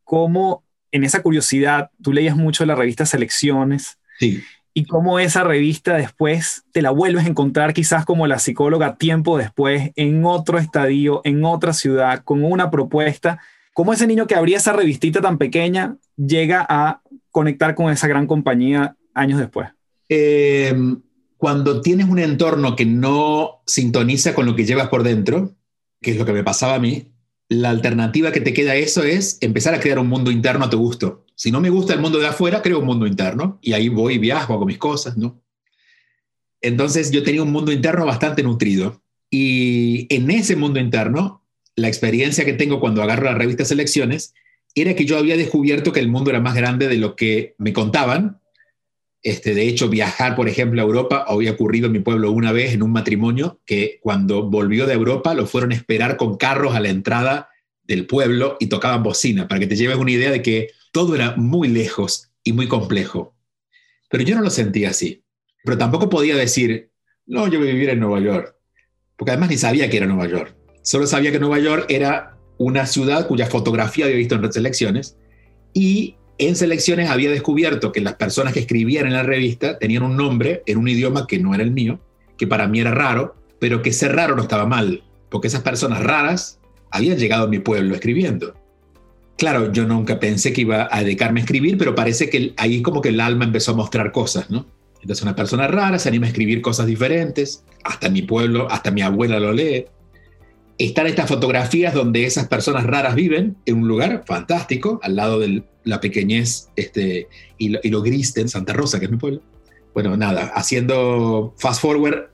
cómo 0.03 0.63
en 0.91 1.03
esa 1.03 1.21
curiosidad, 1.21 1.91
tú 2.01 2.13
leías 2.13 2.35
mucho 2.35 2.65
la 2.65 2.75
revista 2.75 3.05
Selecciones. 3.05 3.99
Sí. 4.19 4.43
Y 4.73 4.85
cómo 4.85 5.19
esa 5.19 5.43
revista 5.43 5.95
después 5.95 6.63
te 6.71 6.81
la 6.81 6.91
vuelves 6.91 7.25
a 7.25 7.29
encontrar 7.29 7.73
quizás 7.73 8.05
como 8.05 8.25
la 8.25 8.39
psicóloga 8.39 8.95
tiempo 8.95 9.37
después 9.37 9.91
en 9.95 10.25
otro 10.25 10.57
estadio, 10.57 11.21
en 11.25 11.43
otra 11.45 11.73
ciudad, 11.73 12.23
con 12.23 12.43
una 12.43 12.71
propuesta 12.71 13.39
¿Cómo 13.73 13.91
ese 13.91 14.05
niño 14.05 14.27
que 14.27 14.35
abría 14.35 14.57
esa 14.57 14.71
revistita 14.71 15.19
tan 15.19 15.39
pequeña 15.39 15.97
llega 16.15 16.65
a 16.69 17.01
conectar 17.31 17.73
con 17.73 17.91
esa 17.91 18.07
gran 18.07 18.27
compañía 18.27 18.95
años 19.15 19.39
después? 19.39 19.69
Em, 20.09 21.01
cuando 21.43 21.81
tienes 21.81 22.07
un 22.07 22.19
entorno 22.19 22.73
que 22.77 22.85
no 22.85 23.63
sintoniza 23.67 24.33
con 24.33 24.45
lo 24.45 24.55
que 24.55 24.63
llevas 24.63 24.87
por 24.87 25.03
dentro, 25.03 25.53
que 26.01 26.11
es 26.11 26.17
lo 26.17 26.25
que 26.25 26.31
me 26.31 26.41
pasaba 26.41 26.75
a 26.75 26.79
mí, 26.79 27.11
la 27.49 27.69
alternativa 27.69 28.31
que 28.31 28.39
te 28.39 28.53
queda 28.53 28.71
a 28.71 28.75
eso 28.77 29.03
es 29.03 29.39
empezar 29.41 29.73
a 29.73 29.81
crear 29.81 29.99
un 29.99 30.07
mundo 30.07 30.31
interno 30.31 30.63
a 30.63 30.69
tu 30.69 30.77
gusto. 30.77 31.25
Si 31.35 31.51
no 31.51 31.59
me 31.59 31.69
gusta 31.69 31.95
el 31.95 31.99
mundo 31.99 32.17
de 32.19 32.27
afuera, 32.27 32.61
creo 32.61 32.79
un 32.79 32.85
mundo 32.85 33.05
interno 33.05 33.59
y 33.61 33.73
ahí 33.73 33.89
voy, 33.89 34.19
viajo, 34.19 34.53
hago 34.53 34.65
mis 34.65 34.77
cosas, 34.77 35.17
¿no? 35.17 35.43
Entonces 36.61 37.11
yo 37.11 37.23
tenía 37.23 37.43
un 37.43 37.51
mundo 37.51 37.73
interno 37.73 38.05
bastante 38.05 38.41
nutrido 38.41 39.03
y 39.29 40.07
en 40.15 40.31
ese 40.31 40.55
mundo 40.55 40.79
interno 40.79 41.43
la 41.75 41.89
experiencia 41.89 42.45
que 42.45 42.53
tengo 42.53 42.79
cuando 42.79 43.03
agarro 43.03 43.25
la 43.25 43.35
revista 43.35 43.65
Selecciones 43.65 44.33
era 44.75 44.95
que 44.95 45.03
yo 45.03 45.17
había 45.17 45.35
descubierto 45.35 45.91
que 45.91 45.99
el 45.99 46.07
mundo 46.07 46.29
era 46.29 46.39
más 46.39 46.55
grande 46.55 46.87
de 46.87 46.99
lo 46.99 47.17
que 47.17 47.53
me 47.57 47.73
contaban 47.73 48.39
Este, 49.23 49.55
de 49.55 49.67
hecho, 49.67 49.87
viajar, 49.87 50.35
por 50.35 50.49
ejemplo, 50.49 50.81
a 50.81 50.85
Europa 50.85 51.23
había 51.25 51.53
ocurrido 51.53 51.87
en 51.87 51.93
mi 51.93 51.99
pueblo 51.99 52.31
una 52.31 52.51
vez 52.51 52.73
en 52.73 52.83
un 52.83 52.91
matrimonio 52.91 53.61
que 53.65 53.99
cuando 54.01 54.49
volvió 54.49 54.85
de 54.85 54.93
Europa 54.93 55.33
lo 55.33 55.47
fueron 55.47 55.71
a 55.71 55.75
esperar 55.75 56.17
con 56.17 56.35
carros 56.35 56.75
a 56.75 56.81
la 56.81 56.89
entrada 56.89 57.49
del 57.83 58.05
pueblo 58.05 58.57
y 58.59 58.67
tocaban 58.67 59.01
bocina, 59.01 59.47
para 59.47 59.59
que 59.59 59.67
te 59.67 59.77
lleves 59.77 59.95
una 59.95 60.11
idea 60.11 60.29
de 60.29 60.41
que 60.41 60.71
todo 60.91 61.15
era 61.15 61.35
muy 61.37 61.69
lejos 61.69 62.31
y 62.43 62.51
muy 62.51 62.67
complejo. 62.67 63.33
Pero 64.09 64.25
yo 64.25 64.35
no 64.35 64.41
lo 64.41 64.49
sentía 64.49 64.89
así. 64.89 65.23
Pero 65.63 65.77
tampoco 65.77 66.09
podía 66.09 66.35
decir, 66.35 66.91
no, 67.25 67.47
yo 67.47 67.59
voy 67.59 67.69
a 67.69 67.73
vivir 67.73 67.89
en 67.89 68.01
Nueva 68.01 68.19
York, 68.19 68.55
porque 69.15 69.31
además 69.31 69.49
ni 69.49 69.57
sabía 69.57 69.89
que 69.89 69.97
era 69.97 70.05
Nueva 70.05 70.27
York. 70.27 70.55
Solo 70.81 71.07
sabía 71.07 71.31
que 71.31 71.39
Nueva 71.39 71.59
York 71.59 71.85
era 71.87 72.37
una 72.57 72.85
ciudad 72.85 73.27
cuya 73.27 73.45
fotografía 73.45 74.05
había 74.05 74.17
visto 74.17 74.35
en 74.35 74.41
otras 74.41 74.57
elecciones 74.57 75.17
y 75.73 76.17
en 76.47 76.55
selecciones 76.55 77.09
había 77.09 77.29
descubierto 77.29 77.91
que 77.91 78.01
las 78.01 78.15
personas 78.15 78.53
que 78.53 78.61
escribían 78.61 79.05
en 79.05 79.13
la 79.13 79.23
revista 79.23 79.77
tenían 79.77 80.03
un 80.03 80.17
nombre 80.17 80.63
en 80.65 80.77
un 80.77 80.87
idioma 80.87 81.27
que 81.27 81.39
no 81.39 81.53
era 81.53 81.63
el 81.63 81.71
mío, 81.71 81.99
que 82.37 82.47
para 82.47 82.67
mí 82.67 82.79
era 82.79 82.91
raro, 82.91 83.35
pero 83.59 83.81
que 83.81 83.93
ser 83.93 84.15
raro 84.15 84.35
no 84.35 84.41
estaba 84.41 84.65
mal, 84.65 85.03
porque 85.29 85.47
esas 85.47 85.61
personas 85.61 86.03
raras 86.03 86.59
habían 86.91 87.17
llegado 87.17 87.45
a 87.45 87.49
mi 87.49 87.59
pueblo 87.59 87.95
escribiendo. 87.95 88.55
Claro, 89.37 89.71
yo 89.71 89.85
nunca 89.85 90.19
pensé 90.19 90.53
que 90.53 90.61
iba 90.61 90.87
a 90.91 91.03
dedicarme 91.03 91.39
a 91.39 91.43
escribir, 91.43 91.77
pero 91.77 91.95
parece 91.95 92.29
que 92.29 92.53
ahí 92.57 92.81
como 92.81 93.01
que 93.01 93.09
el 93.09 93.19
alma 93.19 93.45
empezó 93.45 93.71
a 93.71 93.75
mostrar 93.75 94.11
cosas, 94.11 94.49
¿no? 94.49 94.65
Entonces 95.01 95.23
una 95.23 95.35
persona 95.35 95.67
rara 95.67 95.99
se 95.99 96.07
anima 96.09 96.27
a 96.27 96.29
escribir 96.29 96.61
cosas 96.61 96.85
diferentes, 96.85 97.65
hasta 97.83 98.09
mi 98.09 98.21
pueblo, 98.21 98.67
hasta 98.71 98.91
mi 98.91 99.01
abuela 99.01 99.39
lo 99.39 99.51
lee, 99.51 99.85
están 100.77 101.07
estas 101.07 101.27
fotografías 101.27 101.93
donde 101.93 102.25
esas 102.25 102.47
personas 102.47 102.85
raras 102.85 103.15
viven 103.15 103.57
en 103.65 103.77
un 103.77 103.87
lugar 103.87 104.23
fantástico, 104.25 104.99
al 105.03 105.15
lado 105.15 105.39
de 105.39 105.63
la 105.83 105.99
pequeñez 105.99 106.69
este, 106.75 107.27
y, 107.57 107.69
lo, 107.89 108.01
gris 108.01 108.33
de 108.33 108.47
Santa 108.47 108.73
Rosa, 108.73 108.99
que 108.99 109.05
es 109.05 109.11
mi 109.11 109.17
pueblo. 109.17 109.41
Bueno, 109.93 110.17
nada, 110.17 110.51
haciendo 110.55 111.53
fast 111.57 111.81
forward, 111.81 112.29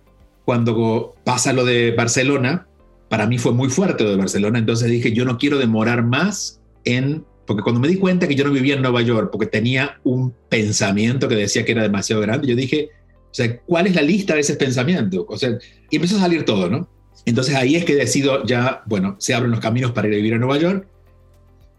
cuando 0.45 1.15
pasa 1.25 1.51
lo 1.51 1.65
de 1.65 1.91
Barcelona, 1.91 2.67
para 3.09 3.27
mí 3.27 3.37
fue 3.37 3.51
muy 3.51 3.69
fuerte 3.69 4.03
lo 4.03 4.11
de 4.11 4.17
Barcelona, 4.17 4.59
entonces 4.59 4.89
dije, 4.89 5.11
yo 5.11 5.25
no 5.25 5.37
quiero 5.37 5.57
demorar 5.57 6.03
más 6.03 6.61
en, 6.85 7.25
porque 7.45 7.63
cuando 7.63 7.81
me 7.81 7.87
di 7.87 7.97
cuenta 7.97 8.27
que 8.27 8.35
yo 8.35 8.45
no 8.45 8.51
vivía 8.51 8.75
en 8.75 8.81
Nueva 8.81 9.01
York, 9.01 9.29
porque 9.31 9.47
tenía 9.47 9.99
un 10.03 10.33
pensamiento 10.47 11.27
que 11.27 11.35
decía 11.35 11.65
que 11.65 11.73
era 11.73 11.83
demasiado 11.83 12.21
grande, 12.21 12.47
yo 12.47 12.55
dije, 12.55 12.89
o 13.25 13.33
sea, 13.33 13.59
¿cuál 13.59 13.87
es 13.87 13.95
la 13.95 14.01
lista 14.01 14.35
de 14.35 14.39
ese 14.39 14.55
pensamiento? 14.55 15.25
O 15.27 15.37
sea, 15.37 15.57
y 15.89 15.95
empezó 15.97 16.15
a 16.15 16.21
salir 16.21 16.45
todo, 16.45 16.69
¿no? 16.69 16.87
Entonces 17.25 17.55
ahí 17.55 17.75
es 17.75 17.85
que 17.85 17.95
decido 17.95 18.45
ya, 18.45 18.83
bueno, 18.85 19.15
se 19.19 19.33
abren 19.33 19.51
los 19.51 19.59
caminos 19.59 19.91
para 19.91 20.07
ir 20.07 20.13
a 20.13 20.17
vivir 20.17 20.33
a 20.33 20.37
Nueva 20.37 20.57
York. 20.57 20.87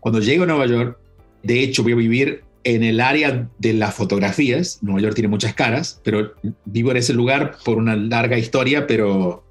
Cuando 0.00 0.20
llego 0.20 0.44
a 0.44 0.46
Nueva 0.46 0.66
York, 0.66 0.98
de 1.42 1.62
hecho 1.62 1.82
voy 1.82 1.92
a 1.92 1.96
vivir 1.96 2.44
en 2.64 2.82
el 2.82 3.00
área 3.00 3.48
de 3.58 3.72
las 3.72 3.94
fotografías. 3.94 4.78
Nueva 4.82 5.00
York 5.00 5.14
tiene 5.14 5.28
muchas 5.28 5.54
caras, 5.54 6.00
pero 6.04 6.34
vivo 6.64 6.90
en 6.90 6.98
ese 6.98 7.14
lugar 7.14 7.56
por 7.64 7.78
una 7.78 7.96
larga 7.96 8.38
historia, 8.38 8.86
pero 8.86 9.44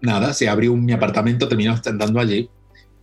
nada, 0.00 0.34
se 0.34 0.48
abrió 0.48 0.74
mi 0.76 0.92
apartamento, 0.92 1.48
terminó 1.48 1.74
andando 1.84 2.20
allí. 2.20 2.48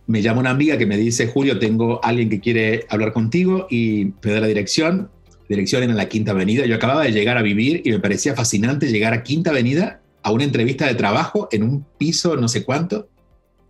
Me 0.06 0.22
llama 0.22 0.40
una 0.40 0.50
amiga 0.50 0.76
que 0.78 0.86
me 0.86 0.96
dice, 0.96 1.28
Julio, 1.28 1.58
tengo 1.58 2.00
alguien 2.04 2.28
que 2.28 2.40
quiere 2.40 2.86
hablar 2.88 3.12
contigo 3.12 3.66
y 3.70 4.12
me 4.22 4.32
da 4.32 4.40
la 4.40 4.46
dirección. 4.46 5.10
Dirección 5.48 5.82
en 5.82 5.96
la 5.96 6.08
Quinta 6.08 6.30
Avenida. 6.30 6.64
Yo 6.66 6.76
acababa 6.76 7.02
de 7.02 7.10
llegar 7.10 7.36
a 7.36 7.42
vivir 7.42 7.82
y 7.84 7.90
me 7.90 7.98
parecía 7.98 8.34
fascinante 8.34 8.86
llegar 8.86 9.12
a 9.12 9.24
Quinta 9.24 9.50
Avenida 9.50 9.99
a 10.22 10.32
una 10.32 10.44
entrevista 10.44 10.86
de 10.86 10.94
trabajo 10.94 11.48
en 11.52 11.62
un 11.62 11.84
piso 11.98 12.36
no 12.36 12.48
sé 12.48 12.64
cuánto. 12.64 13.08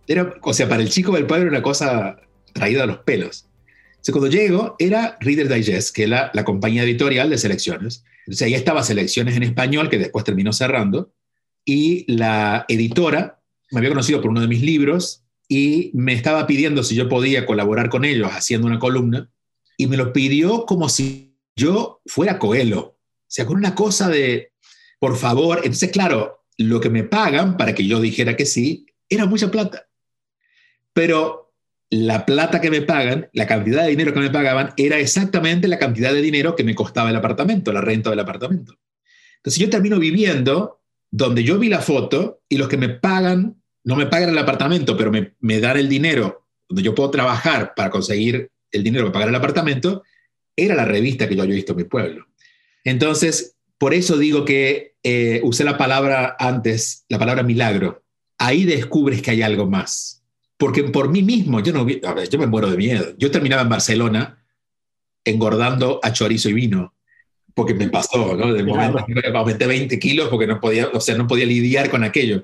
Era, 0.07 0.35
o 0.41 0.53
sea, 0.53 0.67
para 0.67 0.81
el 0.81 0.89
chico 0.89 1.13
del 1.13 1.25
pueblo 1.25 1.47
era 1.47 1.57
una 1.57 1.63
cosa 1.63 2.17
traída 2.53 2.83
a 2.83 2.87
los 2.87 2.99
pelos. 2.99 3.47
Entonces, 3.91 4.13
cuando 4.13 4.29
llego, 4.29 4.75
era 4.79 5.17
Reader 5.19 5.47
Digest, 5.47 5.95
que 5.95 6.03
era 6.03 6.31
la 6.33 6.43
compañía 6.43 6.83
editorial 6.83 7.29
de 7.29 7.37
selecciones. 7.37 8.03
Entonces, 8.25 8.47
ahí 8.47 8.53
estaba 8.55 8.83
Selecciones 8.83 9.35
en 9.35 9.43
Español, 9.43 9.89
que 9.89 9.99
después 9.99 10.25
terminó 10.25 10.53
cerrando, 10.53 11.13
y 11.65 12.11
la 12.11 12.65
editora 12.67 13.41
me 13.71 13.79
había 13.79 13.89
conocido 13.89 14.21
por 14.21 14.31
uno 14.31 14.41
de 14.41 14.47
mis 14.47 14.61
libros 14.61 15.23
y 15.47 15.91
me 15.93 16.13
estaba 16.13 16.47
pidiendo 16.47 16.83
si 16.83 16.95
yo 16.95 17.09
podía 17.09 17.45
colaborar 17.45 17.89
con 17.89 18.05
ellos 18.05 18.29
haciendo 18.31 18.67
una 18.67 18.79
columna, 18.79 19.29
y 19.77 19.87
me 19.87 19.97
lo 19.97 20.13
pidió 20.13 20.65
como 20.65 20.89
si 20.89 21.35
yo 21.55 22.01
fuera 22.05 22.39
Coelho. 22.39 22.81
O 22.81 22.97
sea, 23.27 23.45
con 23.45 23.57
una 23.57 23.75
cosa 23.75 24.09
de, 24.09 24.51
por 24.99 25.17
favor. 25.17 25.59
Entonces, 25.59 25.91
claro, 25.91 26.40
lo 26.61 26.79
que 26.79 26.89
me 26.89 27.03
pagan 27.03 27.57
para 27.57 27.73
que 27.75 27.85
yo 27.85 27.99
dijera 27.99 28.35
que 28.35 28.45
sí 28.45 28.85
era 29.09 29.25
mucha 29.25 29.51
plata. 29.51 29.87
Pero 30.93 31.53
la 31.89 32.25
plata 32.25 32.61
que 32.61 32.71
me 32.71 32.81
pagan, 32.81 33.29
la 33.33 33.47
cantidad 33.47 33.83
de 33.83 33.89
dinero 33.89 34.13
que 34.13 34.21
me 34.21 34.29
pagaban, 34.29 34.73
era 34.77 34.97
exactamente 34.97 35.67
la 35.67 35.77
cantidad 35.77 36.13
de 36.13 36.21
dinero 36.21 36.55
que 36.55 36.63
me 36.63 36.73
costaba 36.73 37.09
el 37.09 37.15
apartamento, 37.15 37.73
la 37.73 37.81
renta 37.81 38.09
del 38.09 38.19
apartamento. 38.19 38.77
Entonces 39.37 39.59
yo 39.59 39.69
termino 39.69 39.99
viviendo 39.99 40.81
donde 41.11 41.43
yo 41.43 41.59
vi 41.59 41.67
la 41.67 41.81
foto 41.81 42.41
y 42.47 42.57
los 42.57 42.69
que 42.69 42.77
me 42.77 42.87
pagan, 42.89 43.61
no 43.83 43.97
me 43.97 44.05
pagan 44.05 44.29
el 44.29 44.37
apartamento, 44.37 44.95
pero 44.95 45.11
me, 45.11 45.59
dan 45.59 45.77
el 45.77 45.89
dinero, 45.89 46.47
donde 46.69 46.83
yo 46.83 46.95
puedo 46.95 47.11
trabajar 47.11 47.73
para 47.75 47.89
conseguir 47.89 48.49
el 48.71 48.83
dinero 48.83 49.05
para 49.05 49.13
pagar 49.13 49.29
el 49.29 49.35
apartamento, 49.35 50.03
era 50.55 50.75
la 50.75 50.85
revista 50.85 51.27
que 51.27 51.35
yo 51.35 51.43
había 51.43 51.55
visto 51.55 51.73
en 51.73 51.77
mi 51.77 51.83
pueblo. 51.83 52.27
Entonces, 52.85 53.57
por 53.81 53.95
eso 53.95 54.15
digo 54.15 54.45
que 54.45 54.93
eh, 55.01 55.41
usé 55.43 55.63
la 55.63 55.75
palabra 55.75 56.35
antes, 56.37 57.03
la 57.09 57.17
palabra 57.17 57.41
milagro. 57.41 58.03
Ahí 58.37 58.63
descubres 58.63 59.23
que 59.23 59.31
hay 59.31 59.41
algo 59.41 59.65
más. 59.65 60.23
Porque 60.55 60.83
por 60.83 61.09
mí 61.09 61.23
mismo, 61.23 61.61
yo, 61.61 61.73
no, 61.73 61.79
a 61.79 62.13
ver, 62.13 62.29
yo 62.29 62.37
me 62.37 62.45
muero 62.45 62.69
de 62.69 62.77
miedo. 62.77 63.15
Yo 63.17 63.31
terminaba 63.31 63.63
en 63.63 63.69
Barcelona 63.69 64.45
engordando 65.25 65.99
a 66.03 66.13
chorizo 66.13 66.47
y 66.49 66.53
vino, 66.53 66.93
porque 67.55 67.73
me 67.73 67.89
pasó, 67.89 68.35
¿no? 68.35 68.53
De 68.53 68.63
momento 68.63 69.03
aumenté 69.33 69.65
20 69.65 69.97
kilos 69.97 70.29
porque 70.29 70.45
no 70.45 70.59
podía, 70.59 70.89
o 70.93 71.01
sea, 71.01 71.17
no 71.17 71.25
podía 71.25 71.47
lidiar 71.47 71.89
con 71.89 72.03
aquello. 72.03 72.43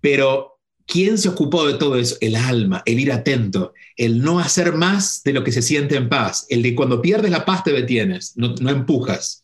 Pero, 0.00 0.58
¿quién 0.86 1.18
se 1.18 1.28
ocupó 1.28 1.66
de 1.66 1.74
todo 1.74 1.96
eso? 1.98 2.16
El 2.22 2.34
alma, 2.34 2.82
el 2.86 2.98
ir 2.98 3.12
atento, 3.12 3.74
el 3.94 4.22
no 4.22 4.40
hacer 4.40 4.72
más 4.72 5.22
de 5.22 5.34
lo 5.34 5.44
que 5.44 5.52
se 5.52 5.60
siente 5.60 5.96
en 5.96 6.08
paz, 6.08 6.46
el 6.48 6.62
de 6.62 6.74
cuando 6.74 7.02
pierdes 7.02 7.30
la 7.30 7.44
paz 7.44 7.62
te 7.62 7.72
detienes, 7.72 8.38
no, 8.38 8.54
no 8.58 8.70
empujas 8.70 9.42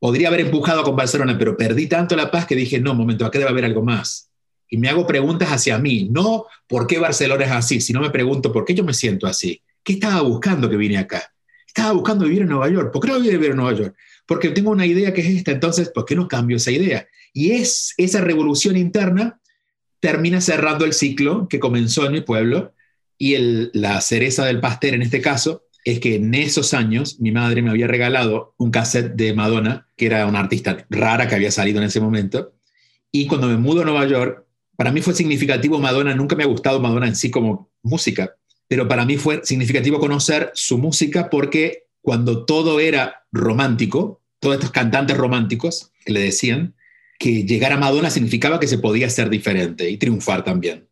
podría 0.00 0.28
haber 0.28 0.40
empujado 0.40 0.82
con 0.82 0.96
Barcelona, 0.96 1.36
pero 1.38 1.56
perdí 1.56 1.86
tanto 1.86 2.16
la 2.16 2.30
paz 2.30 2.46
que 2.46 2.56
dije, 2.56 2.80
no, 2.80 2.94
momento, 2.94 3.24
acá 3.24 3.38
debe 3.38 3.50
haber 3.50 3.66
algo 3.66 3.82
más. 3.82 4.30
Y 4.68 4.78
me 4.78 4.88
hago 4.88 5.06
preguntas 5.06 5.50
hacia 5.50 5.78
mí, 5.78 6.08
no 6.10 6.46
por 6.66 6.86
qué 6.86 6.98
Barcelona 6.98 7.44
es 7.44 7.50
así, 7.52 7.80
sino 7.80 8.00
me 8.00 8.10
pregunto 8.10 8.52
por 8.52 8.64
qué 8.64 8.74
yo 8.74 8.82
me 8.82 8.94
siento 8.94 9.26
así. 9.26 9.60
¿Qué 9.84 9.94
estaba 9.94 10.22
buscando 10.22 10.68
que 10.68 10.76
vine 10.76 10.98
acá? 10.98 11.32
Estaba 11.66 11.92
buscando 11.92 12.24
vivir 12.24 12.42
en 12.42 12.48
Nueva 12.48 12.68
York. 12.68 12.92
¿Por 12.92 13.02
qué 13.02 13.08
no 13.08 13.20
vivir 13.20 13.50
en 13.50 13.56
Nueva 13.56 13.78
York? 13.78 13.94
Porque 14.26 14.50
tengo 14.50 14.70
una 14.70 14.86
idea 14.86 15.12
que 15.12 15.20
es 15.20 15.28
esta, 15.28 15.52
entonces, 15.52 15.90
¿por 15.90 16.04
qué 16.04 16.16
no 16.16 16.28
cambio 16.28 16.56
esa 16.56 16.70
idea? 16.70 17.06
Y 17.32 17.52
es 17.52 17.94
esa 17.96 18.20
revolución 18.20 18.76
interna 18.76 19.40
termina 20.00 20.40
cerrando 20.40 20.84
el 20.84 20.94
ciclo 20.94 21.46
que 21.48 21.60
comenzó 21.60 22.06
en 22.06 22.12
mi 22.12 22.20
pueblo 22.22 22.74
y 23.18 23.36
la 23.78 24.00
cereza 24.00 24.46
del 24.46 24.60
pastel 24.60 24.94
en 24.94 25.02
este 25.02 25.20
caso 25.20 25.64
es 25.84 26.00
que 26.00 26.16
en 26.16 26.34
esos 26.34 26.74
años 26.74 27.20
mi 27.20 27.30
madre 27.30 27.62
me 27.62 27.70
había 27.70 27.86
regalado 27.86 28.54
un 28.58 28.70
cassette 28.70 29.14
de 29.14 29.32
Madonna, 29.32 29.86
que 29.96 30.06
era 30.06 30.26
una 30.26 30.40
artista 30.40 30.86
rara 30.90 31.28
que 31.28 31.34
había 31.34 31.50
salido 31.50 31.78
en 31.78 31.86
ese 31.86 32.00
momento. 32.00 32.52
Y 33.10 33.26
cuando 33.26 33.48
me 33.48 33.56
mudo 33.56 33.82
a 33.82 33.84
Nueva 33.84 34.06
York, 34.06 34.44
para 34.76 34.92
mí 34.92 35.00
fue 35.00 35.14
significativo 35.14 35.78
Madonna, 35.78 36.14
nunca 36.14 36.36
me 36.36 36.44
ha 36.44 36.46
gustado 36.46 36.80
Madonna 36.80 37.08
en 37.08 37.16
sí 37.16 37.30
como 37.30 37.70
música, 37.82 38.36
pero 38.68 38.88
para 38.88 39.04
mí 39.04 39.16
fue 39.16 39.40
significativo 39.44 39.98
conocer 39.98 40.50
su 40.54 40.78
música 40.78 41.28
porque 41.28 41.84
cuando 42.02 42.44
todo 42.44 42.80
era 42.80 43.24
romántico, 43.32 44.20
todos 44.38 44.56
estos 44.56 44.70
cantantes 44.70 45.16
románticos 45.16 45.92
que 46.04 46.12
le 46.12 46.20
decían 46.20 46.74
que 47.18 47.44
llegar 47.44 47.72
a 47.72 47.76
Madonna 47.76 48.10
significaba 48.10 48.60
que 48.60 48.66
se 48.66 48.78
podía 48.78 49.10
ser 49.10 49.28
diferente 49.28 49.90
y 49.90 49.98
triunfar 49.98 50.44
también. 50.44 50.88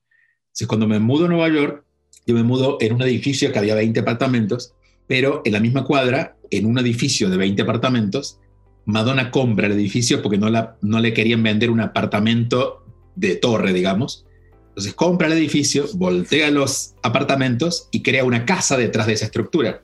Entonces 0.48 0.66
cuando 0.66 0.86
me 0.86 0.98
mudo 0.98 1.26
a 1.26 1.28
Nueva 1.28 1.48
York, 1.48 1.84
yo 2.26 2.34
me 2.34 2.42
mudo 2.42 2.76
en 2.80 2.92
un 2.92 3.02
edificio 3.02 3.50
que 3.52 3.58
había 3.58 3.74
20 3.74 4.00
apartamentos 4.00 4.74
pero 5.08 5.42
en 5.44 5.54
la 5.54 5.60
misma 5.60 5.84
cuadra, 5.84 6.36
en 6.50 6.66
un 6.66 6.78
edificio 6.78 7.28
de 7.28 7.36
20 7.36 7.62
apartamentos, 7.62 8.38
Madonna 8.84 9.30
compra 9.30 9.66
el 9.66 9.72
edificio 9.72 10.22
porque 10.22 10.38
no, 10.38 11.00
le 11.00 11.12
querían 11.12 11.42
vender 11.42 11.70
un 11.70 11.80
apartamento 11.80 12.84
de 13.16 13.36
torre, 13.36 13.72
digamos. 13.72 14.24
Entonces 14.68 14.94
compra 14.94 15.26
el 15.26 15.32
edificio, 15.32 15.86
voltea 15.94 16.50
los 16.50 16.94
apartamentos 17.02 17.88
y 17.90 18.02
crea 18.02 18.24
una 18.24 18.46
casa 18.46 18.76
detrás 18.76 19.06
de 19.06 19.14
esa 19.14 19.26
estructura. 19.26 19.82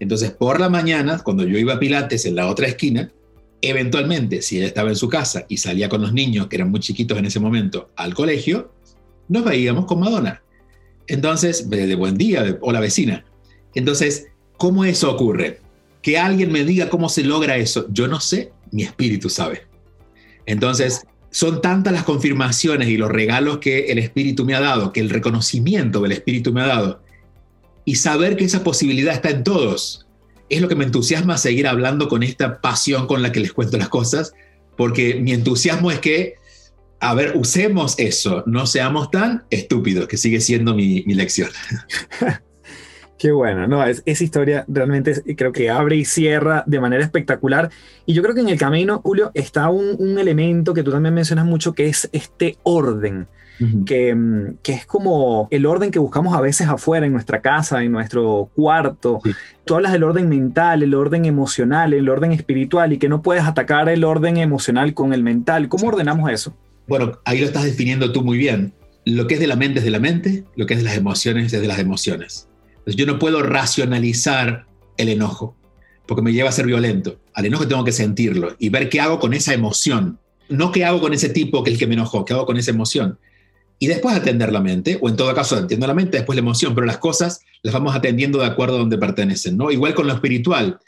Entonces, 0.00 0.30
por 0.30 0.58
la 0.58 0.68
mañana, 0.68 1.18
cuando 1.18 1.44
yo 1.44 1.58
iba 1.58 1.74
a 1.74 1.78
Pilates 1.78 2.24
en 2.24 2.36
la 2.36 2.48
otra 2.48 2.68
esquina, 2.68 3.10
eventualmente, 3.60 4.42
si 4.42 4.58
ella 4.58 4.66
estaba 4.66 4.88
en 4.88 4.96
su 4.96 5.08
casa 5.08 5.44
y 5.48 5.58
salía 5.58 5.88
con 5.88 6.00
los 6.00 6.12
niños, 6.12 6.46
que 6.46 6.56
eran 6.56 6.70
muy 6.70 6.80
chiquitos 6.80 7.18
en 7.18 7.26
ese 7.26 7.40
momento, 7.40 7.90
al 7.96 8.14
colegio, 8.14 8.72
nos 9.28 9.44
veíamos 9.44 9.86
con 9.86 10.00
Madonna. 10.00 10.42
Entonces, 11.06 11.68
de 11.68 11.94
buen 11.94 12.16
día, 12.16 12.58
o 12.60 12.72
la 12.72 12.80
vecina. 12.80 13.24
Entonces, 13.78 14.26
¿cómo 14.56 14.84
eso 14.84 15.08
ocurre? 15.08 15.60
Que 16.02 16.18
alguien 16.18 16.50
me 16.50 16.64
diga 16.64 16.90
cómo 16.90 17.08
se 17.08 17.22
logra 17.22 17.56
eso. 17.56 17.86
Yo 17.90 18.08
no 18.08 18.18
sé, 18.18 18.50
mi 18.72 18.82
espíritu 18.82 19.30
sabe. 19.30 19.68
Entonces, 20.46 21.06
son 21.30 21.62
tantas 21.62 21.92
las 21.92 22.02
confirmaciones 22.02 22.88
y 22.88 22.96
los 22.96 23.08
regalos 23.08 23.58
que 23.58 23.92
el 23.92 23.98
espíritu 24.00 24.44
me 24.44 24.56
ha 24.56 24.60
dado, 24.60 24.92
que 24.92 24.98
el 24.98 25.10
reconocimiento 25.10 26.00
del 26.00 26.10
espíritu 26.10 26.52
me 26.52 26.62
ha 26.62 26.66
dado, 26.66 27.02
y 27.84 27.94
saber 27.94 28.36
que 28.36 28.44
esa 28.46 28.64
posibilidad 28.64 29.14
está 29.14 29.30
en 29.30 29.44
todos, 29.44 30.08
es 30.48 30.60
lo 30.60 30.66
que 30.66 30.74
me 30.74 30.84
entusiasma 30.84 31.38
seguir 31.38 31.68
hablando 31.68 32.08
con 32.08 32.24
esta 32.24 32.60
pasión 32.60 33.06
con 33.06 33.22
la 33.22 33.30
que 33.30 33.38
les 33.38 33.52
cuento 33.52 33.76
las 33.78 33.88
cosas, 33.88 34.32
porque 34.76 35.20
mi 35.20 35.30
entusiasmo 35.30 35.92
es 35.92 36.00
que, 36.00 36.34
a 36.98 37.14
ver, 37.14 37.36
usemos 37.36 37.94
eso, 37.98 38.42
no 38.46 38.66
seamos 38.66 39.12
tan 39.12 39.44
estúpidos, 39.50 40.08
que 40.08 40.16
sigue 40.16 40.40
siendo 40.40 40.74
mi, 40.74 41.04
mi 41.06 41.14
lección. 41.14 41.50
Qué 43.18 43.32
bueno, 43.32 43.66
no, 43.66 43.84
es, 43.84 44.02
esa 44.06 44.22
historia 44.22 44.64
realmente 44.68 45.12
creo 45.36 45.50
que 45.50 45.70
abre 45.70 45.96
y 45.96 46.04
cierra 46.04 46.62
de 46.66 46.78
manera 46.78 47.02
espectacular. 47.02 47.68
Y 48.06 48.14
yo 48.14 48.22
creo 48.22 48.32
que 48.32 48.42
en 48.42 48.48
el 48.48 48.58
camino, 48.58 49.00
Julio, 49.02 49.32
está 49.34 49.68
un, 49.70 49.96
un 49.98 50.18
elemento 50.20 50.72
que 50.72 50.84
tú 50.84 50.92
también 50.92 51.14
mencionas 51.14 51.44
mucho, 51.44 51.72
que 51.72 51.88
es 51.88 52.08
este 52.12 52.58
orden. 52.62 53.26
mm, 53.58 53.82
que, 54.62 54.72
es 54.72 54.86
como 54.86 55.48
el 55.50 55.66
orden 55.66 55.90
que 55.90 55.98
buscamos 55.98 56.32
a 56.36 56.40
veces 56.40 56.68
afuera, 56.68 57.06
en 57.06 57.12
nuestra 57.12 57.40
casa, 57.40 57.82
en 57.82 57.90
nuestro 57.90 58.50
cuarto. 58.54 59.20
Tú 59.64 59.74
hablas 59.74 59.90
del 59.90 60.04
orden 60.04 60.28
mental, 60.28 60.84
el 60.84 60.94
orden 60.94 61.24
emocional, 61.24 61.94
el 61.94 62.08
orden 62.08 62.30
espiritual 62.30 62.92
y 62.92 62.98
que 62.98 63.08
no 63.08 63.20
puedes 63.20 63.42
atacar 63.42 63.88
el 63.88 64.04
orden 64.04 64.36
emocional 64.36 64.94
con 64.94 65.12
el 65.12 65.24
mental. 65.24 65.68
¿Cómo 65.68 65.88
ordenamos 65.88 66.30
eso? 66.30 66.54
Bueno, 66.86 67.18
ahí 67.24 67.40
lo 67.40 67.46
estás 67.46 67.64
definiendo 67.64 68.12
tú 68.12 68.22
muy 68.22 68.38
bien. 68.38 68.74
Lo 69.04 69.26
que 69.26 69.34
es 69.34 69.40
de 69.40 69.48
la 69.48 69.56
mente 69.56 69.80
es 69.80 69.84
de 69.84 69.90
la 69.90 69.98
mente, 69.98 70.44
lo 70.54 70.66
que 70.66 70.74
es 70.74 70.80
de 70.80 70.84
las 70.84 70.96
emociones 70.96 71.52
es 71.52 71.60
de 71.60 71.66
las 71.66 71.80
emociones 71.80 72.47
yo 72.96 73.06
no 73.06 73.18
puedo 73.18 73.42
racionalizar 73.42 74.66
el 74.96 75.08
enojo, 75.08 75.56
porque 76.06 76.22
me 76.22 76.32
lleva 76.32 76.48
a 76.48 76.52
ser 76.52 76.66
violento. 76.66 77.20
Al 77.34 77.46
enojo 77.46 77.68
tengo 77.68 77.84
que 77.84 77.92
sentirlo 77.92 78.56
y 78.58 78.68
ver 78.68 78.88
qué 78.88 79.00
hago 79.00 79.18
con 79.18 79.34
esa 79.34 79.54
emoción. 79.54 80.18
No 80.48 80.72
qué 80.72 80.84
hago 80.84 81.00
con 81.00 81.12
ese 81.12 81.28
tipo 81.28 81.62
que 81.62 81.70
es 81.70 81.74
el 81.74 81.78
que 81.78 81.86
me 81.86 81.94
enojó, 81.94 82.24
qué 82.24 82.32
hago 82.32 82.46
con 82.46 82.56
esa 82.56 82.70
emoción. 82.70 83.18
Y 83.78 83.86
después 83.86 84.16
atender 84.16 84.52
la 84.52 84.60
mente, 84.60 84.98
o 85.00 85.08
en 85.08 85.16
todo 85.16 85.32
caso 85.34 85.56
entiendo 85.56 85.86
la 85.86 85.94
mente, 85.94 86.16
después 86.16 86.36
la 86.36 86.40
emoción, 86.40 86.74
pero 86.74 86.86
las 86.86 86.98
cosas 86.98 87.42
las 87.62 87.72
vamos 87.72 87.94
atendiendo 87.94 88.38
de 88.38 88.46
acuerdo 88.46 88.76
a 88.76 88.78
donde 88.78 88.98
pertenecen, 88.98 89.56
¿no? 89.56 89.70
Igual 89.70 89.94
con 89.94 90.06
lo 90.06 90.14
espiritual. 90.14 90.80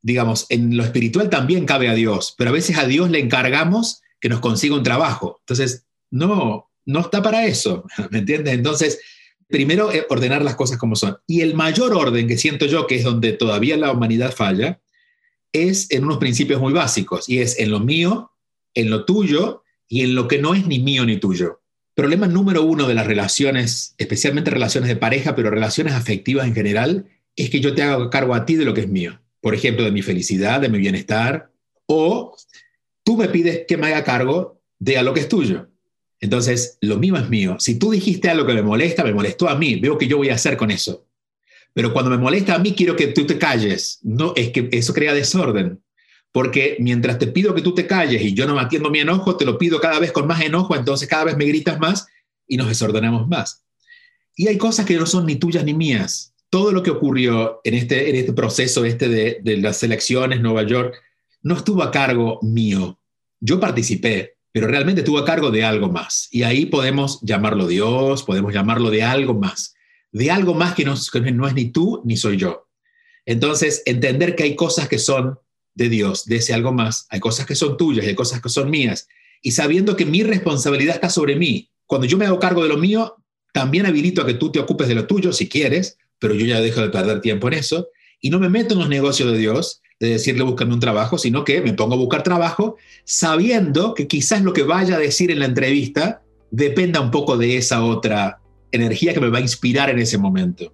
Digamos, 0.00 0.46
en 0.48 0.76
lo 0.76 0.84
espiritual 0.84 1.28
también 1.28 1.66
cabe 1.66 1.88
a 1.88 1.94
Dios, 1.94 2.34
pero 2.38 2.50
a 2.50 2.52
veces 2.54 2.78
a 2.78 2.86
Dios 2.86 3.10
le 3.10 3.18
encargamos 3.18 4.00
que 4.20 4.28
nos 4.28 4.40
consiga 4.40 4.76
un 4.76 4.82
trabajo. 4.82 5.38
Entonces, 5.40 5.84
no, 6.10 6.70
no 6.86 7.00
está 7.00 7.22
para 7.22 7.44
eso, 7.46 7.84
¿me 8.10 8.20
entiendes? 8.20 8.54
Entonces, 8.54 9.00
primero 9.48 9.92
eh, 9.92 10.06
ordenar 10.08 10.42
las 10.42 10.56
cosas 10.56 10.78
como 10.78 10.96
son. 10.96 11.18
Y 11.26 11.40
el 11.40 11.54
mayor 11.54 11.94
orden 11.94 12.28
que 12.28 12.38
siento 12.38 12.66
yo, 12.66 12.86
que 12.86 12.96
es 12.96 13.04
donde 13.04 13.32
todavía 13.32 13.76
la 13.76 13.92
humanidad 13.92 14.32
falla, 14.32 14.80
es 15.52 15.90
en 15.90 16.04
unos 16.04 16.18
principios 16.18 16.60
muy 16.60 16.72
básicos, 16.72 17.28
y 17.28 17.38
es 17.38 17.58
en 17.58 17.70
lo 17.70 17.80
mío, 17.80 18.32
en 18.74 18.90
lo 18.90 19.04
tuyo 19.04 19.62
y 19.88 20.02
en 20.02 20.14
lo 20.14 20.28
que 20.28 20.38
no 20.38 20.54
es 20.54 20.66
ni 20.66 20.78
mío 20.78 21.06
ni 21.06 21.18
tuyo. 21.18 21.62
Problema 21.94 22.26
número 22.26 22.62
uno 22.62 22.86
de 22.86 22.94
las 22.94 23.06
relaciones, 23.06 23.94
especialmente 23.96 24.50
relaciones 24.50 24.88
de 24.88 24.96
pareja, 24.96 25.34
pero 25.34 25.50
relaciones 25.50 25.94
afectivas 25.94 26.46
en 26.46 26.54
general, 26.54 27.06
es 27.36 27.48
que 27.48 27.60
yo 27.60 27.74
te 27.74 27.82
hago 27.82 28.10
cargo 28.10 28.34
a 28.34 28.44
ti 28.44 28.56
de 28.56 28.64
lo 28.64 28.74
que 28.74 28.82
es 28.82 28.88
mío. 28.88 29.20
Por 29.40 29.54
ejemplo, 29.54 29.84
de 29.84 29.92
mi 29.92 30.02
felicidad, 30.02 30.60
de 30.60 30.68
mi 30.68 30.78
bienestar, 30.78 31.50
o 31.86 32.36
tú 33.02 33.16
me 33.16 33.28
pides 33.28 33.64
que 33.66 33.76
me 33.76 33.86
haga 33.86 34.04
cargo 34.04 34.60
de 34.78 35.02
lo 35.02 35.14
que 35.14 35.20
es 35.20 35.28
tuyo. 35.28 35.68
Entonces, 36.20 36.78
lo 36.80 36.96
mío 36.96 37.16
es 37.16 37.28
mío. 37.28 37.56
Si 37.58 37.78
tú 37.78 37.90
dijiste 37.90 38.28
algo 38.30 38.46
que 38.46 38.54
me 38.54 38.62
molesta, 38.62 39.04
me 39.04 39.12
molestó 39.12 39.48
a 39.48 39.56
mí. 39.56 39.76
Veo 39.76 39.98
que 39.98 40.06
yo 40.06 40.16
voy 40.16 40.30
a 40.30 40.34
hacer 40.34 40.56
con 40.56 40.70
eso. 40.70 41.06
Pero 41.74 41.92
cuando 41.92 42.10
me 42.10 42.18
molesta 42.18 42.54
a 42.54 42.58
mí, 42.58 42.72
quiero 42.72 42.96
que 42.96 43.08
tú 43.08 43.26
te 43.26 43.38
calles. 43.38 43.98
No, 44.02 44.32
es 44.34 44.50
que 44.50 44.68
eso 44.72 44.94
crea 44.94 45.12
desorden. 45.12 45.82
Porque 46.32 46.76
mientras 46.80 47.18
te 47.18 47.26
pido 47.26 47.54
que 47.54 47.62
tú 47.62 47.74
te 47.74 47.86
calles 47.86 48.22
y 48.22 48.34
yo 48.34 48.46
no 48.46 48.58
atiendo 48.58 48.90
mi 48.90 49.00
enojo, 49.00 49.36
te 49.36 49.44
lo 49.44 49.58
pido 49.58 49.80
cada 49.80 49.98
vez 49.98 50.12
con 50.12 50.26
más 50.26 50.40
enojo, 50.42 50.74
entonces 50.74 51.08
cada 51.08 51.24
vez 51.24 51.36
me 51.36 51.46
gritas 51.46 51.78
más 51.78 52.06
y 52.46 52.56
nos 52.56 52.68
desordenamos 52.68 53.28
más. 53.28 53.62
Y 54.34 54.48
hay 54.48 54.58
cosas 54.58 54.86
que 54.86 54.96
no 54.96 55.06
son 55.06 55.26
ni 55.26 55.36
tuyas 55.36 55.64
ni 55.64 55.74
mías. 55.74 56.34
Todo 56.50 56.72
lo 56.72 56.82
que 56.82 56.90
ocurrió 56.90 57.60
en 57.64 57.74
este, 57.74 58.18
este 58.18 58.32
proceso 58.32 58.84
este 58.84 59.08
de, 59.08 59.40
de 59.42 59.56
las 59.58 59.82
elecciones, 59.82 60.40
Nueva 60.40 60.62
York, 60.62 60.94
no 61.42 61.56
estuvo 61.56 61.82
a 61.82 61.90
cargo 61.90 62.38
mío. 62.42 62.98
Yo 63.40 63.60
participé, 63.60 64.35
pero 64.56 64.68
realmente 64.68 65.02
estuvo 65.02 65.18
a 65.18 65.24
cargo 65.26 65.50
de 65.50 65.64
algo 65.64 65.90
más. 65.90 66.28
Y 66.30 66.42
ahí 66.42 66.64
podemos 66.64 67.20
llamarlo 67.20 67.66
Dios, 67.66 68.22
podemos 68.22 68.54
llamarlo 68.54 68.88
de 68.88 69.02
algo 69.02 69.34
más, 69.34 69.74
de 70.12 70.30
algo 70.30 70.54
más 70.54 70.74
que 70.74 70.82
no, 70.86 70.94
no 71.34 71.46
es 71.46 71.52
ni 71.52 71.66
tú 71.66 72.00
ni 72.06 72.16
soy 72.16 72.38
yo. 72.38 72.66
Entonces, 73.26 73.82
entender 73.84 74.34
que 74.34 74.44
hay 74.44 74.56
cosas 74.56 74.88
que 74.88 74.98
son 74.98 75.38
de 75.74 75.90
Dios, 75.90 76.24
de 76.24 76.36
ese 76.36 76.54
algo 76.54 76.72
más, 76.72 77.06
hay 77.10 77.20
cosas 77.20 77.44
que 77.44 77.54
son 77.54 77.76
tuyas 77.76 78.06
y 78.06 78.08
hay 78.08 78.14
cosas 78.14 78.40
que 78.40 78.48
son 78.48 78.70
mías. 78.70 79.08
Y 79.42 79.50
sabiendo 79.50 79.94
que 79.94 80.06
mi 80.06 80.22
responsabilidad 80.22 80.94
está 80.94 81.10
sobre 81.10 81.36
mí, 81.36 81.70
cuando 81.84 82.06
yo 82.06 82.16
me 82.16 82.24
hago 82.24 82.38
cargo 82.38 82.62
de 82.62 82.70
lo 82.70 82.78
mío, 82.78 83.16
también 83.52 83.84
habilito 83.84 84.22
a 84.22 84.26
que 84.26 84.32
tú 84.32 84.50
te 84.50 84.58
ocupes 84.58 84.88
de 84.88 84.94
lo 84.94 85.06
tuyo 85.06 85.34
si 85.34 85.50
quieres, 85.50 85.98
pero 86.18 86.32
yo 86.32 86.46
ya 86.46 86.62
dejo 86.62 86.80
de 86.80 86.88
perder 86.88 87.20
tiempo 87.20 87.48
en 87.48 87.52
eso 87.58 87.88
y 88.22 88.30
no 88.30 88.40
me 88.40 88.48
meto 88.48 88.72
en 88.72 88.80
los 88.80 88.88
negocios 88.88 89.30
de 89.30 89.36
Dios 89.36 89.82
de 89.98 90.10
decirle 90.10 90.42
búscame 90.42 90.74
un 90.74 90.80
trabajo, 90.80 91.16
sino 91.16 91.44
que 91.44 91.60
me 91.60 91.72
pongo 91.72 91.94
a 91.94 91.98
buscar 91.98 92.22
trabajo 92.22 92.76
sabiendo 93.04 93.94
que 93.94 94.06
quizás 94.06 94.42
lo 94.42 94.52
que 94.52 94.62
vaya 94.62 94.96
a 94.96 94.98
decir 94.98 95.30
en 95.30 95.38
la 95.38 95.46
entrevista 95.46 96.22
dependa 96.50 97.00
un 97.00 97.10
poco 97.10 97.36
de 97.36 97.56
esa 97.56 97.82
otra 97.82 98.40
energía 98.72 99.14
que 99.14 99.20
me 99.20 99.30
va 99.30 99.38
a 99.38 99.42
inspirar 99.42 99.88
en 99.88 99.98
ese 99.98 100.18
momento. 100.18 100.72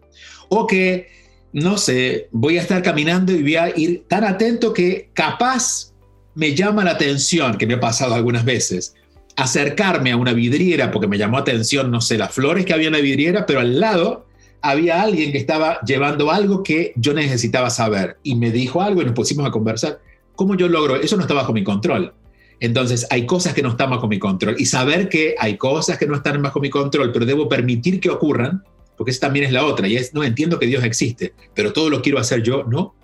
O 0.48 0.66
que, 0.66 1.08
no 1.52 1.78
sé, 1.78 2.28
voy 2.32 2.58
a 2.58 2.62
estar 2.62 2.82
caminando 2.82 3.32
y 3.32 3.42
voy 3.42 3.56
a 3.56 3.76
ir 3.76 4.04
tan 4.08 4.24
atento 4.24 4.72
que 4.72 5.10
capaz 5.12 5.92
me 6.34 6.54
llama 6.54 6.84
la 6.84 6.92
atención, 6.92 7.58
que 7.58 7.66
me 7.66 7.74
ha 7.74 7.80
pasado 7.80 8.14
algunas 8.14 8.44
veces, 8.44 8.94
acercarme 9.36 10.12
a 10.12 10.16
una 10.16 10.32
vidriera 10.32 10.90
porque 10.90 11.06
me 11.06 11.18
llamó 11.18 11.38
atención, 11.38 11.90
no 11.90 12.00
sé, 12.00 12.18
las 12.18 12.32
flores 12.32 12.66
que 12.66 12.72
había 12.72 12.88
en 12.88 12.94
la 12.94 13.00
vidriera, 13.00 13.46
pero 13.46 13.60
al 13.60 13.78
lado 13.78 14.26
había 14.62 15.02
alguien 15.02 15.32
que 15.32 15.38
estaba 15.38 15.80
llevando 15.80 16.30
algo 16.30 16.62
que 16.62 16.92
yo 16.96 17.12
necesitaba 17.12 17.68
saber 17.68 18.18
y 18.22 18.36
me 18.36 18.52
dijo 18.52 18.80
algo 18.80 19.02
y 19.02 19.04
nos 19.04 19.14
pusimos 19.14 19.46
a 19.46 19.50
conversar. 19.50 20.00
¿Cómo 20.36 20.54
yo 20.54 20.68
logro? 20.68 20.96
Eso 20.96 21.16
no 21.16 21.22
está 21.22 21.34
bajo 21.34 21.52
mi 21.52 21.64
control. 21.64 22.14
Entonces, 22.60 23.06
hay 23.10 23.26
cosas 23.26 23.54
que 23.54 23.62
no 23.62 23.70
están 23.70 23.90
bajo 23.90 24.06
mi 24.06 24.20
control 24.20 24.54
y 24.56 24.66
saber 24.66 25.08
que 25.08 25.34
hay 25.36 25.58
cosas 25.58 25.98
que 25.98 26.06
no 26.06 26.14
están 26.14 26.40
bajo 26.40 26.60
mi 26.60 26.70
control, 26.70 27.10
pero 27.12 27.26
debo 27.26 27.48
permitir 27.48 27.98
que 27.98 28.08
ocurran, 28.08 28.62
porque 28.96 29.10
esa 29.10 29.22
también 29.22 29.44
es 29.44 29.52
la 29.52 29.66
otra, 29.66 29.88
y 29.88 29.96
es, 29.96 30.14
no 30.14 30.22
entiendo 30.22 30.60
que 30.60 30.66
Dios 30.66 30.84
existe, 30.84 31.34
pero 31.54 31.72
todo 31.72 31.90
lo 31.90 32.00
quiero 32.00 32.20
hacer 32.20 32.44
yo, 32.44 32.62
no. 32.62 32.94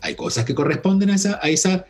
Hay 0.00 0.14
cosas 0.14 0.46
que 0.46 0.54
corresponden 0.54 1.10
a 1.10 1.16
esa, 1.16 1.38
a 1.42 1.50
esa, 1.50 1.84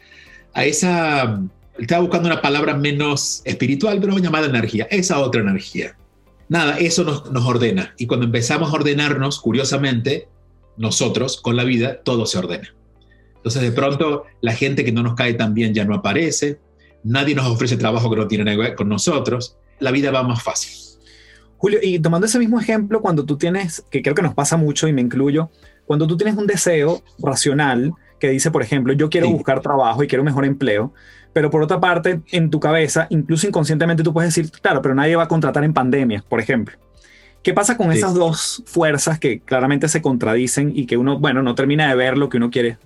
a 0.54 0.64
esa, 0.64 1.40
estaba 1.78 2.02
buscando 2.02 2.28
una 2.28 2.42
palabra 2.42 2.74
menos 2.74 3.42
espiritual, 3.44 4.00
pero 4.00 4.18
llamada 4.18 4.48
energía, 4.48 4.88
esa 4.90 5.20
otra 5.20 5.40
energía 5.40 5.96
nada, 6.49 6.78
eso 6.78 7.05
nos, 7.05 7.47
ordena. 7.47 7.95
Y 7.99 8.07
cuando 8.07 8.26
empezamos 8.26 8.70
a 8.70 8.74
ordenarnos, 8.74 9.40
curiosamente, 9.40 10.28
nosotros 10.76 11.40
con 11.40 11.57
la 11.57 11.64
vida, 11.64 12.03
todo 12.03 12.26
se 12.26 12.38
ordena. 12.38 12.74
Entonces 13.36 13.62
de 13.62 13.72
pronto 13.72 14.24
la 14.40 14.55
gente 14.55 14.84
que 14.84 14.92
no 14.92 15.03
nos 15.03 15.14
cae 15.14 15.34
tan 15.34 15.53
bien 15.55 15.74
ya 15.74 15.84
no 15.84 15.95
aparece, 15.95 16.61
nadie 17.03 17.34
nos 17.34 17.47
ofrece 17.47 17.76
trabajo 17.76 18.09
que 18.11 18.16
no 18.16 18.26
tiene 18.26 18.51
que 18.51 18.57
ver 18.57 18.74
con 18.74 18.88
nosotros, 18.88 19.59
la 19.80 19.90
vida 19.90 20.11
va 20.11 20.22
más 20.22 20.42
fácil. 20.42 20.72
Julio, 21.59 21.78
y 21.82 21.99
tomando 21.99 22.26
ese 22.26 22.38
mismo 22.38 22.59
ejemplo, 22.59 23.01
cuando 23.01 23.24
tú 23.24 23.36
tienes, 23.36 23.84
que 23.90 24.03
creo 24.03 24.14
que 24.14 24.22
nos 24.22 24.34
pasa 24.34 24.57
mucho 24.57 24.88
y 24.88 24.92
me 24.92 25.01
incluyo, 25.01 25.51
cuando 25.84 26.07
tú 26.07 26.16
tienes 26.16 26.36
un 26.36 26.47
deseo 26.47 27.03
racional 27.18 27.92
que 28.18 28.30
dice, 28.30 28.51
por 28.51 28.62
ejemplo, 28.62 28.92
yo 28.92 29.11
quiero 29.11 29.28
buscar 29.30 29.61
trabajo 29.61 30.03
y 30.03 30.07
quiero 30.07 30.22
un 30.22 30.26
mejor 30.26 30.45
empleo, 30.45 30.95
pero 31.35 31.51
por 31.51 31.62
otra 31.62 31.80
parte, 31.80 32.22
en 32.30 32.49
tu 32.49 32.61
cabeza, 32.61 33.09
incluso 33.11 33.47
inconscientemente, 33.47 34.05
tú 34.05 34.14
puedes 34.14 34.35
decir, 34.35 34.51
claro, 34.62 34.80
pero 34.80 34.95
nadie 34.95 35.16
va 35.16 35.24
a 35.24 35.28
contratar 35.28 35.64
en 35.64 35.74
pandemia, 35.74 36.24
por 36.26 36.41
ejemplo. 36.41 36.78
¿Qué 37.43 37.53
pasa 37.53 37.76
con 37.76 37.93
esas 37.93 38.14
dos 38.14 38.62
fuerzas 38.64 39.18
que 39.18 39.41
claramente 39.41 39.89
se 39.89 40.01
contradicen 40.01 40.72
y 40.74 40.87
que 40.87 40.97
uno, 40.97 41.18
bueno, 41.18 41.43
no 41.43 41.55
termina 41.55 41.89
de 41.89 41.97
ver 41.97 42.16
lo 42.16 42.30
que 42.30 42.39
uno 42.39 42.51
quiere? 42.51 42.78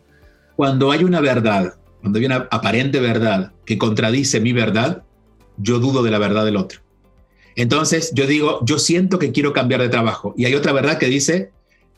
Cuando 0.57 0.91
hay 0.91 1.05
una 1.05 1.21
verdad, 1.21 1.75
cuando 2.01 2.19
hay 2.19 2.25
una 2.25 2.49
aparente 2.51 2.99
verdad 2.99 3.53
que 3.65 3.79
contradice 3.79 4.41
mi 4.41 4.53
verdad, 4.53 5.05
yo 5.59 5.79
dudo 5.79 6.03
de 6.03 6.11
la 6.11 6.19
verdad 6.19 6.45
del 6.45 6.57
otro. 6.57 6.81
Entonces 7.55 8.13
yo 8.15 8.27
digo, 8.27 8.65
yo 8.65 8.79
siento 8.79 9.19
que 9.19 9.31
quiero 9.31 9.53
cambiar 9.53 9.83
de 9.83 9.91
trabajo. 9.91 10.35
Y 10.37 10.47
hay 10.47 10.55
otra 10.55 10.73
verdad 10.73 10.99
que 10.99 11.07
dice, 11.07 11.53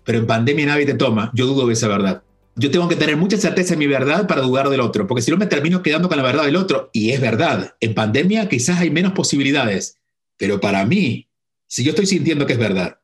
pero 0.05 0.18
en 0.18 0.26
pandemia 0.26 0.66
nadie 0.66 0.84
te 0.84 0.94
toma. 0.94 1.30
Yo 1.32 1.46
dudo 1.46 1.66
de 1.66 1.72
esa 1.72 1.88
verdad 1.88 2.22
yo 2.57 2.70
tengo 2.70 2.88
que 2.88 2.96
tener 2.96 3.16
mucha 3.16 3.36
certeza 3.36 3.74
en 3.74 3.78
mi 3.78 3.86
verdad 3.86 4.26
para 4.26 4.42
dudar 4.42 4.68
del 4.68 4.80
otro, 4.80 5.07
porque 5.07 5.22
si 5.22 5.30
no 5.30 5.36
me 5.36 5.46
termino 5.46 5.82
quedando 5.82 6.09
con 6.09 6.16
la 6.16 6.22
verdad 6.22 6.44
del 6.44 6.57
otro, 6.57 6.90
y 6.92 7.11
es 7.11 7.20
verdad, 7.20 7.74
en 7.80 7.94
pandemia 7.94 8.48
quizás 8.48 8.80
hay 8.80 8.90
menos 8.90 9.12
posibilidades, 9.12 9.98
pero 10.36 10.61
para 10.61 10.84
mí, 10.84 11.28
si 11.66 11.84
yo 11.84 11.90
estoy 11.90 12.07
sintiendo 12.07 12.46
que 12.46 12.55
es 12.55 12.59
verdad. 12.59 12.98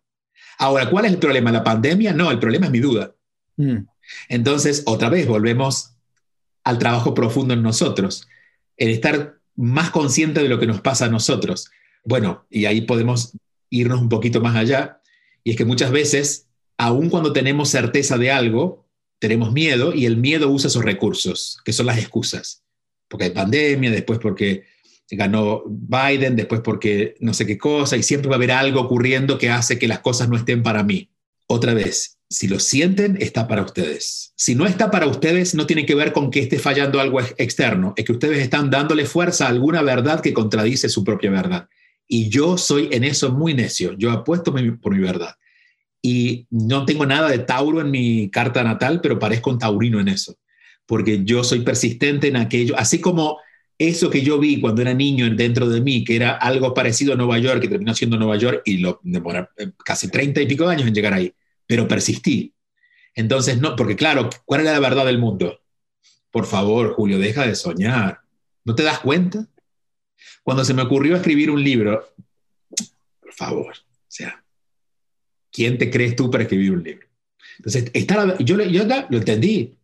Ahora, 0.58 0.90
¿cuál 0.90 1.04
es 1.04 1.12
el 1.12 1.18
problema? 1.18 1.52
¿La 1.52 1.62
pandemia? 1.62 2.12
No, 2.12 2.30
el 2.30 2.38
problema 2.38 2.66
es 2.66 2.72
mi 2.72 2.80
duda. 2.80 3.14
Mm. 3.56 3.86
Entonces, 4.28 4.82
otra 4.86 5.10
vez, 5.10 5.26
volvemos 5.26 5.92
al 6.64 6.78
trabajo 6.78 7.14
profundo 7.14 7.54
en 7.54 7.62
nosotros, 7.62 8.26
el 8.76 8.90
estar 8.90 9.38
más 9.54 9.90
consciente 9.90 10.42
de 10.42 10.48
lo 10.48 10.58
que 10.58 10.66
nos 10.66 10.80
pasa 10.80 11.06
a 11.06 11.10
nosotros. 11.10 11.70
Bueno, 12.04 12.46
y 12.50 12.64
ahí 12.64 12.82
podemos 12.82 13.36
irnos 13.70 14.00
un 14.00 14.08
poquito 14.08 14.40
más 14.40 14.56
allá, 14.56 15.00
y 15.44 15.50
es 15.50 15.56
que 15.56 15.64
muchas 15.64 15.90
veces, 15.92 16.48
aun 16.76 17.08
cuando 17.08 17.32
tenemos 17.32 17.68
certeza 17.68 18.18
de 18.18 18.32
algo, 18.32 18.85
tenemos 19.18 19.52
miedo 19.52 19.94
y 19.94 20.06
el 20.06 20.16
miedo 20.16 20.50
usa 20.50 20.68
esos 20.68 20.84
recursos, 20.84 21.58
que 21.64 21.72
son 21.72 21.86
las 21.86 21.98
excusas. 21.98 22.62
Porque 23.08 23.24
hay 23.24 23.30
pandemia, 23.30 23.90
después 23.90 24.18
porque 24.18 24.64
ganó 25.10 25.62
Biden, 25.66 26.34
después 26.36 26.60
porque 26.62 27.14
no 27.20 27.32
sé 27.32 27.46
qué 27.46 27.56
cosa, 27.58 27.96
y 27.96 28.02
siempre 28.02 28.28
va 28.28 28.34
a 28.34 28.38
haber 28.38 28.50
algo 28.50 28.80
ocurriendo 28.80 29.38
que 29.38 29.50
hace 29.50 29.78
que 29.78 29.88
las 29.88 30.00
cosas 30.00 30.28
no 30.28 30.36
estén 30.36 30.62
para 30.62 30.82
mí. 30.82 31.10
Otra 31.46 31.74
vez, 31.74 32.14
Si 32.28 32.48
lo 32.48 32.58
sienten, 32.58 33.16
está 33.20 33.46
para 33.46 33.62
ustedes. 33.62 34.32
Si 34.34 34.56
no 34.56 34.66
está 34.66 34.90
para 34.90 35.06
ustedes, 35.06 35.54
no 35.54 35.64
tiene 35.64 35.86
que 35.86 35.94
ver 35.94 36.12
con 36.12 36.32
que 36.32 36.40
esté 36.40 36.58
fallando 36.58 36.98
algo 36.98 37.20
externo, 37.20 37.94
es 37.96 38.04
que 38.04 38.10
ustedes 38.10 38.38
están 38.38 38.68
dándole 38.68 39.06
fuerza 39.06 39.46
a 39.46 39.50
alguna 39.50 39.80
verdad 39.82 40.20
que 40.20 40.32
contradice 40.32 40.88
su 40.88 41.04
propia 41.04 41.30
verdad. 41.30 41.68
Y 42.08 42.28
yo 42.28 42.58
soy 42.58 42.88
en 42.90 43.04
eso 43.04 43.30
muy 43.30 43.54
necio. 43.54 43.92
Yo 43.92 44.10
apuesto 44.10 44.52
por 44.52 44.92
mi 44.92 45.00
verdad. 45.00 45.36
Y 46.06 46.46
no 46.50 46.84
tengo 46.84 47.04
nada 47.04 47.28
de 47.28 47.40
Tauro 47.40 47.80
en 47.80 47.90
mi 47.90 48.30
carta 48.30 48.62
natal, 48.62 49.00
pero 49.00 49.18
parezco 49.18 49.50
un 49.50 49.58
taurino 49.58 49.98
en 49.98 50.06
eso. 50.06 50.36
Porque 50.86 51.24
yo 51.24 51.42
soy 51.42 51.62
persistente 51.62 52.28
en 52.28 52.36
aquello. 52.36 52.78
Así 52.78 53.00
como 53.00 53.40
eso 53.76 54.08
que 54.08 54.22
yo 54.22 54.38
vi 54.38 54.60
cuando 54.60 54.82
era 54.82 54.94
niño 54.94 55.28
dentro 55.34 55.68
de 55.68 55.80
mí, 55.80 56.04
que 56.04 56.14
era 56.14 56.36
algo 56.36 56.72
parecido 56.72 57.14
a 57.14 57.16
Nueva 57.16 57.40
York, 57.40 57.60
que 57.60 57.66
terminó 57.66 57.92
siendo 57.92 58.16
Nueva 58.16 58.36
York 58.36 58.62
y 58.64 58.76
lo 58.76 59.00
demora 59.02 59.50
eh, 59.56 59.72
casi 59.84 60.08
30 60.08 60.42
y 60.42 60.46
pico 60.46 60.68
años 60.68 60.86
en 60.86 60.94
llegar 60.94 61.12
ahí, 61.12 61.34
pero 61.66 61.88
persistí. 61.88 62.54
Entonces, 63.12 63.60
no, 63.60 63.74
porque 63.74 63.96
claro, 63.96 64.30
¿cuál 64.44 64.60
es 64.60 64.66
la 64.66 64.78
verdad 64.78 65.06
del 65.06 65.18
mundo? 65.18 65.60
Por 66.30 66.46
favor, 66.46 66.94
Julio, 66.94 67.18
deja 67.18 67.44
de 67.48 67.56
soñar. 67.56 68.20
¿No 68.64 68.76
te 68.76 68.84
das 68.84 69.00
cuenta? 69.00 69.48
Cuando 70.44 70.64
se 70.64 70.72
me 70.72 70.82
ocurrió 70.82 71.16
escribir 71.16 71.50
un 71.50 71.64
libro, 71.64 72.14
por 73.20 73.32
favor, 73.32 73.74
sea, 74.06 74.45
¿quién 75.56 75.78
te 75.78 75.90
crees 75.90 76.14
tú 76.14 76.30
para 76.30 76.42
escribir 76.42 76.72
un 76.72 76.82
libro? 76.82 77.06
Entonces, 77.56 77.90
yo, 78.40 78.60
yo 78.60 78.84
lo 79.08 79.16
entendí. 79.16 79.74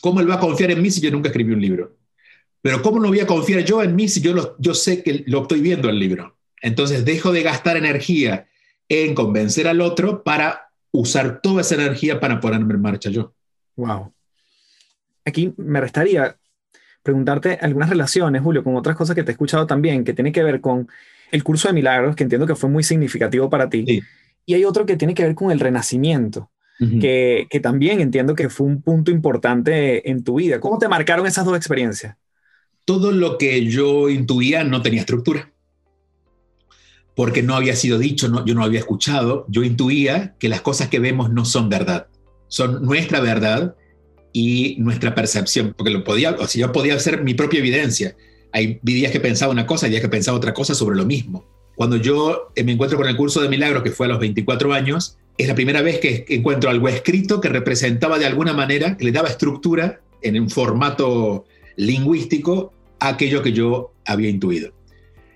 ¿Cómo 0.00 0.20
él 0.20 0.30
va 0.30 0.36
a 0.36 0.40
confiar 0.40 0.70
en 0.70 0.80
mí 0.80 0.90
si 0.90 1.02
yo 1.02 1.10
nunca 1.10 1.28
escribí 1.28 1.52
un 1.52 1.60
libro? 1.60 1.98
Pero 2.62 2.80
¿cómo 2.80 2.98
no 2.98 3.08
voy 3.08 3.20
a 3.20 3.26
confiar 3.26 3.62
yo 3.62 3.82
en 3.82 3.94
mí 3.94 4.08
si 4.08 4.22
yo, 4.22 4.32
lo, 4.32 4.56
yo 4.58 4.72
sé 4.72 5.02
que 5.02 5.22
lo 5.26 5.42
estoy 5.42 5.60
viendo 5.60 5.90
el 5.90 5.98
libro? 5.98 6.38
Entonces 6.62 7.04
dejo 7.04 7.30
de 7.30 7.42
gastar 7.42 7.76
energía 7.76 8.48
en 8.88 9.14
convencer 9.14 9.68
al 9.68 9.82
otro 9.82 10.22
para 10.24 10.70
usar 10.92 11.42
toda 11.42 11.60
esa 11.60 11.74
energía 11.74 12.18
para 12.18 12.40
ponerme 12.40 12.72
en 12.72 12.80
marcha 12.80 13.10
yo. 13.10 13.34
Wow. 13.76 14.14
Aquí 15.26 15.52
me 15.58 15.80
restaría 15.80 16.38
preguntarte 17.02 17.58
algunas 17.60 17.90
relaciones, 17.90 18.40
Julio, 18.40 18.64
con 18.64 18.76
otras 18.76 18.96
cosas 18.96 19.14
que 19.14 19.22
te 19.22 19.30
he 19.30 19.32
escuchado 19.32 19.66
también, 19.66 20.04
que 20.04 20.14
tiene 20.14 20.32
que 20.32 20.42
ver 20.42 20.62
con 20.62 20.88
el 21.30 21.44
curso 21.44 21.68
de 21.68 21.74
milagros, 21.74 22.16
que 22.16 22.22
entiendo 22.22 22.46
que 22.46 22.54
fue 22.54 22.70
muy 22.70 22.82
significativo 22.82 23.50
para 23.50 23.68
ti. 23.68 24.02
Y 24.46 24.54
hay 24.54 24.64
otro 24.64 24.86
que 24.86 24.96
tiene 24.96 25.12
que 25.12 25.24
ver 25.24 25.34
con 25.34 25.50
el 25.50 25.60
renacimiento. 25.60 26.50
que, 26.78 27.46
que, 27.48 27.58
también 27.58 28.00
entiendo 28.00 28.34
que 28.34 28.50
fue 28.50 28.66
un 28.66 28.82
punto 28.82 29.10
importante 29.10 30.10
en 30.10 30.22
tu 30.22 30.34
vida. 30.34 30.60
¿Cómo 30.60 30.76
te 30.76 30.88
marcaron 30.88 31.26
esas 31.26 31.46
dos 31.46 31.56
experiencias? 31.56 32.16
todo 32.86 33.10
lo 33.10 33.36
que 33.36 33.66
yo 33.66 34.08
intuía 34.08 34.64
no 34.64 34.80
tenía 34.80 35.00
estructura, 35.00 35.52
porque 37.14 37.42
no 37.42 37.56
había 37.56 37.74
sido 37.74 37.98
dicho, 37.98 38.28
no, 38.28 38.44
yo 38.46 38.54
no 38.54 38.62
había 38.62 38.78
escuchado, 38.78 39.44
yo 39.48 39.64
intuía 39.64 40.36
que 40.38 40.48
las 40.48 40.60
cosas 40.60 40.88
que 40.88 41.00
vemos 41.00 41.30
no 41.30 41.44
son 41.44 41.68
verdad, 41.68 42.06
son 42.46 42.82
nuestra 42.84 43.20
verdad 43.20 43.74
y 44.32 44.76
nuestra 44.78 45.14
percepción, 45.14 45.74
porque 45.76 45.90
lo 45.90 46.04
podía, 46.04 46.30
o 46.30 46.46
sea, 46.46 46.60
yo 46.60 46.72
podía 46.72 46.94
hacer 46.94 47.22
mi 47.22 47.34
propia 47.34 47.58
evidencia. 47.58 48.16
Hay 48.52 48.78
días 48.82 49.10
que 49.10 49.20
pensaba 49.20 49.50
una 49.50 49.66
cosa, 49.66 49.88
días 49.88 50.00
que 50.00 50.08
pensaba 50.08 50.36
otra 50.36 50.54
cosa 50.54 50.74
sobre 50.74 50.96
lo 50.96 51.04
mismo. 51.04 51.44
Cuando 51.76 51.96
yo 51.96 52.50
eh, 52.56 52.64
me 52.64 52.72
encuentro 52.72 52.98
con 52.98 53.06
el 53.06 53.16
curso 53.16 53.40
de 53.40 53.48
milagros, 53.48 53.82
que 53.82 53.90
fue 53.90 54.06
a 54.06 54.08
los 54.08 54.18
24 54.18 54.72
años, 54.72 55.18
es 55.38 55.46
la 55.46 55.54
primera 55.54 55.82
vez 55.82 56.00
que 56.00 56.24
encuentro 56.30 56.70
algo 56.70 56.88
escrito 56.88 57.40
que 57.40 57.48
representaba 57.48 58.18
de 58.18 58.26
alguna 58.26 58.54
manera, 58.54 58.96
que 58.96 59.04
le 59.04 59.12
daba 59.12 59.28
estructura 59.28 60.00
en 60.22 60.40
un 60.40 60.50
formato 60.50 61.44
lingüístico 61.76 62.72
aquello 62.98 63.42
que 63.42 63.52
yo 63.52 63.92
había 64.06 64.30
intuido. 64.30 64.72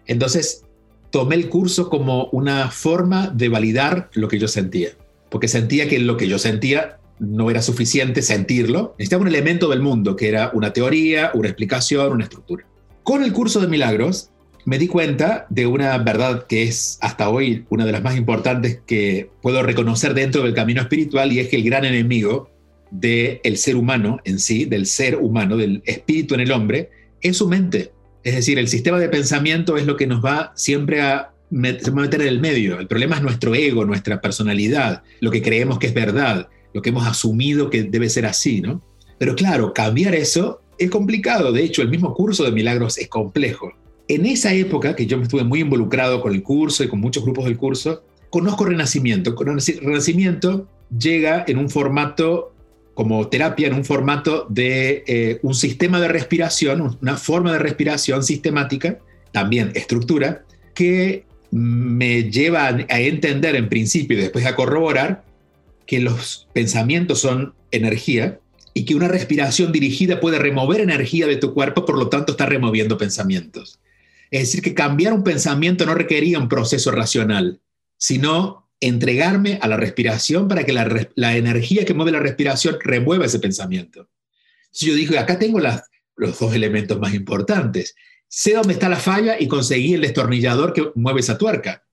Entonces, 0.07 0.65
tomé 1.11 1.35
el 1.35 1.49
curso 1.49 1.91
como 1.91 2.25
una 2.33 2.71
forma 2.71 3.29
de 3.29 3.49
validar 3.49 4.11
lo 4.15 4.29
que 4.29 4.39
yo 4.39 4.49
sentía, 4.49 4.91
porque 5.29 5.49
sentía 5.49 5.89
que 5.89 5.99
lo 5.99 6.17
que 6.17 6.29
yo 6.29 6.39
sentía 6.39 6.99
no 7.19 7.51
era 7.51 7.61
suficiente 7.61 8.23
sentirlo, 8.23 8.95
necesitaba 8.99 9.23
un 9.23 9.29
elemento 9.29 9.69
del 9.69 9.81
mundo, 9.81 10.17
que 10.17 10.29
era 10.29 10.51
una 10.55 10.73
teoría, 10.73 11.31
una 11.35 11.49
explicación, 11.49 12.13
una 12.13 12.25
estructura. 12.25 12.65
Con 13.03 13.23
el 13.23 13.33
curso 13.33 13.61
de 13.61 13.69
milagros, 13.69 14.31
me 14.71 14.79
di 14.79 14.87
cuenta 14.87 15.47
de 15.51 15.67
una 15.67 15.99
verdad 15.99 16.47
que 16.47 16.63
es 16.63 16.97
hasta 17.01 17.29
hoy 17.29 17.65
una 17.71 17.85
de 17.85 17.91
las 17.91 18.05
más 18.05 18.17
importantes 18.17 18.81
que 18.87 19.29
puedo 19.43 19.65
reconocer 19.65 20.15
dentro 20.15 20.45
del 20.45 20.55
camino 20.55 20.81
espiritual 20.81 21.33
y 21.33 21.41
es 21.41 21.49
que 21.49 21.57
el 21.57 21.65
gran 21.65 21.85
enemigo 21.85 22.49
del 22.93 23.57
ser 23.57 23.75
humano 23.75 24.21
en 24.25 24.39
sí, 24.39 24.67
del 24.67 24.87
ser 24.87 25.17
humano, 25.17 25.57
del 25.57 25.83
espíritu 25.87 26.35
en 26.35 26.41
el 26.43 26.53
hombre, 26.53 26.89
es 27.21 27.39
su 27.39 27.49
mente. 27.49 27.91
Es 28.23 28.37
decir, 28.37 28.61
el 28.61 28.69
sistema 28.69 29.01
de 29.01 29.09
pensamiento 29.09 29.77
es 29.77 29.87
lo 29.87 29.97
que 29.97 30.07
nos 30.07 30.25
va 30.25 30.53
siempre 30.55 31.03
a 31.03 31.33
meter 31.51 32.21
en 32.21 32.29
el 32.29 32.39
medio. 32.39 32.79
El 32.79 32.87
problema 32.87 33.17
es 33.17 33.23
nuestro 33.23 33.57
ego, 33.57 33.85
nuestra 33.85 34.21
personalidad, 34.21 35.03
lo 35.19 35.33
que 35.33 35.43
creemos 35.43 35.81
que 35.81 35.89
es 35.89 35.95
verdad, 35.95 36.49
lo 36.73 36.81
que 36.81 36.91
hemos 36.91 37.09
asumido 37.09 37.71
que 37.71 37.83
debe 37.83 38.09
ser 38.09 38.25
así, 38.25 38.61
¿no? 38.61 38.81
Pero 39.19 39.35
claro, 39.35 39.75
cambiar 39.75 40.15
eso 40.15 40.63
es 40.79 40.91
complicado. 40.91 41.51
De 41.51 41.65
hecho, 41.65 41.83
el 41.83 41.89
mismo 41.89 42.15
curso 42.15 42.45
de 42.45 42.53
milagros 42.53 42.99
es 42.99 43.09
complejo. 43.09 43.73
En 44.11 44.27
esa 44.27 44.53
época, 44.53 44.97
que 44.97 45.07
yo 45.07 45.19
me 45.19 45.23
estuve 45.23 45.45
muy 45.45 45.61
involucrado 45.61 46.21
con 46.21 46.35
el 46.35 46.43
curso 46.43 46.83
y 46.83 46.89
con 46.89 46.99
muchos 46.99 47.23
grupos 47.23 47.45
del 47.45 47.57
curso, 47.57 48.03
conozco 48.29 48.65
Renacimiento. 48.65 49.37
Renacimiento 49.39 50.67
llega 50.99 51.45
en 51.47 51.59
un 51.59 51.71
formato 51.71 52.53
como 52.95 53.29
terapia 53.29 53.69
en 53.69 53.75
un 53.75 53.85
formato 53.85 54.49
de 54.51 55.05
eh, 55.07 55.39
un 55.43 55.55
sistema 55.55 56.01
de 56.01 56.09
respiración, 56.09 56.99
una 57.01 57.17
forma 57.17 57.53
de 57.53 57.61
respiración 57.61 58.25
sistemática, 58.25 58.99
también 59.31 59.71
estructura, 59.77 60.45
que 60.75 61.25
me 61.53 62.25
lleva 62.25 62.67
a 62.67 63.01
entender 63.01 63.55
en 63.55 63.69
principio 63.69 64.19
y 64.19 64.23
después 64.23 64.45
a 64.45 64.57
corroborar 64.57 65.23
que 65.87 66.01
los 66.01 66.49
pensamientos 66.53 67.21
son 67.21 67.55
energía 67.71 68.41
y 68.75 68.87
que 68.87 68.97
una 68.97 69.07
respiración 69.07 69.71
dirigida 69.71 70.19
puede 70.19 70.41
remover 70.41 70.81
energía 70.81 71.29
de 71.29 71.37
tu 71.37 71.55
cuerpo, 71.55 71.87
por 71.87 71.97
lo 71.97 72.09
tanto 72.09 72.33
está 72.33 72.47
removiendo 72.47 72.99
pensamientos. 72.99 73.79
Es 74.31 74.41
decir, 74.41 74.63
que 74.63 74.75
cambiar 74.75 75.13
un 75.13 75.25
pensamiento 75.25 75.85
no 75.87 75.95
requería 75.95 76.39
un 76.39 76.49
proceso 76.49 76.91
racional, 76.91 77.61
sino 77.97 78.71
entregarme 78.81 79.59
a 79.61 79.69
la 79.69 79.77
respiración 79.77 80.49
para 80.49 80.65
que 80.65 80.73
la, 80.73 81.37
energía 81.37 81.85
que 81.85 81.95
mueve 81.95 82.13
la 82.13 82.21
respiración 82.21 82.79
remueva 82.81 83.27
ese 83.27 83.39
pensamiento. 83.39 84.09
Entonces 84.65 84.89
yo 84.89 84.95
dije, 84.95 85.19
acá 85.19 85.39
tengo 85.39 85.61
los 85.61 86.39
dos 86.39 86.55
elementos 86.55 86.99
más 86.99 87.13
importantes. 87.13 87.95
Sé 88.29 88.55
dónde 88.55 88.75
está 88.75 88.89
la 88.89 88.97
falla 88.97 89.39
y 89.39 89.49
conseguí 89.49 89.95
el 89.95 90.03
destornillador 90.03 90.73
que 90.73 90.91
mueve 90.95 91.21
esa 91.21 91.37
tuerca. 91.37 91.85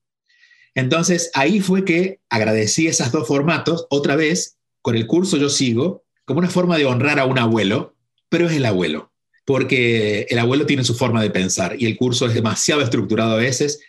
Entonces 0.76 1.32
ahí 1.34 1.60
fue 1.60 1.84
que 1.84 2.22
agradecí 2.30 2.88
esos 2.88 3.12
dos 3.12 3.28
formatos. 3.28 3.88
Otra 3.90 4.16
vez, 4.16 4.58
con 4.82 4.96
el 4.96 5.08
curso 5.08 5.38
yo 5.38 5.50
sigo 5.50 6.06
como 6.24 6.40
una 6.40 6.50
forma 6.50 6.78
de 6.78 6.86
honrar 6.86 7.20
a 7.20 7.26
un 7.26 7.40
abuelo, 7.40 7.96
pero 8.30 8.48
es 8.48 8.54
el 8.54 8.66
abuelo, 8.66 9.12
porque 9.48 10.28
el 10.30 10.40
abuelo 10.40 10.66
tiene 10.66 10.84
su 10.84 10.94
forma 10.94 11.22
de 11.22 11.30
pensar 11.30 11.78
y 11.80 11.86
el 11.86 11.96
curso 11.96 12.28
es 12.28 12.34
demasiado 12.34 12.82
estructurado 12.82 13.32
a 13.32 13.38
veces 13.38 13.80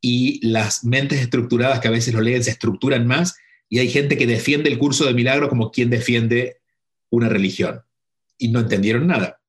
y 0.00 0.46
las 0.46 0.84
mentes 0.84 1.20
estructuradas 1.20 1.80
que 1.80 1.88
a 1.88 1.90
veces 1.90 2.14
lo 2.14 2.20
leen 2.20 2.44
se 2.44 2.52
estructuran 2.52 3.04
más 3.04 3.34
y 3.68 3.80
hay 3.80 3.90
gente 3.90 4.16
que 4.16 4.28
defiende 4.28 4.70
el 4.70 4.78
curso 4.78 5.04
de 5.06 5.14
milagro 5.14 5.48
como 5.48 5.72
quien 5.72 5.90
defiende 5.90 6.58
una 7.10 7.28
religión 7.28 7.82
y 8.38 8.46
no 8.46 8.60
entendieron 8.60 9.08
nada. 9.08 9.40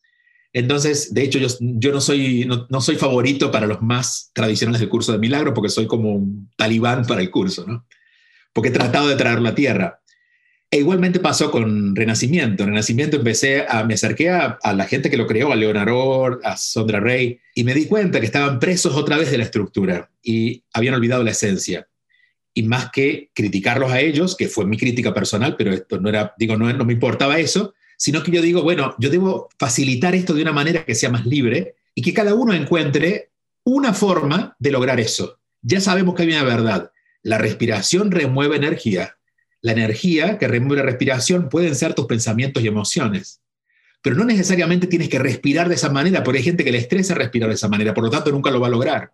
Entonces, 0.54 1.14
de 1.14 1.22
hecho, 1.22 1.38
yo, 1.60 1.92
no, 1.92 2.02
soy, 2.02 2.46
no, 2.46 2.82
soy 2.82 2.96
favorito 2.96 3.52
para 3.52 3.68
los 3.68 3.80
más 3.84 4.32
tradicionales 4.34 4.82
del 4.82 4.90
curso 4.90 5.12
de 5.12 5.20
milagro 5.20 5.54
porque 5.54 5.70
soy 5.70 5.86
como 5.86 6.16
un 6.16 6.50
talibán 6.58 7.06
para 7.06 7.22
el 7.22 7.30
curso, 7.30 7.68
¿no? 7.68 7.86
Porque 8.54 8.70
he 8.70 8.74
tratado 8.74 9.08
de 9.08 9.18
traerlo 9.18 9.48
a 9.48 9.54
tierra. 9.54 10.02
E 10.72 10.78
igualmente 10.78 11.20
pasó 11.20 11.50
con 11.50 11.96
Renacimiento. 11.96 12.64
En 12.64 12.70
Renacimiento 12.70 13.18
empecé 13.18 13.66
a, 13.68 13.84
me 13.84 13.96
acerqué 13.96 14.30
a, 14.30 14.60
la 14.76 14.86
gente 14.86 15.10
que 15.10 15.18
lo 15.18 15.26
creó, 15.26 15.52
a 15.52 15.56
Leonardo, 15.56 16.40
a 16.44 16.58
Sondra 16.58 17.00
Rey, 17.00 17.40
y 17.56 17.64
me 17.64 17.74
di 17.74 17.88
cuenta 17.88 18.20
que 18.20 18.28
estaban 18.28 18.60
presos 18.60 18.96
otra 18.96 19.18
vez 19.18 19.32
de 19.32 19.40
la 19.40 19.46
estructura 19.46 20.12
y 20.22 20.64
habían 20.74 20.94
olvidado 20.94 21.24
la 21.24 21.32
esencia. 21.32 21.88
Y 22.54 22.64
más 22.64 22.92
que 22.92 23.32
criticarlos 23.34 23.92
a 23.92 24.00
ellos, 24.00 24.36
que 24.38 24.48
fue 24.48 24.66
mi 24.66 24.78
crítica 24.78 25.12
personal, 25.12 25.56
pero 25.58 25.74
esto 25.74 26.00
no 26.00 26.10
era, 26.10 26.36
digo, 26.38 26.56
no, 26.56 26.72
no 26.72 26.86
me 26.86 26.94
importaba 26.94 27.40
eso, 27.40 27.74
sino 27.98 28.22
que 28.22 28.32
yo 28.32 28.42
digo, 28.42 28.62
bueno, 28.62 28.96
yo 29.00 29.10
debo 29.10 29.50
facilitar 29.58 30.14
esto 30.14 30.36
de 30.36 30.44
una 30.44 30.54
manera 30.54 30.86
que 30.86 30.94
sea 30.94 31.10
más 31.10 31.26
libre 31.26 31.76
y 31.96 32.04
que 32.04 32.14
cada 32.14 32.36
uno 32.36 32.54
encuentre 32.54 33.32
una 33.64 33.94
forma 33.94 34.56
de 34.60 34.72
lograr 34.72 35.00
eso. 35.00 35.40
Ya 35.64 35.82
sabemos 35.82 36.14
que 36.14 36.24
hay 36.24 36.30
una 36.30 36.44
verdad. 36.44 36.92
La 37.24 37.40
respiración 37.40 38.12
remueve 38.12 38.56
energía 38.56 39.19
la 39.62 39.72
energía 39.74 40.38
que 40.38 40.48
remueve 40.48 40.84
la 40.84 40.90
respiración 40.90 41.50
pueden 41.50 41.76
ser 41.76 41.94
tus 41.94 42.06
pensamientos 42.06 42.64
y 42.64 42.68
emociones. 42.68 43.42
Pero 44.02 44.16
no 44.16 44.24
necesariamente 44.24 44.88
tienes 44.88 45.10
que 45.10 45.20
respirar 45.20 45.68
de 45.68 45.76
esa 45.76 45.90
manera, 45.90 46.24
porque 46.24 46.40
hay 46.40 46.44
gente 46.46 46.64
que 46.64 46.72
le 46.72 46.78
estresa 46.78 47.16
respirar 47.16 47.50
de 47.50 47.56
esa 47.56 47.68
manera, 47.68 47.94
por 47.94 48.04
lo 48.04 48.10
tanto 48.10 48.32
nunca 48.32 48.52
lo 48.52 48.60
va 48.60 48.68
a 48.68 48.72
lograr. 48.72 49.12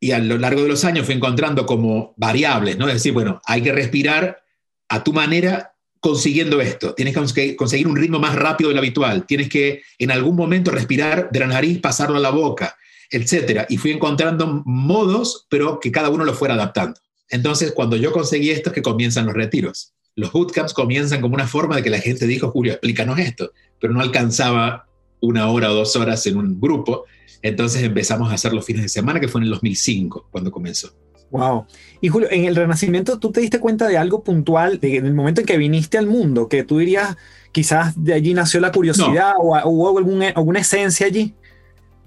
Y 0.00 0.12
a 0.12 0.18
lo 0.18 0.38
largo 0.38 0.62
de 0.62 0.68
los 0.68 0.84
años 0.84 1.06
fui 1.06 1.14
encontrando 1.14 1.66
como 1.66 2.14
variables, 2.16 2.78
¿no? 2.78 2.88
Es 2.88 2.94
decir, 2.94 3.12
bueno, 3.12 3.40
hay 3.44 3.62
que 3.62 3.72
respirar 3.72 4.42
a 4.88 5.04
tu 5.04 5.12
manera 5.12 5.74
consiguiendo 6.00 6.60
esto. 6.60 6.94
Tienes 6.94 7.14
que 7.32 7.54
conseguir 7.54 7.86
un 7.86 7.96
ritmo 7.96 8.18
más 8.18 8.34
rápido 8.34 8.70
del 8.70 8.78
habitual. 8.78 9.24
Tienes 9.24 9.48
que 9.48 9.82
en 9.98 10.10
algún 10.10 10.34
momento 10.34 10.72
respirar 10.72 11.30
de 11.30 11.38
la 11.38 11.46
nariz, 11.46 11.78
pasarlo 11.78 12.16
a 12.16 12.20
la 12.20 12.30
boca, 12.30 12.76
etc. 13.08 13.66
Y 13.68 13.76
fui 13.76 13.92
encontrando 13.92 14.62
modos, 14.64 15.46
pero 15.48 15.78
que 15.78 15.92
cada 15.92 16.08
uno 16.08 16.24
lo 16.24 16.34
fuera 16.34 16.54
adaptando. 16.54 16.98
Entonces, 17.32 17.72
cuando 17.72 17.96
yo 17.96 18.12
conseguí 18.12 18.50
esto, 18.50 18.68
es 18.68 18.74
que 18.74 18.82
comienzan 18.82 19.24
los 19.24 19.34
retiros. 19.34 19.94
Los 20.14 20.32
bootcamps 20.32 20.74
comienzan 20.74 21.22
como 21.22 21.34
una 21.34 21.48
forma 21.48 21.76
de 21.76 21.82
que 21.82 21.88
la 21.88 21.98
gente 21.98 22.26
dijo, 22.26 22.50
Julio, 22.50 22.72
explícanos 22.72 23.18
esto, 23.18 23.52
pero 23.80 23.94
no 23.94 24.02
alcanzaba 24.02 24.86
una 25.20 25.48
hora 25.48 25.70
o 25.70 25.74
dos 25.74 25.96
horas 25.96 26.26
en 26.26 26.36
un 26.36 26.60
grupo. 26.60 27.06
Entonces 27.40 27.82
empezamos 27.82 28.30
a 28.30 28.34
hacer 28.34 28.52
los 28.52 28.66
fines 28.66 28.82
de 28.82 28.90
semana, 28.90 29.18
que 29.18 29.28
fue 29.28 29.40
en 29.40 29.44
el 29.44 29.50
2005 29.50 30.28
cuando 30.30 30.52
comenzó. 30.52 30.92
Wow. 31.30 31.64
Y 32.02 32.08
Julio, 32.08 32.28
en 32.30 32.44
el 32.44 32.54
Renacimiento, 32.54 33.18
¿tú 33.18 33.32
te 33.32 33.40
diste 33.40 33.58
cuenta 33.58 33.88
de 33.88 33.96
algo 33.96 34.22
puntual 34.22 34.78
de, 34.78 34.98
en 34.98 35.06
el 35.06 35.14
momento 35.14 35.40
en 35.40 35.46
que 35.46 35.56
viniste 35.56 35.96
al 35.96 36.06
mundo? 36.06 36.48
Que 36.48 36.64
tú 36.64 36.76
dirías, 36.76 37.16
quizás 37.50 37.94
de 37.96 38.12
allí 38.12 38.34
nació 38.34 38.60
la 38.60 38.72
curiosidad 38.72 39.32
o, 39.38 39.58
hubo 39.70 39.98
alguna 39.98 40.60
esencia 40.60 41.06
allí. 41.06 41.34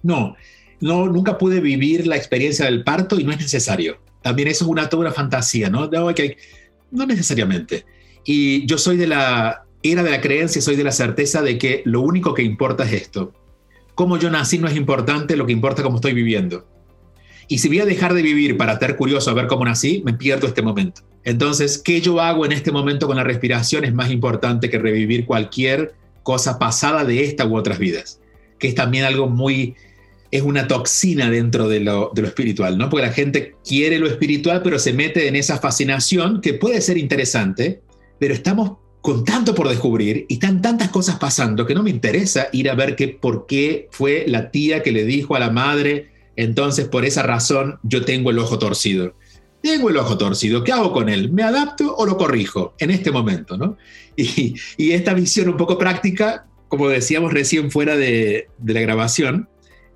No, 0.04 0.36
no, 0.80 1.08
nunca 1.08 1.40
pude 1.40 1.62
vivir 1.62 2.06
la 2.06 2.16
experiencia 2.16 2.66
del 2.66 2.84
parto 2.84 3.20
y 3.20 3.24
no 3.24 3.32
es 3.32 3.40
necesario. 3.40 4.05
También 4.26 4.48
eso 4.48 4.66
es 4.66 4.72
una, 4.72 4.90
toda 4.90 5.02
una 5.02 5.12
fantasía, 5.12 5.70
¿no? 5.70 5.88
No, 5.88 6.12
no 6.90 7.06
necesariamente. 7.06 7.86
Y 8.24 8.66
yo 8.66 8.80
soy 8.80 8.98
de 8.98 9.06
la, 9.06 9.66
era 9.84 10.02
de 10.02 10.10
la 10.10 10.20
creencia, 10.20 10.64
soy 10.64 10.76
de 10.76 10.84
la 10.84 10.92
certeza 10.92 11.44
de 11.44 11.60
que 11.60 11.84
lo 11.86 12.02
único 12.02 12.34
que 12.34 12.42
importa 12.42 12.86
es 12.86 13.04
esto. 13.04 13.34
Cómo 13.94 14.18
yo 14.18 14.32
nací 14.32 14.58
no 14.58 14.68
es 14.68 14.76
importante, 14.76 15.36
lo 15.36 15.46
que 15.46 15.52
importa 15.52 15.82
es 15.82 15.84
cómo 15.84 15.98
estoy 15.98 16.14
viviendo. 16.14 16.68
Y 17.48 17.60
si 17.60 17.68
voy 17.68 17.82
a 17.82 17.86
dejar 17.86 18.16
de 18.16 18.24
vivir 18.24 18.58
para 18.58 18.74
estar 18.74 18.96
curioso 18.96 19.30
a 19.30 19.36
ver 19.36 19.46
cómo 19.46 19.64
nací, 19.64 20.02
me 20.04 20.14
pierdo 20.14 20.48
este 20.48 20.64
momento. 20.64 21.04
Entonces, 21.24 21.78
¿qué 21.78 22.02
yo 22.02 22.20
hago 22.20 22.48
en 22.48 22.52
este 22.52 22.72
momento 22.72 23.06
con 23.06 23.18
la 23.18 23.24
respiración 23.24 23.86
es 23.86 23.94
más 23.94 24.10
importante 24.10 24.72
que 24.72 24.80
revivir 24.80 25.28
cualquier 25.28 25.94
cosa 26.24 26.58
pasada 26.58 27.06
de 27.06 27.26
esta 27.26 27.46
u 27.46 27.56
otras 27.56 27.78
vidas? 27.78 28.20
Que 28.58 28.70
es 28.70 28.74
también 28.74 29.04
algo 29.04 29.30
muy, 29.30 29.76
es 30.36 30.44
una 30.44 30.68
toxina 30.68 31.30
dentro 31.30 31.70
de 31.70 31.80
lo, 31.80 32.12
espiritual, 32.16 32.78
¿no? 32.78 32.90
Porque 32.90 33.06
la 33.06 33.14
gente 33.14 33.56
quiere 33.66 34.00
lo 34.00 34.08
espiritual, 34.08 34.62
pero 34.64 34.80
se 34.80 34.92
mete 34.92 35.28
en 35.28 35.36
esa 35.36 35.60
fascinación 35.60 36.42
que 36.42 36.54
puede 36.54 36.82
ser 36.82 36.98
interesante, 36.98 37.82
pero 38.20 38.34
estamos 38.34 38.74
con 39.02 39.24
tanto 39.24 39.54
por 39.56 39.70
descubrir 39.70 40.26
y 40.28 40.34
están 40.34 40.62
tantas 40.62 40.90
cosas 40.90 41.20
pasando 41.20 41.66
que 41.66 41.76
no 41.76 41.84
me 41.84 41.90
interesa 41.90 42.48
ir 42.52 42.70
a 42.70 42.76
ver 42.76 42.96
qué, 42.96 43.08
por 43.08 43.46
qué 43.46 43.88
fue 43.92 44.26
la 44.28 44.52
tía 44.52 44.84
que 44.84 44.92
le 44.92 45.06
dijo 45.06 45.36
a 45.36 45.40
la 45.40 45.52
madre, 45.52 46.10
entonces 46.36 46.88
por 46.88 47.06
esa 47.06 47.24
razón 47.24 47.80
yo 47.84 48.04
tengo 48.04 48.32
el 48.32 48.40
ojo 48.40 48.60
torcido. 48.60 49.14
Tengo 49.62 49.90
el 49.90 49.98
ojo 49.98 50.18
torcido, 50.18 50.64
¿qué 50.64 50.72
hago 50.72 50.92
con 50.92 51.10
él? 51.10 51.32
¿Me 51.32 51.44
adapto 51.44 51.96
o 51.96 52.06
lo 52.06 52.18
corrijo 52.18 52.76
en 52.78 52.92
este 52.92 53.12
momento? 53.12 53.58
¿no? 53.58 53.78
Y, 54.18 54.56
esta 54.92 55.14
visión 55.14 55.50
un 55.50 55.58
poco 55.58 55.78
práctica, 55.78 56.46
como 56.68 56.88
decíamos 56.90 57.34
recién 57.34 57.72
fuera 57.72 57.96
de 57.96 58.48
la 58.66 58.82
grabación, 58.82 59.50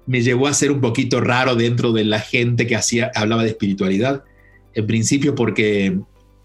me 0.09 0.21
llevó 0.21 0.47
a 0.47 0.53
ser 0.53 0.71
un 0.71 0.81
poquito 0.81 1.21
raro 1.21 1.55
dentro 1.55 1.93
de 1.93 2.03
la 2.03 2.19
gente 2.19 2.67
que 2.67 2.75
hacía, 2.75 3.11
hablaba 3.15 3.43
de 3.43 3.49
espiritualidad. 3.49 4.23
En 4.73 4.85
principio 4.85 5.35
porque 5.35 5.97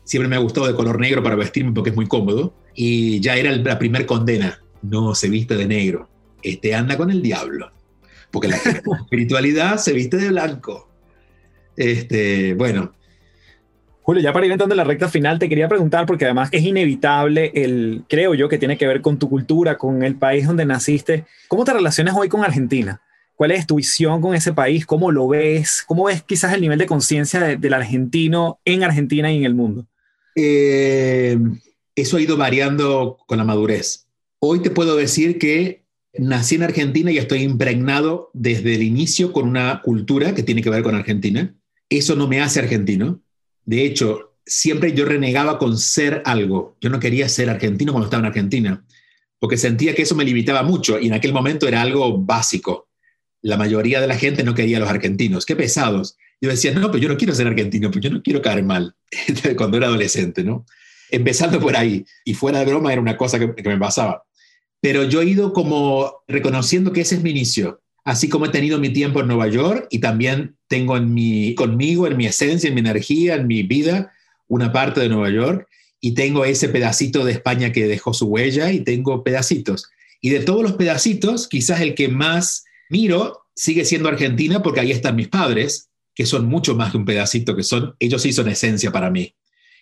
Siempre 0.05 0.29
me 0.29 0.37
ha 0.37 0.41
gustado 0.41 0.67
de 0.67 0.75
color 0.75 1.01
negro 1.01 1.23
para 1.23 1.35
vestirme 1.35 1.73
porque 1.73 1.91
es 1.91 1.97
muy 1.97 2.07
cómodo. 2.07 2.55
Y 2.75 3.21
ya 3.21 3.37
era 3.37 3.51
la 3.51 3.79
primer 3.79 4.07
condena. 4.07 4.61
No 4.83 5.15
se 5.15 5.29
viste 5.31 5.57
de 5.57 5.67
negro. 5.67 6.09
Este 6.43 6.75
anda 6.75 6.97
con 6.97 7.11
el 7.11 7.23
diablo. 7.23 7.73
Porque 8.31 8.49
la 8.49 8.57
espiritualidad 9.01 9.79
se 9.79 9.95
viste 9.95 10.19
de 10.19 10.29
blanco. 10.29 10.91
Este, 11.77 12.53
bueno. 12.55 12.93
Julio, 14.03 14.23
ya 14.23 14.35
para 14.35 14.45
ir 14.45 14.53
entrando 14.53 14.75
en 14.75 14.77
la 14.77 14.85
recta 14.85 15.09
final, 15.09 15.39
te 15.39 15.49
quería 15.49 15.67
preguntar, 15.67 16.05
porque 16.05 16.27
además 16.27 16.51
es 16.53 16.63
inevitable, 16.63 17.51
el, 17.55 18.05
creo 18.07 18.35
yo, 18.35 18.51
que 18.51 18.59
tiene 18.59 18.77
que 18.77 18.87
ver 18.87 19.01
con 19.01 19.19
tu 19.19 19.31
cultura, 19.31 19.79
con 19.79 20.03
el 20.03 20.17
país 20.17 20.47
donde 20.47 20.67
naciste. 20.67 21.25
¿Cómo 21.49 21.65
te 21.65 21.73
relacionas 21.73 22.15
hoy 22.15 22.29
con 22.29 22.45
Argentina? 22.45 23.01
¿Cuál 23.35 23.51
es 23.51 23.67
tu 23.67 23.77
visión 23.77 24.21
con 24.21 24.35
ese 24.35 24.53
país? 24.53 24.87
¿Cómo 24.87 25.11
lo 25.11 25.29
ves? 25.29 25.83
¿Cómo 25.87 26.05
ves 26.05 26.23
quizás 26.23 26.55
el 26.55 26.61
nivel 26.61 26.79
de 26.79 26.87
conciencia 26.87 27.41
del 27.41 27.75
argentino 27.75 28.61
en 28.65 28.85
Argentina 28.85 29.33
y 29.33 29.39
en 29.39 29.45
el 29.45 29.55
mundo? 29.55 29.87
Eh, 30.37 31.37
eso 31.97 32.17
ha 32.17 32.21
ido 32.21 32.37
variando 32.37 33.19
con 33.27 33.39
la 33.39 33.45
madurez. 33.45 34.07
Hoy 34.39 34.61
te 34.61 34.71
puedo 34.71 34.97
decir 34.97 35.39
que 35.39 35.85
nací 36.17 36.55
en 36.55 36.63
Argentina 36.63 37.11
y 37.11 37.19
estoy 37.19 37.43
impregnado 37.43 38.31
desde 38.35 38.75
el 38.75 38.83
inicio 38.83 39.33
con 39.33 39.49
una 39.49 39.81
cultura 39.83 40.35
que 40.35 40.43
tiene 40.43 40.63
que 40.63 40.71
ver 40.71 40.83
con 40.83 40.95
Argentina. 40.95 41.55
Eso 41.89 42.15
no 42.15 42.29
me 42.29 42.41
hace 42.41 42.61
argentino. 42.61 43.21
De 43.65 43.85
hecho, 43.85 44.37
siempre 44.47 44.93
yo 44.93 45.05
renegaba 45.05 45.59
con 45.59 45.79
ser 45.79 46.23
algo. 46.25 46.77
Yo 46.81 46.91
no 46.91 47.01
quería 47.01 47.29
ser 47.29 47.51
argentino 47.51 47.93
cuando 47.93 48.07
estaba 48.07 48.23
en 48.23 48.27
Argentina, 48.27 48.85
porque 49.39 49.57
sentía 49.57 49.95
que 49.95 50.03
eso 50.03 50.15
me 50.15 50.25
limitaba 50.25 50.63
mucho 50.63 50.99
y 50.99 51.09
en 51.09 51.15
aquel 51.15 51.33
momento 51.33 51.67
era 51.67 51.83
algo 51.83 52.19
básico. 52.19 52.84
La 53.45 53.57
mayoría 53.57 54.01
de 54.01 54.09
la 54.09 54.17
gente 54.17 54.43
no 54.43 54.55
quería 54.55 54.81
los 54.81 54.89
argentinos. 54.89 55.47
Qué 55.47 55.55
pesados 55.55 56.17
yo 56.45 56.51
decía, 56.51 56.73
no, 56.73 56.91
pero 56.91 56.99
yo 56.99 57.09
no 57.09 57.17
quiero 57.17 57.35
ser 57.35 57.47
argentino, 57.47 57.91
pues 57.91 58.05
yo 58.05 58.11
no 58.11 58.23
quiero 58.23 58.43
caer 58.43 58.63
mal, 58.63 58.95
cuando 59.57 59.79
era 59.79 59.87
adolescente, 59.87 60.45
¿no? 60.45 60.67
Empezando 61.11 61.59
por 61.59 61.75
ahí, 61.75 62.05
y 62.25 62.35
fuera 62.35 62.59
de 62.59 62.67
broma 62.67 62.93
era 62.93 63.01
una 63.01 63.17
cosa 63.17 63.39
que, 63.39 63.47
me 63.47 63.79
pasaba. 63.79 64.25
Pero 64.81 65.05
yo 65.05 65.23
he 65.23 65.27
ido 65.27 65.55
como 65.55 66.23
reconociendo 66.29 66.93
que 66.93 67.01
ese 67.01 67.15
es 67.15 67.23
mi 67.23 67.31
inicio, 67.31 67.81
así 68.05 68.29
como 68.29 68.45
he 68.45 68.51
tenido 68.51 68.79
mi 68.79 68.91
tiempo 68.91 69.21
en 69.21 69.29
Nueva 69.29 69.49
York 69.49 69.87
y 69.91 70.01
también 70.01 70.57
tengo 70.69 70.99
en 70.99 71.15
mi, 71.15 71.55
conmigo, 71.55 72.07
en 72.07 72.19
mi 72.19 72.27
esencia, 72.27 72.69
en 72.69 72.75
mi 72.75 72.81
energía, 72.81 73.37
en 73.37 73.47
mi 73.47 73.63
vida, 73.63 74.13
una 74.47 74.71
parte 74.71 75.01
de 75.01 75.09
Nueva 75.09 75.31
York 75.31 75.67
y 75.99 76.13
tengo 76.13 76.45
ese 76.45 76.69
pedacito 76.69 77.25
de 77.25 77.33
España 77.33 77.73
que 77.73 77.87
dejó 77.87 78.13
su 78.13 78.27
huella 78.27 78.71
y 78.71 78.81
tengo 78.81 79.25
pedacitos. 79.25 79.91
Y 80.21 80.29
de 80.29 80.41
todos 80.41 80.63
los 80.63 80.75
pedacitos, 80.75 81.49
quizás 81.49 81.81
el 81.81 81.95
que 81.95 82.09
más 82.09 82.65
miro 82.91 83.45
sigue 83.55 83.85
siendo 83.85 84.09
Argentina 84.09 84.63
porque 84.63 84.81
ahí 84.81 84.91
están 84.91 85.17
mis 85.17 85.29
padres, 85.29 85.91
que 86.15 86.27
son 86.27 86.47
mucho 86.47 86.75
más 86.75 86.91
que 86.91 86.97
un 86.97 87.05
pedacito, 87.05 87.57
que 87.57 87.63
son, 87.63 87.95
ellos 87.99 88.23
sí 88.23 88.33
son 88.33 88.49
esencia 88.49 88.93
para 88.93 89.11
mí. 89.11 89.35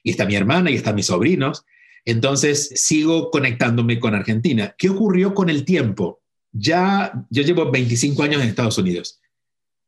Y 0.02 0.10
está 0.10 0.26
mi 0.26 0.34
hermana 0.34 0.70
y 0.70 0.74
están 0.74 0.94
mis 0.94 1.06
sobrinos. 1.06 1.64
Entonces 2.04 2.70
sigo 2.74 3.30
conectándome 3.30 4.00
con 4.00 4.14
Argentina. 4.14 4.74
¿Qué 4.76 4.88
ocurrió 4.88 5.34
con 5.34 5.50
el 5.50 5.64
tiempo? 5.64 6.20
Ya 6.52 7.12
yo 7.30 7.42
llevo 7.42 7.70
25 7.70 8.22
años 8.22 8.42
en 8.42 8.48
Estados 8.48 8.78
Unidos. 8.78 9.20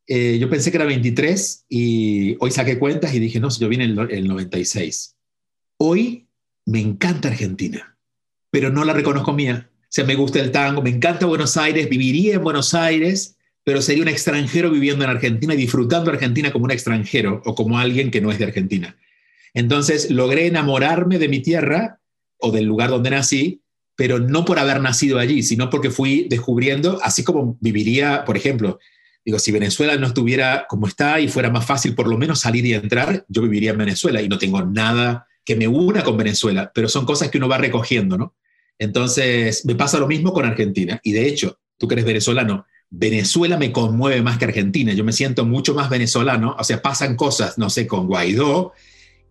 Eh, 0.07 0.39
yo 0.39 0.51
pensé 0.51 0.71
que 0.71 0.77
era 0.77 0.87
23 0.87 1.65
y 1.69 2.37
hoy 2.39 2.51
saqué 2.51 2.79
cuentas 2.79 3.15
y 3.15 3.19
dije, 3.19 3.41
no, 3.41 3.49
yo 3.49 3.69
vine 3.69 3.85
en 3.85 3.99
el, 3.99 4.11
el 4.11 4.29
96. 4.29 5.17
Hoy 5.79 6.29
me 6.67 6.81
encanta 6.81 7.29
Argentina, 7.29 7.97
pero 8.51 8.71
no 8.71 8.85
la 8.85 8.93
reconozco 8.93 9.33
mía. 9.33 9.71
Sea, 9.95 10.05
me 10.05 10.17
gusta 10.17 10.41
el 10.41 10.51
tango, 10.51 10.83
me 10.83 10.91
encanta 10.91 11.25
Buenos 11.25 11.57
Aires, 11.57 11.89
viviría 11.89 12.35
en 12.35 12.43
Buenos 12.43 12.75
Aires, 12.75 13.37
pero 13.63 13.81
sería 13.81 14.03
un 14.03 14.09
extranjero 14.09 14.69
viviendo 14.69 15.05
en 15.05 15.11
Argentina 15.11 15.55
y 15.55 15.57
disfrutando 15.57 16.11
Argentina 16.11 16.51
como 16.51 16.65
un 16.65 16.73
extranjero 16.73 17.41
o 17.45 17.55
como 17.55 17.79
alguien 17.79 18.11
que 18.11 18.21
no 18.21 18.33
es 18.33 18.41
de 18.41 18.47
Argentina. 18.47 18.97
Entonces 19.53 20.11
logré 20.11 20.49
enamorarme 20.49 21.21
de 21.21 21.29
mi 21.29 21.39
tierra 21.39 22.01
o 22.39 22.51
del 22.51 22.65
lugar 22.65 22.91
donde 22.91 23.11
nací, 23.11 23.63
pero 23.95 24.19
no 24.19 24.45
por 24.45 24.59
haber 24.59 24.81
nacido 24.81 25.21
allí, 25.21 25.45
sino 25.45 25.71
porque 25.71 25.91
fui 25.91 26.27
descubriendo, 26.29 26.99
así 27.01 27.23
como 27.23 27.57
viviría, 27.61 28.25
por 28.25 28.37
ejemplo, 28.37 28.81
digo, 29.25 29.39
si 29.39 29.53
Venezuela 29.53 29.95
no 29.97 30.09
estuviera 30.09 30.67
como 30.69 30.89
está 30.89 31.21
y 31.21 31.29
fuera 31.29 31.51
más 31.51 31.67
fácil 31.67 31.95
por 31.95 32.09
lo 32.09 32.19
menos 32.19 32.41
salir 32.41 32.67
y 32.67 32.75
entrar, 32.75 33.25
yo 33.29 33.43
viviría 33.43 33.71
en 33.71 33.79
Venezuela 33.79 34.21
y 34.21 34.29
no 34.29 34.39
tengo 34.39 34.61
nada 34.61 35.29
que 35.45 35.55
me 35.55 35.69
una 35.69 36.03
con 36.03 36.17
Venezuela, 36.17 36.73
pero 36.75 36.89
son 36.89 37.07
cosas 37.07 37.31
que 37.31 37.39
uno 37.39 37.49
va 37.49 37.59
recogiendo, 37.59 38.19
¿no? 38.19 38.35
Entonces, 38.79 39.65
me 39.65 39.75
pasa 39.75 39.99
lo 39.99 40.07
mismo 40.07 40.33
con 40.33 40.45
Argentina. 40.45 41.01
Y 41.03 41.13
de 41.13 41.27
hecho, 41.27 41.59
tú 41.79 41.89
eres 41.91 42.05
venezolano, 42.05 42.67
Venezuela 42.91 43.57
me 43.57 43.73
conmueve 43.73 44.23
más 44.23 44.39
que 44.39 44.45
Argentina. 44.45 44.93
Yo 44.93 45.05
me 45.05 45.13
siento 45.13 45.45
mucho 45.45 45.75
más 45.75 45.91
venezolano. 45.91 46.57
O 46.59 46.65
sea, 46.65 46.81
pasan 46.81 47.17
cosas, 47.17 47.59
no 47.59 47.71
sé, 47.71 47.87
con 47.87 48.07
Guaidó 48.07 48.73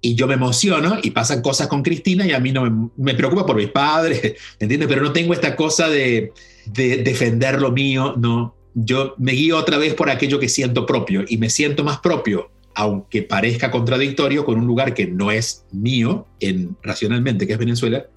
y 0.03 0.15
yo 0.15 0.27
me 0.27 0.33
emociono 0.33 0.97
y 1.01 1.11
pasan 1.11 1.41
cosas 1.41 1.67
con 1.67 1.81
Cristina 1.81 2.27
y 2.27 2.33
a 2.33 2.39
mí 2.39 2.51
no 2.51 2.91
me, 2.97 3.13
preocupa 3.13 3.45
por 3.45 3.55
mis 3.55 3.69
padres, 3.69 4.21
¿me 4.59 4.65
entiendes? 4.65 4.89
Pero 4.89 5.01
no 5.01 5.13
tengo 5.13 5.33
esta 5.33 5.55
cosa 5.55 5.87
de, 5.89 6.33
de, 6.65 6.97
defender 6.97 7.59
lo 7.61 7.71
mío, 7.71 8.13
no. 8.17 8.53
Yo 8.75 9.15
me 9.17 9.31
guío 9.31 9.57
otra 9.57 9.77
vez 9.77 9.93
por 9.93 10.09
aquello 10.09 10.39
que 10.39 10.49
siento 10.49 10.85
propio 10.85 11.23
y 11.27 11.37
me 11.37 11.49
siento 11.49 11.85
más 11.85 11.99
propio, 11.99 12.51
aunque 12.75 13.21
parezca 13.21 13.71
contradictorio, 13.71 14.43
con 14.45 14.59
un 14.59 14.67
lugar 14.67 14.93
que 14.93 15.07
no 15.07 15.31
es 15.31 15.65
mío 15.71 16.27
en, 16.41 16.75
racionalmente, 16.81 17.47
que 17.47 17.53
es 17.53 17.59
Venezuela, 17.59 18.07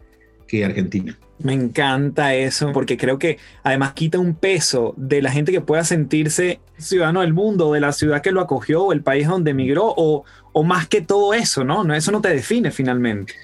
que 0.46 0.64
Argentina. 0.64 1.18
Me 1.38 1.52
encanta 1.52 2.34
eso, 2.34 2.72
porque 2.72 2.96
creo 2.96 3.18
que 3.18 3.38
además 3.62 3.92
quita 3.92 4.18
un 4.18 4.34
peso 4.34 4.94
de 4.96 5.20
la 5.20 5.30
gente 5.30 5.52
que 5.52 5.60
pueda 5.60 5.84
sentirse 5.84 6.60
ciudadano 6.78 7.20
del 7.20 7.34
mundo, 7.34 7.72
de 7.72 7.80
la 7.80 7.92
ciudad 7.92 8.22
que 8.22 8.32
lo 8.32 8.40
acogió, 8.40 8.84
o 8.84 8.92
el 8.92 9.02
país 9.02 9.28
donde 9.28 9.50
emigró, 9.50 9.92
o, 9.96 10.24
o 10.52 10.62
más 10.64 10.88
que 10.88 11.02
todo 11.02 11.34
eso, 11.34 11.62
¿no? 11.64 11.94
Eso 11.94 12.10
no 12.10 12.22
te 12.22 12.30
define 12.30 12.70
finalmente. 12.70 13.34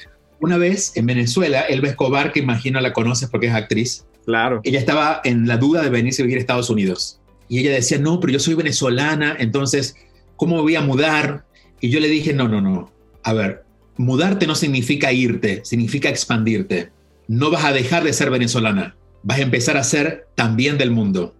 Una 0.40 0.56
vez 0.56 0.96
en 0.96 1.06
Venezuela, 1.06 1.60
Elba 1.60 1.88
Escobar, 1.88 2.32
que 2.32 2.40
imagino 2.40 2.80
la 2.80 2.92
conoces 2.92 3.28
porque 3.28 3.48
es 3.48 3.54
actriz, 3.54 4.06
claro. 4.24 4.60
ella 4.64 4.78
estaba 4.78 5.20
en 5.24 5.46
la 5.46 5.56
duda 5.58 5.82
de 5.82 5.90
venirse 5.90 6.22
a 6.22 6.24
vivir 6.24 6.38
a 6.38 6.40
Estados 6.40 6.70
Unidos. 6.70 7.20
Y 7.48 7.58
ella 7.58 7.72
decía, 7.72 7.98
no, 7.98 8.18
pero 8.18 8.32
yo 8.32 8.38
soy 8.38 8.54
venezolana, 8.54 9.36
entonces, 9.38 9.94
¿cómo 10.36 10.56
me 10.56 10.62
voy 10.62 10.74
a 10.74 10.80
mudar? 10.80 11.44
Y 11.80 11.90
yo 11.90 12.00
le 12.00 12.08
dije, 12.08 12.32
no, 12.32 12.48
no, 12.48 12.62
no. 12.62 12.90
A 13.22 13.34
ver, 13.34 13.64
mudarte 13.96 14.46
no 14.46 14.54
significa 14.54 15.12
irte, 15.12 15.60
significa 15.64 16.08
expandirte. 16.08 16.90
No 17.28 17.50
vas 17.50 17.64
a 17.64 17.72
dejar 17.72 18.04
de 18.04 18.12
ser 18.12 18.30
venezolana, 18.30 18.96
vas 19.22 19.38
a 19.38 19.42
empezar 19.42 19.76
a 19.76 19.84
ser 19.84 20.26
también 20.34 20.78
del 20.78 20.90
mundo. 20.90 21.34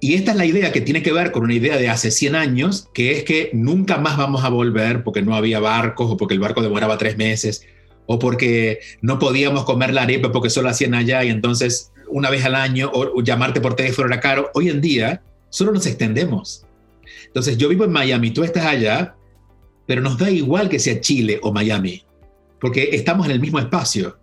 Y 0.00 0.14
esta 0.14 0.32
es 0.32 0.36
la 0.36 0.44
idea 0.44 0.70
que 0.70 0.82
tiene 0.82 1.02
que 1.02 1.12
ver 1.12 1.32
con 1.32 1.44
una 1.44 1.54
idea 1.54 1.76
de 1.76 1.88
hace 1.88 2.10
100 2.10 2.34
años, 2.34 2.90
que 2.92 3.12
es 3.12 3.24
que 3.24 3.50
nunca 3.54 3.96
más 3.96 4.16
vamos 4.16 4.44
a 4.44 4.50
volver 4.50 5.02
porque 5.02 5.22
no 5.22 5.34
había 5.34 5.60
barcos 5.60 6.10
o 6.10 6.16
porque 6.16 6.34
el 6.34 6.40
barco 6.40 6.62
demoraba 6.62 6.98
tres 6.98 7.16
meses 7.16 7.66
o 8.06 8.18
porque 8.18 8.80
no 9.00 9.18
podíamos 9.18 9.64
comer 9.64 9.94
la 9.94 10.02
arepa 10.02 10.30
porque 10.30 10.50
solo 10.50 10.68
hacían 10.68 10.94
allá 10.94 11.24
y 11.24 11.30
entonces 11.30 11.90
una 12.08 12.28
vez 12.30 12.44
al 12.44 12.54
año 12.54 12.90
o, 12.92 13.22
llamarte 13.22 13.60
por 13.60 13.76
teléfono 13.76 14.08
era 14.08 14.20
caro. 14.20 14.50
Hoy 14.54 14.68
en 14.68 14.80
día 14.80 15.22
solo 15.48 15.72
nos 15.72 15.86
extendemos. 15.86 16.66
Entonces 17.26 17.56
yo 17.56 17.68
vivo 17.68 17.84
en 17.84 17.92
Miami, 17.92 18.30
tú 18.30 18.44
estás 18.44 18.66
allá, 18.66 19.16
pero 19.86 20.00
nos 20.00 20.18
da 20.18 20.30
igual 20.30 20.68
que 20.68 20.78
sea 20.78 21.00
Chile 21.00 21.38
o 21.42 21.52
Miami, 21.52 22.04
porque 22.60 22.90
estamos 22.92 23.26
en 23.26 23.32
el 23.32 23.40
mismo 23.40 23.58
espacio. 23.58 24.18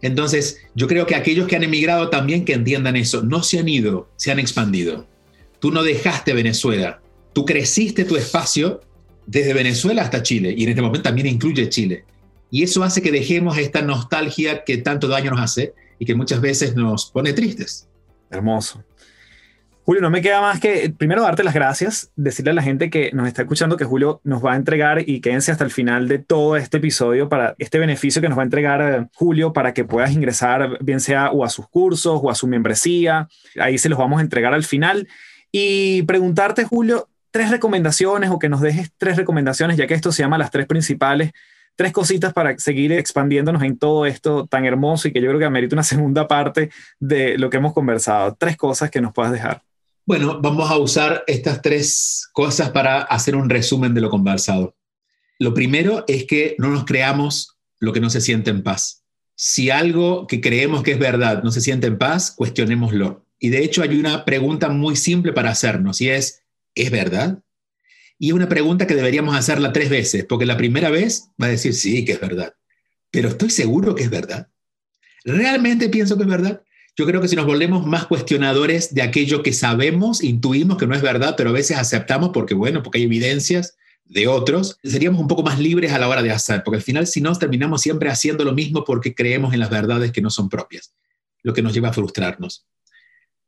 Entonces 0.00 0.58
yo 0.74 0.88
creo 0.88 1.06
que 1.06 1.14
aquellos 1.14 1.46
que 1.46 1.56
han 1.56 1.62
emigrado 1.62 2.10
también 2.10 2.44
que 2.44 2.54
entiendan 2.54 2.96
eso, 2.96 3.22
no 3.22 3.42
se 3.42 3.58
han 3.58 3.68
ido, 3.68 4.10
se 4.16 4.32
han 4.32 4.38
expandido. 4.38 5.06
Tú 5.60 5.70
no 5.70 5.82
dejaste 5.82 6.32
Venezuela, 6.32 7.00
tú 7.32 7.44
creciste 7.44 8.04
tu 8.04 8.16
espacio 8.16 8.80
desde 9.26 9.54
Venezuela 9.54 10.02
hasta 10.02 10.22
Chile 10.22 10.54
y 10.56 10.64
en 10.64 10.70
este 10.70 10.82
momento 10.82 11.02
también 11.02 11.28
incluye 11.28 11.68
Chile. 11.68 12.04
Y 12.50 12.62
eso 12.64 12.82
hace 12.82 13.00
que 13.00 13.12
dejemos 13.12 13.56
esta 13.56 13.80
nostalgia 13.80 14.64
que 14.64 14.78
tanto 14.78 15.08
daño 15.08 15.30
nos 15.30 15.40
hace 15.40 15.72
y 15.98 16.04
que 16.04 16.14
muchas 16.14 16.40
veces 16.40 16.74
nos 16.74 17.10
pone 17.10 17.32
tristes. 17.32 17.88
Hermoso. 18.30 18.84
Julio, 19.84 20.00
no 20.00 20.10
me 20.10 20.22
queda 20.22 20.40
más 20.40 20.60
que 20.60 20.94
primero 20.96 21.22
darte 21.22 21.42
las 21.42 21.54
gracias, 21.54 22.12
decirle 22.14 22.52
a 22.52 22.54
la 22.54 22.62
gente 22.62 22.88
que 22.88 23.10
nos 23.12 23.26
está 23.26 23.42
escuchando 23.42 23.76
que 23.76 23.84
Julio 23.84 24.20
nos 24.22 24.44
va 24.44 24.52
a 24.52 24.56
entregar 24.56 25.02
y 25.08 25.20
quédense 25.20 25.50
hasta 25.50 25.64
el 25.64 25.72
final 25.72 26.06
de 26.06 26.20
todo 26.20 26.56
este 26.56 26.76
episodio 26.76 27.28
para 27.28 27.56
este 27.58 27.80
beneficio 27.80 28.22
que 28.22 28.28
nos 28.28 28.38
va 28.38 28.42
a 28.42 28.44
entregar 28.44 28.80
eh, 28.80 29.08
Julio 29.14 29.52
para 29.52 29.74
que 29.74 29.84
puedas 29.84 30.12
ingresar 30.12 30.78
bien 30.84 31.00
sea 31.00 31.32
o 31.32 31.44
a 31.44 31.48
sus 31.48 31.68
cursos 31.68 32.20
o 32.22 32.30
a 32.30 32.36
su 32.36 32.46
membresía. 32.46 33.26
Ahí 33.58 33.76
se 33.76 33.88
los 33.88 33.98
vamos 33.98 34.20
a 34.20 34.22
entregar 34.22 34.54
al 34.54 34.62
final. 34.62 35.08
Y 35.50 36.02
preguntarte, 36.02 36.62
Julio, 36.62 37.08
tres 37.32 37.50
recomendaciones 37.50 38.30
o 38.30 38.38
que 38.38 38.48
nos 38.48 38.60
dejes 38.60 38.92
tres 38.96 39.16
recomendaciones, 39.16 39.76
ya 39.76 39.88
que 39.88 39.94
esto 39.94 40.12
se 40.12 40.22
llama 40.22 40.38
las 40.38 40.52
tres 40.52 40.66
principales 40.66 41.32
tres 41.74 41.92
cositas 41.92 42.32
para 42.32 42.56
seguir 42.58 42.92
expandiéndonos 42.92 43.62
en 43.62 43.78
todo 43.78 44.06
esto 44.06 44.46
tan 44.46 44.64
hermoso 44.66 45.08
y 45.08 45.12
que 45.12 45.20
yo 45.20 45.28
creo 45.28 45.38
que 45.40 45.46
amerita 45.46 45.74
una 45.74 45.82
segunda 45.82 46.28
parte 46.28 46.70
de 47.00 47.38
lo 47.38 47.50
que 47.50 47.56
hemos 47.56 47.72
conversado. 47.72 48.36
Tres 48.38 48.56
cosas 48.56 48.90
que 48.90 49.00
nos 49.00 49.12
puedas 49.12 49.32
dejar. 49.32 49.62
Bueno, 50.04 50.40
vamos 50.40 50.68
a 50.68 50.78
usar 50.78 51.22
estas 51.28 51.62
tres 51.62 52.28
cosas 52.32 52.70
para 52.70 53.02
hacer 53.02 53.36
un 53.36 53.48
resumen 53.48 53.94
de 53.94 54.00
lo 54.00 54.10
conversado. 54.10 54.76
Lo 55.38 55.54
primero 55.54 56.04
es 56.08 56.24
que 56.24 56.56
no 56.58 56.70
nos 56.70 56.84
creamos 56.84 57.56
lo 57.78 57.92
que 57.92 58.00
no 58.00 58.10
se 58.10 58.20
siente 58.20 58.50
en 58.50 58.64
paz. 58.64 59.04
Si 59.36 59.70
algo 59.70 60.26
que 60.26 60.40
creemos 60.40 60.82
que 60.82 60.92
es 60.92 60.98
verdad 60.98 61.44
no 61.44 61.52
se 61.52 61.60
siente 61.60 61.86
en 61.86 61.98
paz, 61.98 62.32
cuestionémoslo. 62.32 63.26
Y 63.38 63.50
de 63.50 63.62
hecho 63.62 63.82
hay 63.82 63.96
una 63.98 64.24
pregunta 64.24 64.68
muy 64.68 64.96
simple 64.96 65.32
para 65.32 65.50
hacernos 65.50 66.00
y 66.00 66.08
es, 66.08 66.42
¿es 66.74 66.90
verdad? 66.90 67.38
Y 68.18 68.28
es 68.28 68.34
una 68.34 68.48
pregunta 68.48 68.88
que 68.88 68.96
deberíamos 68.96 69.36
hacerla 69.36 69.72
tres 69.72 69.88
veces, 69.88 70.24
porque 70.24 70.46
la 70.46 70.56
primera 70.56 70.90
vez 70.90 71.28
va 71.40 71.46
a 71.46 71.50
decir, 71.50 71.74
sí, 71.74 72.04
que 72.04 72.12
es 72.12 72.20
verdad, 72.20 72.54
pero 73.12 73.28
estoy 73.28 73.50
seguro 73.50 73.94
que 73.94 74.02
es 74.02 74.10
verdad. 74.10 74.48
¿Realmente 75.24 75.88
pienso 75.88 76.16
que 76.16 76.24
es 76.24 76.28
verdad? 76.28 76.62
Yo 76.96 77.06
creo 77.06 77.20
que 77.20 77.28
si 77.28 77.36
nos 77.36 77.46
volvemos 77.46 77.86
más 77.86 78.06
cuestionadores 78.06 78.94
de 78.94 79.02
aquello 79.02 79.42
que 79.42 79.52
sabemos, 79.52 80.22
intuimos 80.22 80.76
que 80.76 80.86
no 80.86 80.94
es 80.94 81.02
verdad, 81.02 81.34
pero 81.36 81.50
a 81.50 81.54
veces 81.54 81.78
aceptamos 81.78 82.30
porque, 82.32 82.54
bueno, 82.54 82.82
porque 82.82 82.98
hay 82.98 83.04
evidencias 83.04 83.76
de 84.04 84.28
otros, 84.28 84.78
seríamos 84.84 85.20
un 85.20 85.28
poco 85.28 85.42
más 85.42 85.58
libres 85.58 85.92
a 85.92 85.98
la 85.98 86.08
hora 86.08 86.22
de 86.22 86.30
hacer, 86.30 86.62
porque 86.64 86.76
al 86.76 86.82
final 86.82 87.06
si 87.06 87.22
no 87.22 87.34
terminamos 87.34 87.80
siempre 87.80 88.10
haciendo 88.10 88.44
lo 88.44 88.52
mismo 88.52 88.84
porque 88.84 89.14
creemos 89.14 89.54
en 89.54 89.60
las 89.60 89.70
verdades 89.70 90.12
que 90.12 90.20
no 90.20 90.28
son 90.28 90.50
propias, 90.50 90.92
lo 91.42 91.54
que 91.54 91.62
nos 91.62 91.72
lleva 91.72 91.88
a 91.88 91.92
frustrarnos. 91.94 92.66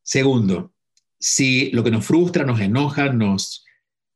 Segundo, 0.03 0.73
si 1.19 1.71
lo 1.73 1.85
que 1.85 1.91
nos 1.91 2.07
frustra, 2.07 2.45
nos 2.45 2.61
enoja, 2.61 3.13
nos 3.13 3.65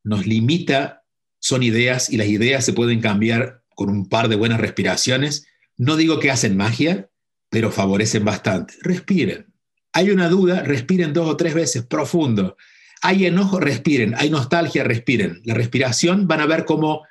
nos 0.03 0.25
limita 0.25 1.03
son 1.39 1.63
ideas 1.63 2.09
y 2.09 2.17
las 2.17 2.27
ideas 2.27 2.65
se 2.65 2.73
pueden 2.73 2.99
cambiar 2.99 3.63
con 3.75 3.89
un 3.89 4.09
par 4.09 4.27
de 4.27 4.35
buenas 4.35 4.59
respiraciones. 4.59 5.47
No 5.77 5.95
digo 5.95 6.19
que 6.19 6.31
hacen 6.31 6.57
magia, 6.57 7.09
pero 7.49 7.71
favorecen 7.71 8.25
bastante. 8.25 8.75
Respiren. 8.81 9.47
Hay 9.93 10.11
una 10.11 10.29
duda, 10.29 10.61
respiren 10.63 11.13
dos 11.13 11.27
o 11.27 11.37
tres 11.37 11.53
veces 11.53 11.83
profundo. 11.83 12.57
Hay 13.01 13.25
enojo, 13.25 13.59
respiren. 13.59 14.13
Hay 14.17 14.29
nostalgia, 14.29 14.83
respiren. 14.83 15.41
La 15.45 15.53
respiración 15.53 16.27
van 16.27 16.41
a 16.41 16.45
ver 16.45 16.65
cómo 16.65 17.03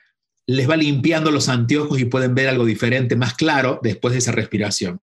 les 0.47 0.69
va 0.69 0.77
limpiando 0.77 1.31
los 1.31 1.49
anteojos 1.49 2.01
y 2.01 2.07
pueden 2.07 2.35
ver 2.35 2.49
algo 2.49 2.65
diferente, 2.65 3.17
más 3.17 3.35
claro, 3.35 3.81
después 3.83 4.13
de 4.13 4.19
esa 4.19 4.33
respiración. 4.33 5.01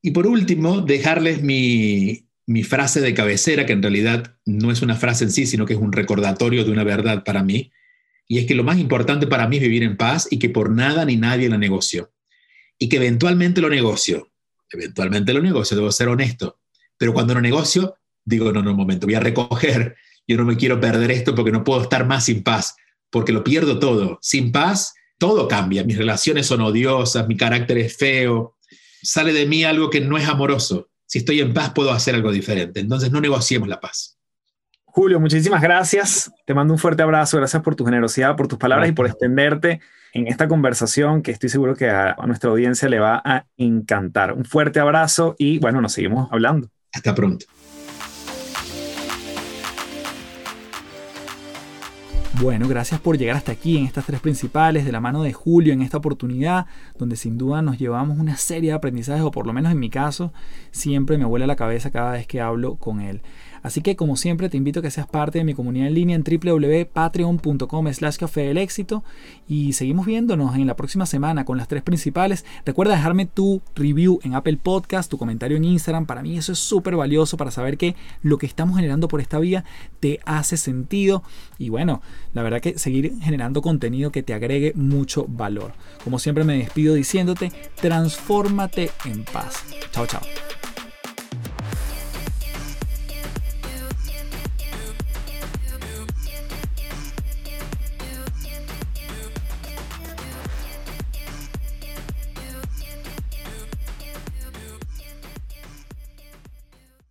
Y 0.00 0.12
por 0.12 0.28
último, 0.28 0.80
dejarles 0.80 1.42
mi, 1.42 2.24
frase 2.62 3.00
de 3.00 3.12
cabecera, 3.12 3.66
que 3.66 3.72
en 3.72 3.82
realidad 3.82 4.36
no 4.44 4.70
es 4.70 4.82
una 4.82 4.94
frase 4.94 5.24
en 5.24 5.32
sí, 5.32 5.46
sino 5.46 5.66
que 5.66 5.72
es 5.72 5.80
un 5.80 5.90
recordatorio 5.90 6.64
de 6.64 6.70
una 6.70 6.84
verdad 6.84 7.24
para 7.24 7.42
mí, 7.42 7.72
y 8.28 8.38
es 8.38 8.46
que 8.46 8.54
lo 8.54 8.62
más 8.62 8.78
importante 8.78 9.26
para 9.26 9.48
mí 9.48 9.56
es 9.56 9.62
vivir 9.62 9.82
en 9.82 9.96
paz 9.96 10.28
y 10.30 10.38
que 10.38 10.50
por 10.50 10.70
nada 10.70 11.04
ni 11.04 11.16
nadie 11.16 11.48
la 11.48 11.58
negocio. 11.58 12.12
Y 12.78 12.88
que 12.88 12.96
eventualmente 12.96 13.60
lo 13.60 13.68
negocio, 13.68 14.30
eventualmente 14.70 15.32
lo 15.32 15.42
negocio, 15.42 15.76
debo 15.76 15.92
ser 15.92 16.08
honesto, 16.08 16.58
pero 16.96 17.12
cuando 17.12 17.34
lo 17.34 17.40
negocio, 17.40 17.96
digo, 18.24 18.52
no, 18.52 18.62
no, 18.62 18.70
un 18.70 18.76
momento, 18.76 19.06
voy 19.06 19.14
a 19.14 19.20
recoger, 19.20 19.96
yo 20.26 20.36
no 20.36 20.44
me 20.44 20.56
quiero 20.56 20.80
perder 20.80 21.10
esto 21.10 21.34
porque 21.34 21.52
no 21.52 21.64
puedo 21.64 21.82
estar 21.82 22.06
más 22.06 22.24
sin 22.24 22.42
paz, 22.42 22.76
porque 23.10 23.32
lo 23.32 23.44
pierdo 23.44 23.78
todo. 23.78 24.18
Sin 24.20 24.50
paz, 24.50 24.94
todo 25.18 25.46
cambia, 25.46 25.84
mis 25.84 25.98
relaciones 25.98 26.46
son 26.46 26.60
odiosas, 26.62 27.28
mi 27.28 27.36
carácter 27.36 27.78
es 27.78 27.96
feo, 27.96 28.56
sale 29.02 29.32
de 29.32 29.46
mí 29.46 29.64
algo 29.64 29.90
que 29.90 30.00
no 30.00 30.18
es 30.18 30.26
amoroso 30.28 30.88
si 31.06 31.18
estoy 31.18 31.40
en 31.40 31.54
paz 31.54 31.70
puedo 31.70 31.92
hacer 31.92 32.14
algo 32.14 32.32
diferente. 32.32 32.80
Entonces 32.80 33.10
no 33.10 33.20
negociemos 33.20 33.68
la 33.68 33.80
paz. 33.80 34.18
Julio, 34.84 35.20
muchísimas 35.20 35.62
gracias. 35.62 36.32
Te 36.44 36.54
mando 36.54 36.74
un 36.74 36.78
fuerte 36.78 37.02
abrazo. 37.02 37.36
Gracias 37.36 37.62
por 37.62 37.76
tu 37.76 37.84
generosidad, 37.84 38.36
por 38.36 38.48
tus 38.48 38.58
palabras 38.58 38.88
y 38.88 38.92
por 38.92 39.06
extenderte 39.06 39.80
en 40.16 40.28
esta 40.28 40.48
conversación 40.48 41.20
que 41.20 41.30
estoy 41.30 41.50
seguro 41.50 41.74
que 41.74 41.90
a, 41.90 42.12
a 42.18 42.26
nuestra 42.26 42.50
audiencia 42.50 42.88
le 42.88 42.98
va 42.98 43.20
a 43.22 43.44
encantar. 43.58 44.32
Un 44.32 44.46
fuerte 44.46 44.80
abrazo 44.80 45.36
y 45.38 45.58
bueno, 45.58 45.82
nos 45.82 45.92
seguimos 45.92 46.28
hablando. 46.32 46.68
Hasta 46.92 47.14
pronto. 47.14 47.44
Bueno, 52.40 52.68
gracias 52.68 53.00
por 53.00 53.16
llegar 53.16 53.36
hasta 53.36 53.52
aquí 53.52 53.78
en 53.78 53.86
estas 53.86 54.04
tres 54.04 54.20
principales 54.20 54.84
de 54.84 54.92
la 54.92 55.00
mano 55.00 55.22
de 55.22 55.32
Julio 55.32 55.72
en 55.72 55.80
esta 55.80 55.96
oportunidad, 55.96 56.66
donde 56.98 57.16
sin 57.16 57.38
duda 57.38 57.62
nos 57.62 57.78
llevamos 57.78 58.18
una 58.18 58.36
serie 58.36 58.70
de 58.70 58.76
aprendizajes, 58.76 59.22
o 59.22 59.30
por 59.30 59.46
lo 59.46 59.54
menos 59.54 59.72
en 59.72 59.78
mi 59.78 59.88
caso, 59.88 60.34
siempre 60.70 61.16
me 61.16 61.24
vuela 61.24 61.46
la 61.46 61.56
cabeza 61.56 61.90
cada 61.90 62.12
vez 62.12 62.26
que 62.26 62.42
hablo 62.42 62.76
con 62.76 63.00
él. 63.00 63.22
Así 63.66 63.80
que 63.80 63.96
como 63.96 64.14
siempre 64.14 64.48
te 64.48 64.56
invito 64.56 64.78
a 64.78 64.82
que 64.82 64.92
seas 64.92 65.08
parte 65.08 65.38
de 65.38 65.44
mi 65.44 65.52
comunidad 65.52 65.88
en 65.88 65.94
línea 65.94 66.14
en 66.14 66.22
www.patreon.com 66.22 67.92
slash 67.92 68.16
café 68.16 68.42
del 68.42 68.58
éxito 68.58 69.02
y 69.48 69.72
seguimos 69.72 70.06
viéndonos 70.06 70.54
en 70.54 70.68
la 70.68 70.76
próxima 70.76 71.04
semana 71.04 71.44
con 71.44 71.58
las 71.58 71.66
tres 71.66 71.82
principales. 71.82 72.44
Recuerda 72.64 72.94
dejarme 72.94 73.26
tu 73.26 73.60
review 73.74 74.20
en 74.22 74.36
Apple 74.36 74.58
Podcast, 74.62 75.10
tu 75.10 75.18
comentario 75.18 75.56
en 75.56 75.64
Instagram. 75.64 76.06
Para 76.06 76.22
mí 76.22 76.38
eso 76.38 76.52
es 76.52 76.60
súper 76.60 76.94
valioso 76.94 77.36
para 77.36 77.50
saber 77.50 77.76
que 77.76 77.96
lo 78.22 78.38
que 78.38 78.46
estamos 78.46 78.76
generando 78.76 79.08
por 79.08 79.20
esta 79.20 79.40
vía 79.40 79.64
te 79.98 80.20
hace 80.24 80.56
sentido 80.56 81.24
y 81.58 81.68
bueno, 81.68 82.02
la 82.34 82.44
verdad 82.44 82.60
que 82.60 82.78
seguir 82.78 83.14
generando 83.20 83.62
contenido 83.62 84.12
que 84.12 84.22
te 84.22 84.32
agregue 84.32 84.74
mucho 84.76 85.26
valor. 85.26 85.72
Como 86.04 86.20
siempre 86.20 86.44
me 86.44 86.56
despido 86.56 86.94
diciéndote, 86.94 87.50
transfórmate 87.80 88.92
en 89.06 89.24
paz. 89.24 89.64
Chao, 89.90 90.06
chao. 90.06 90.22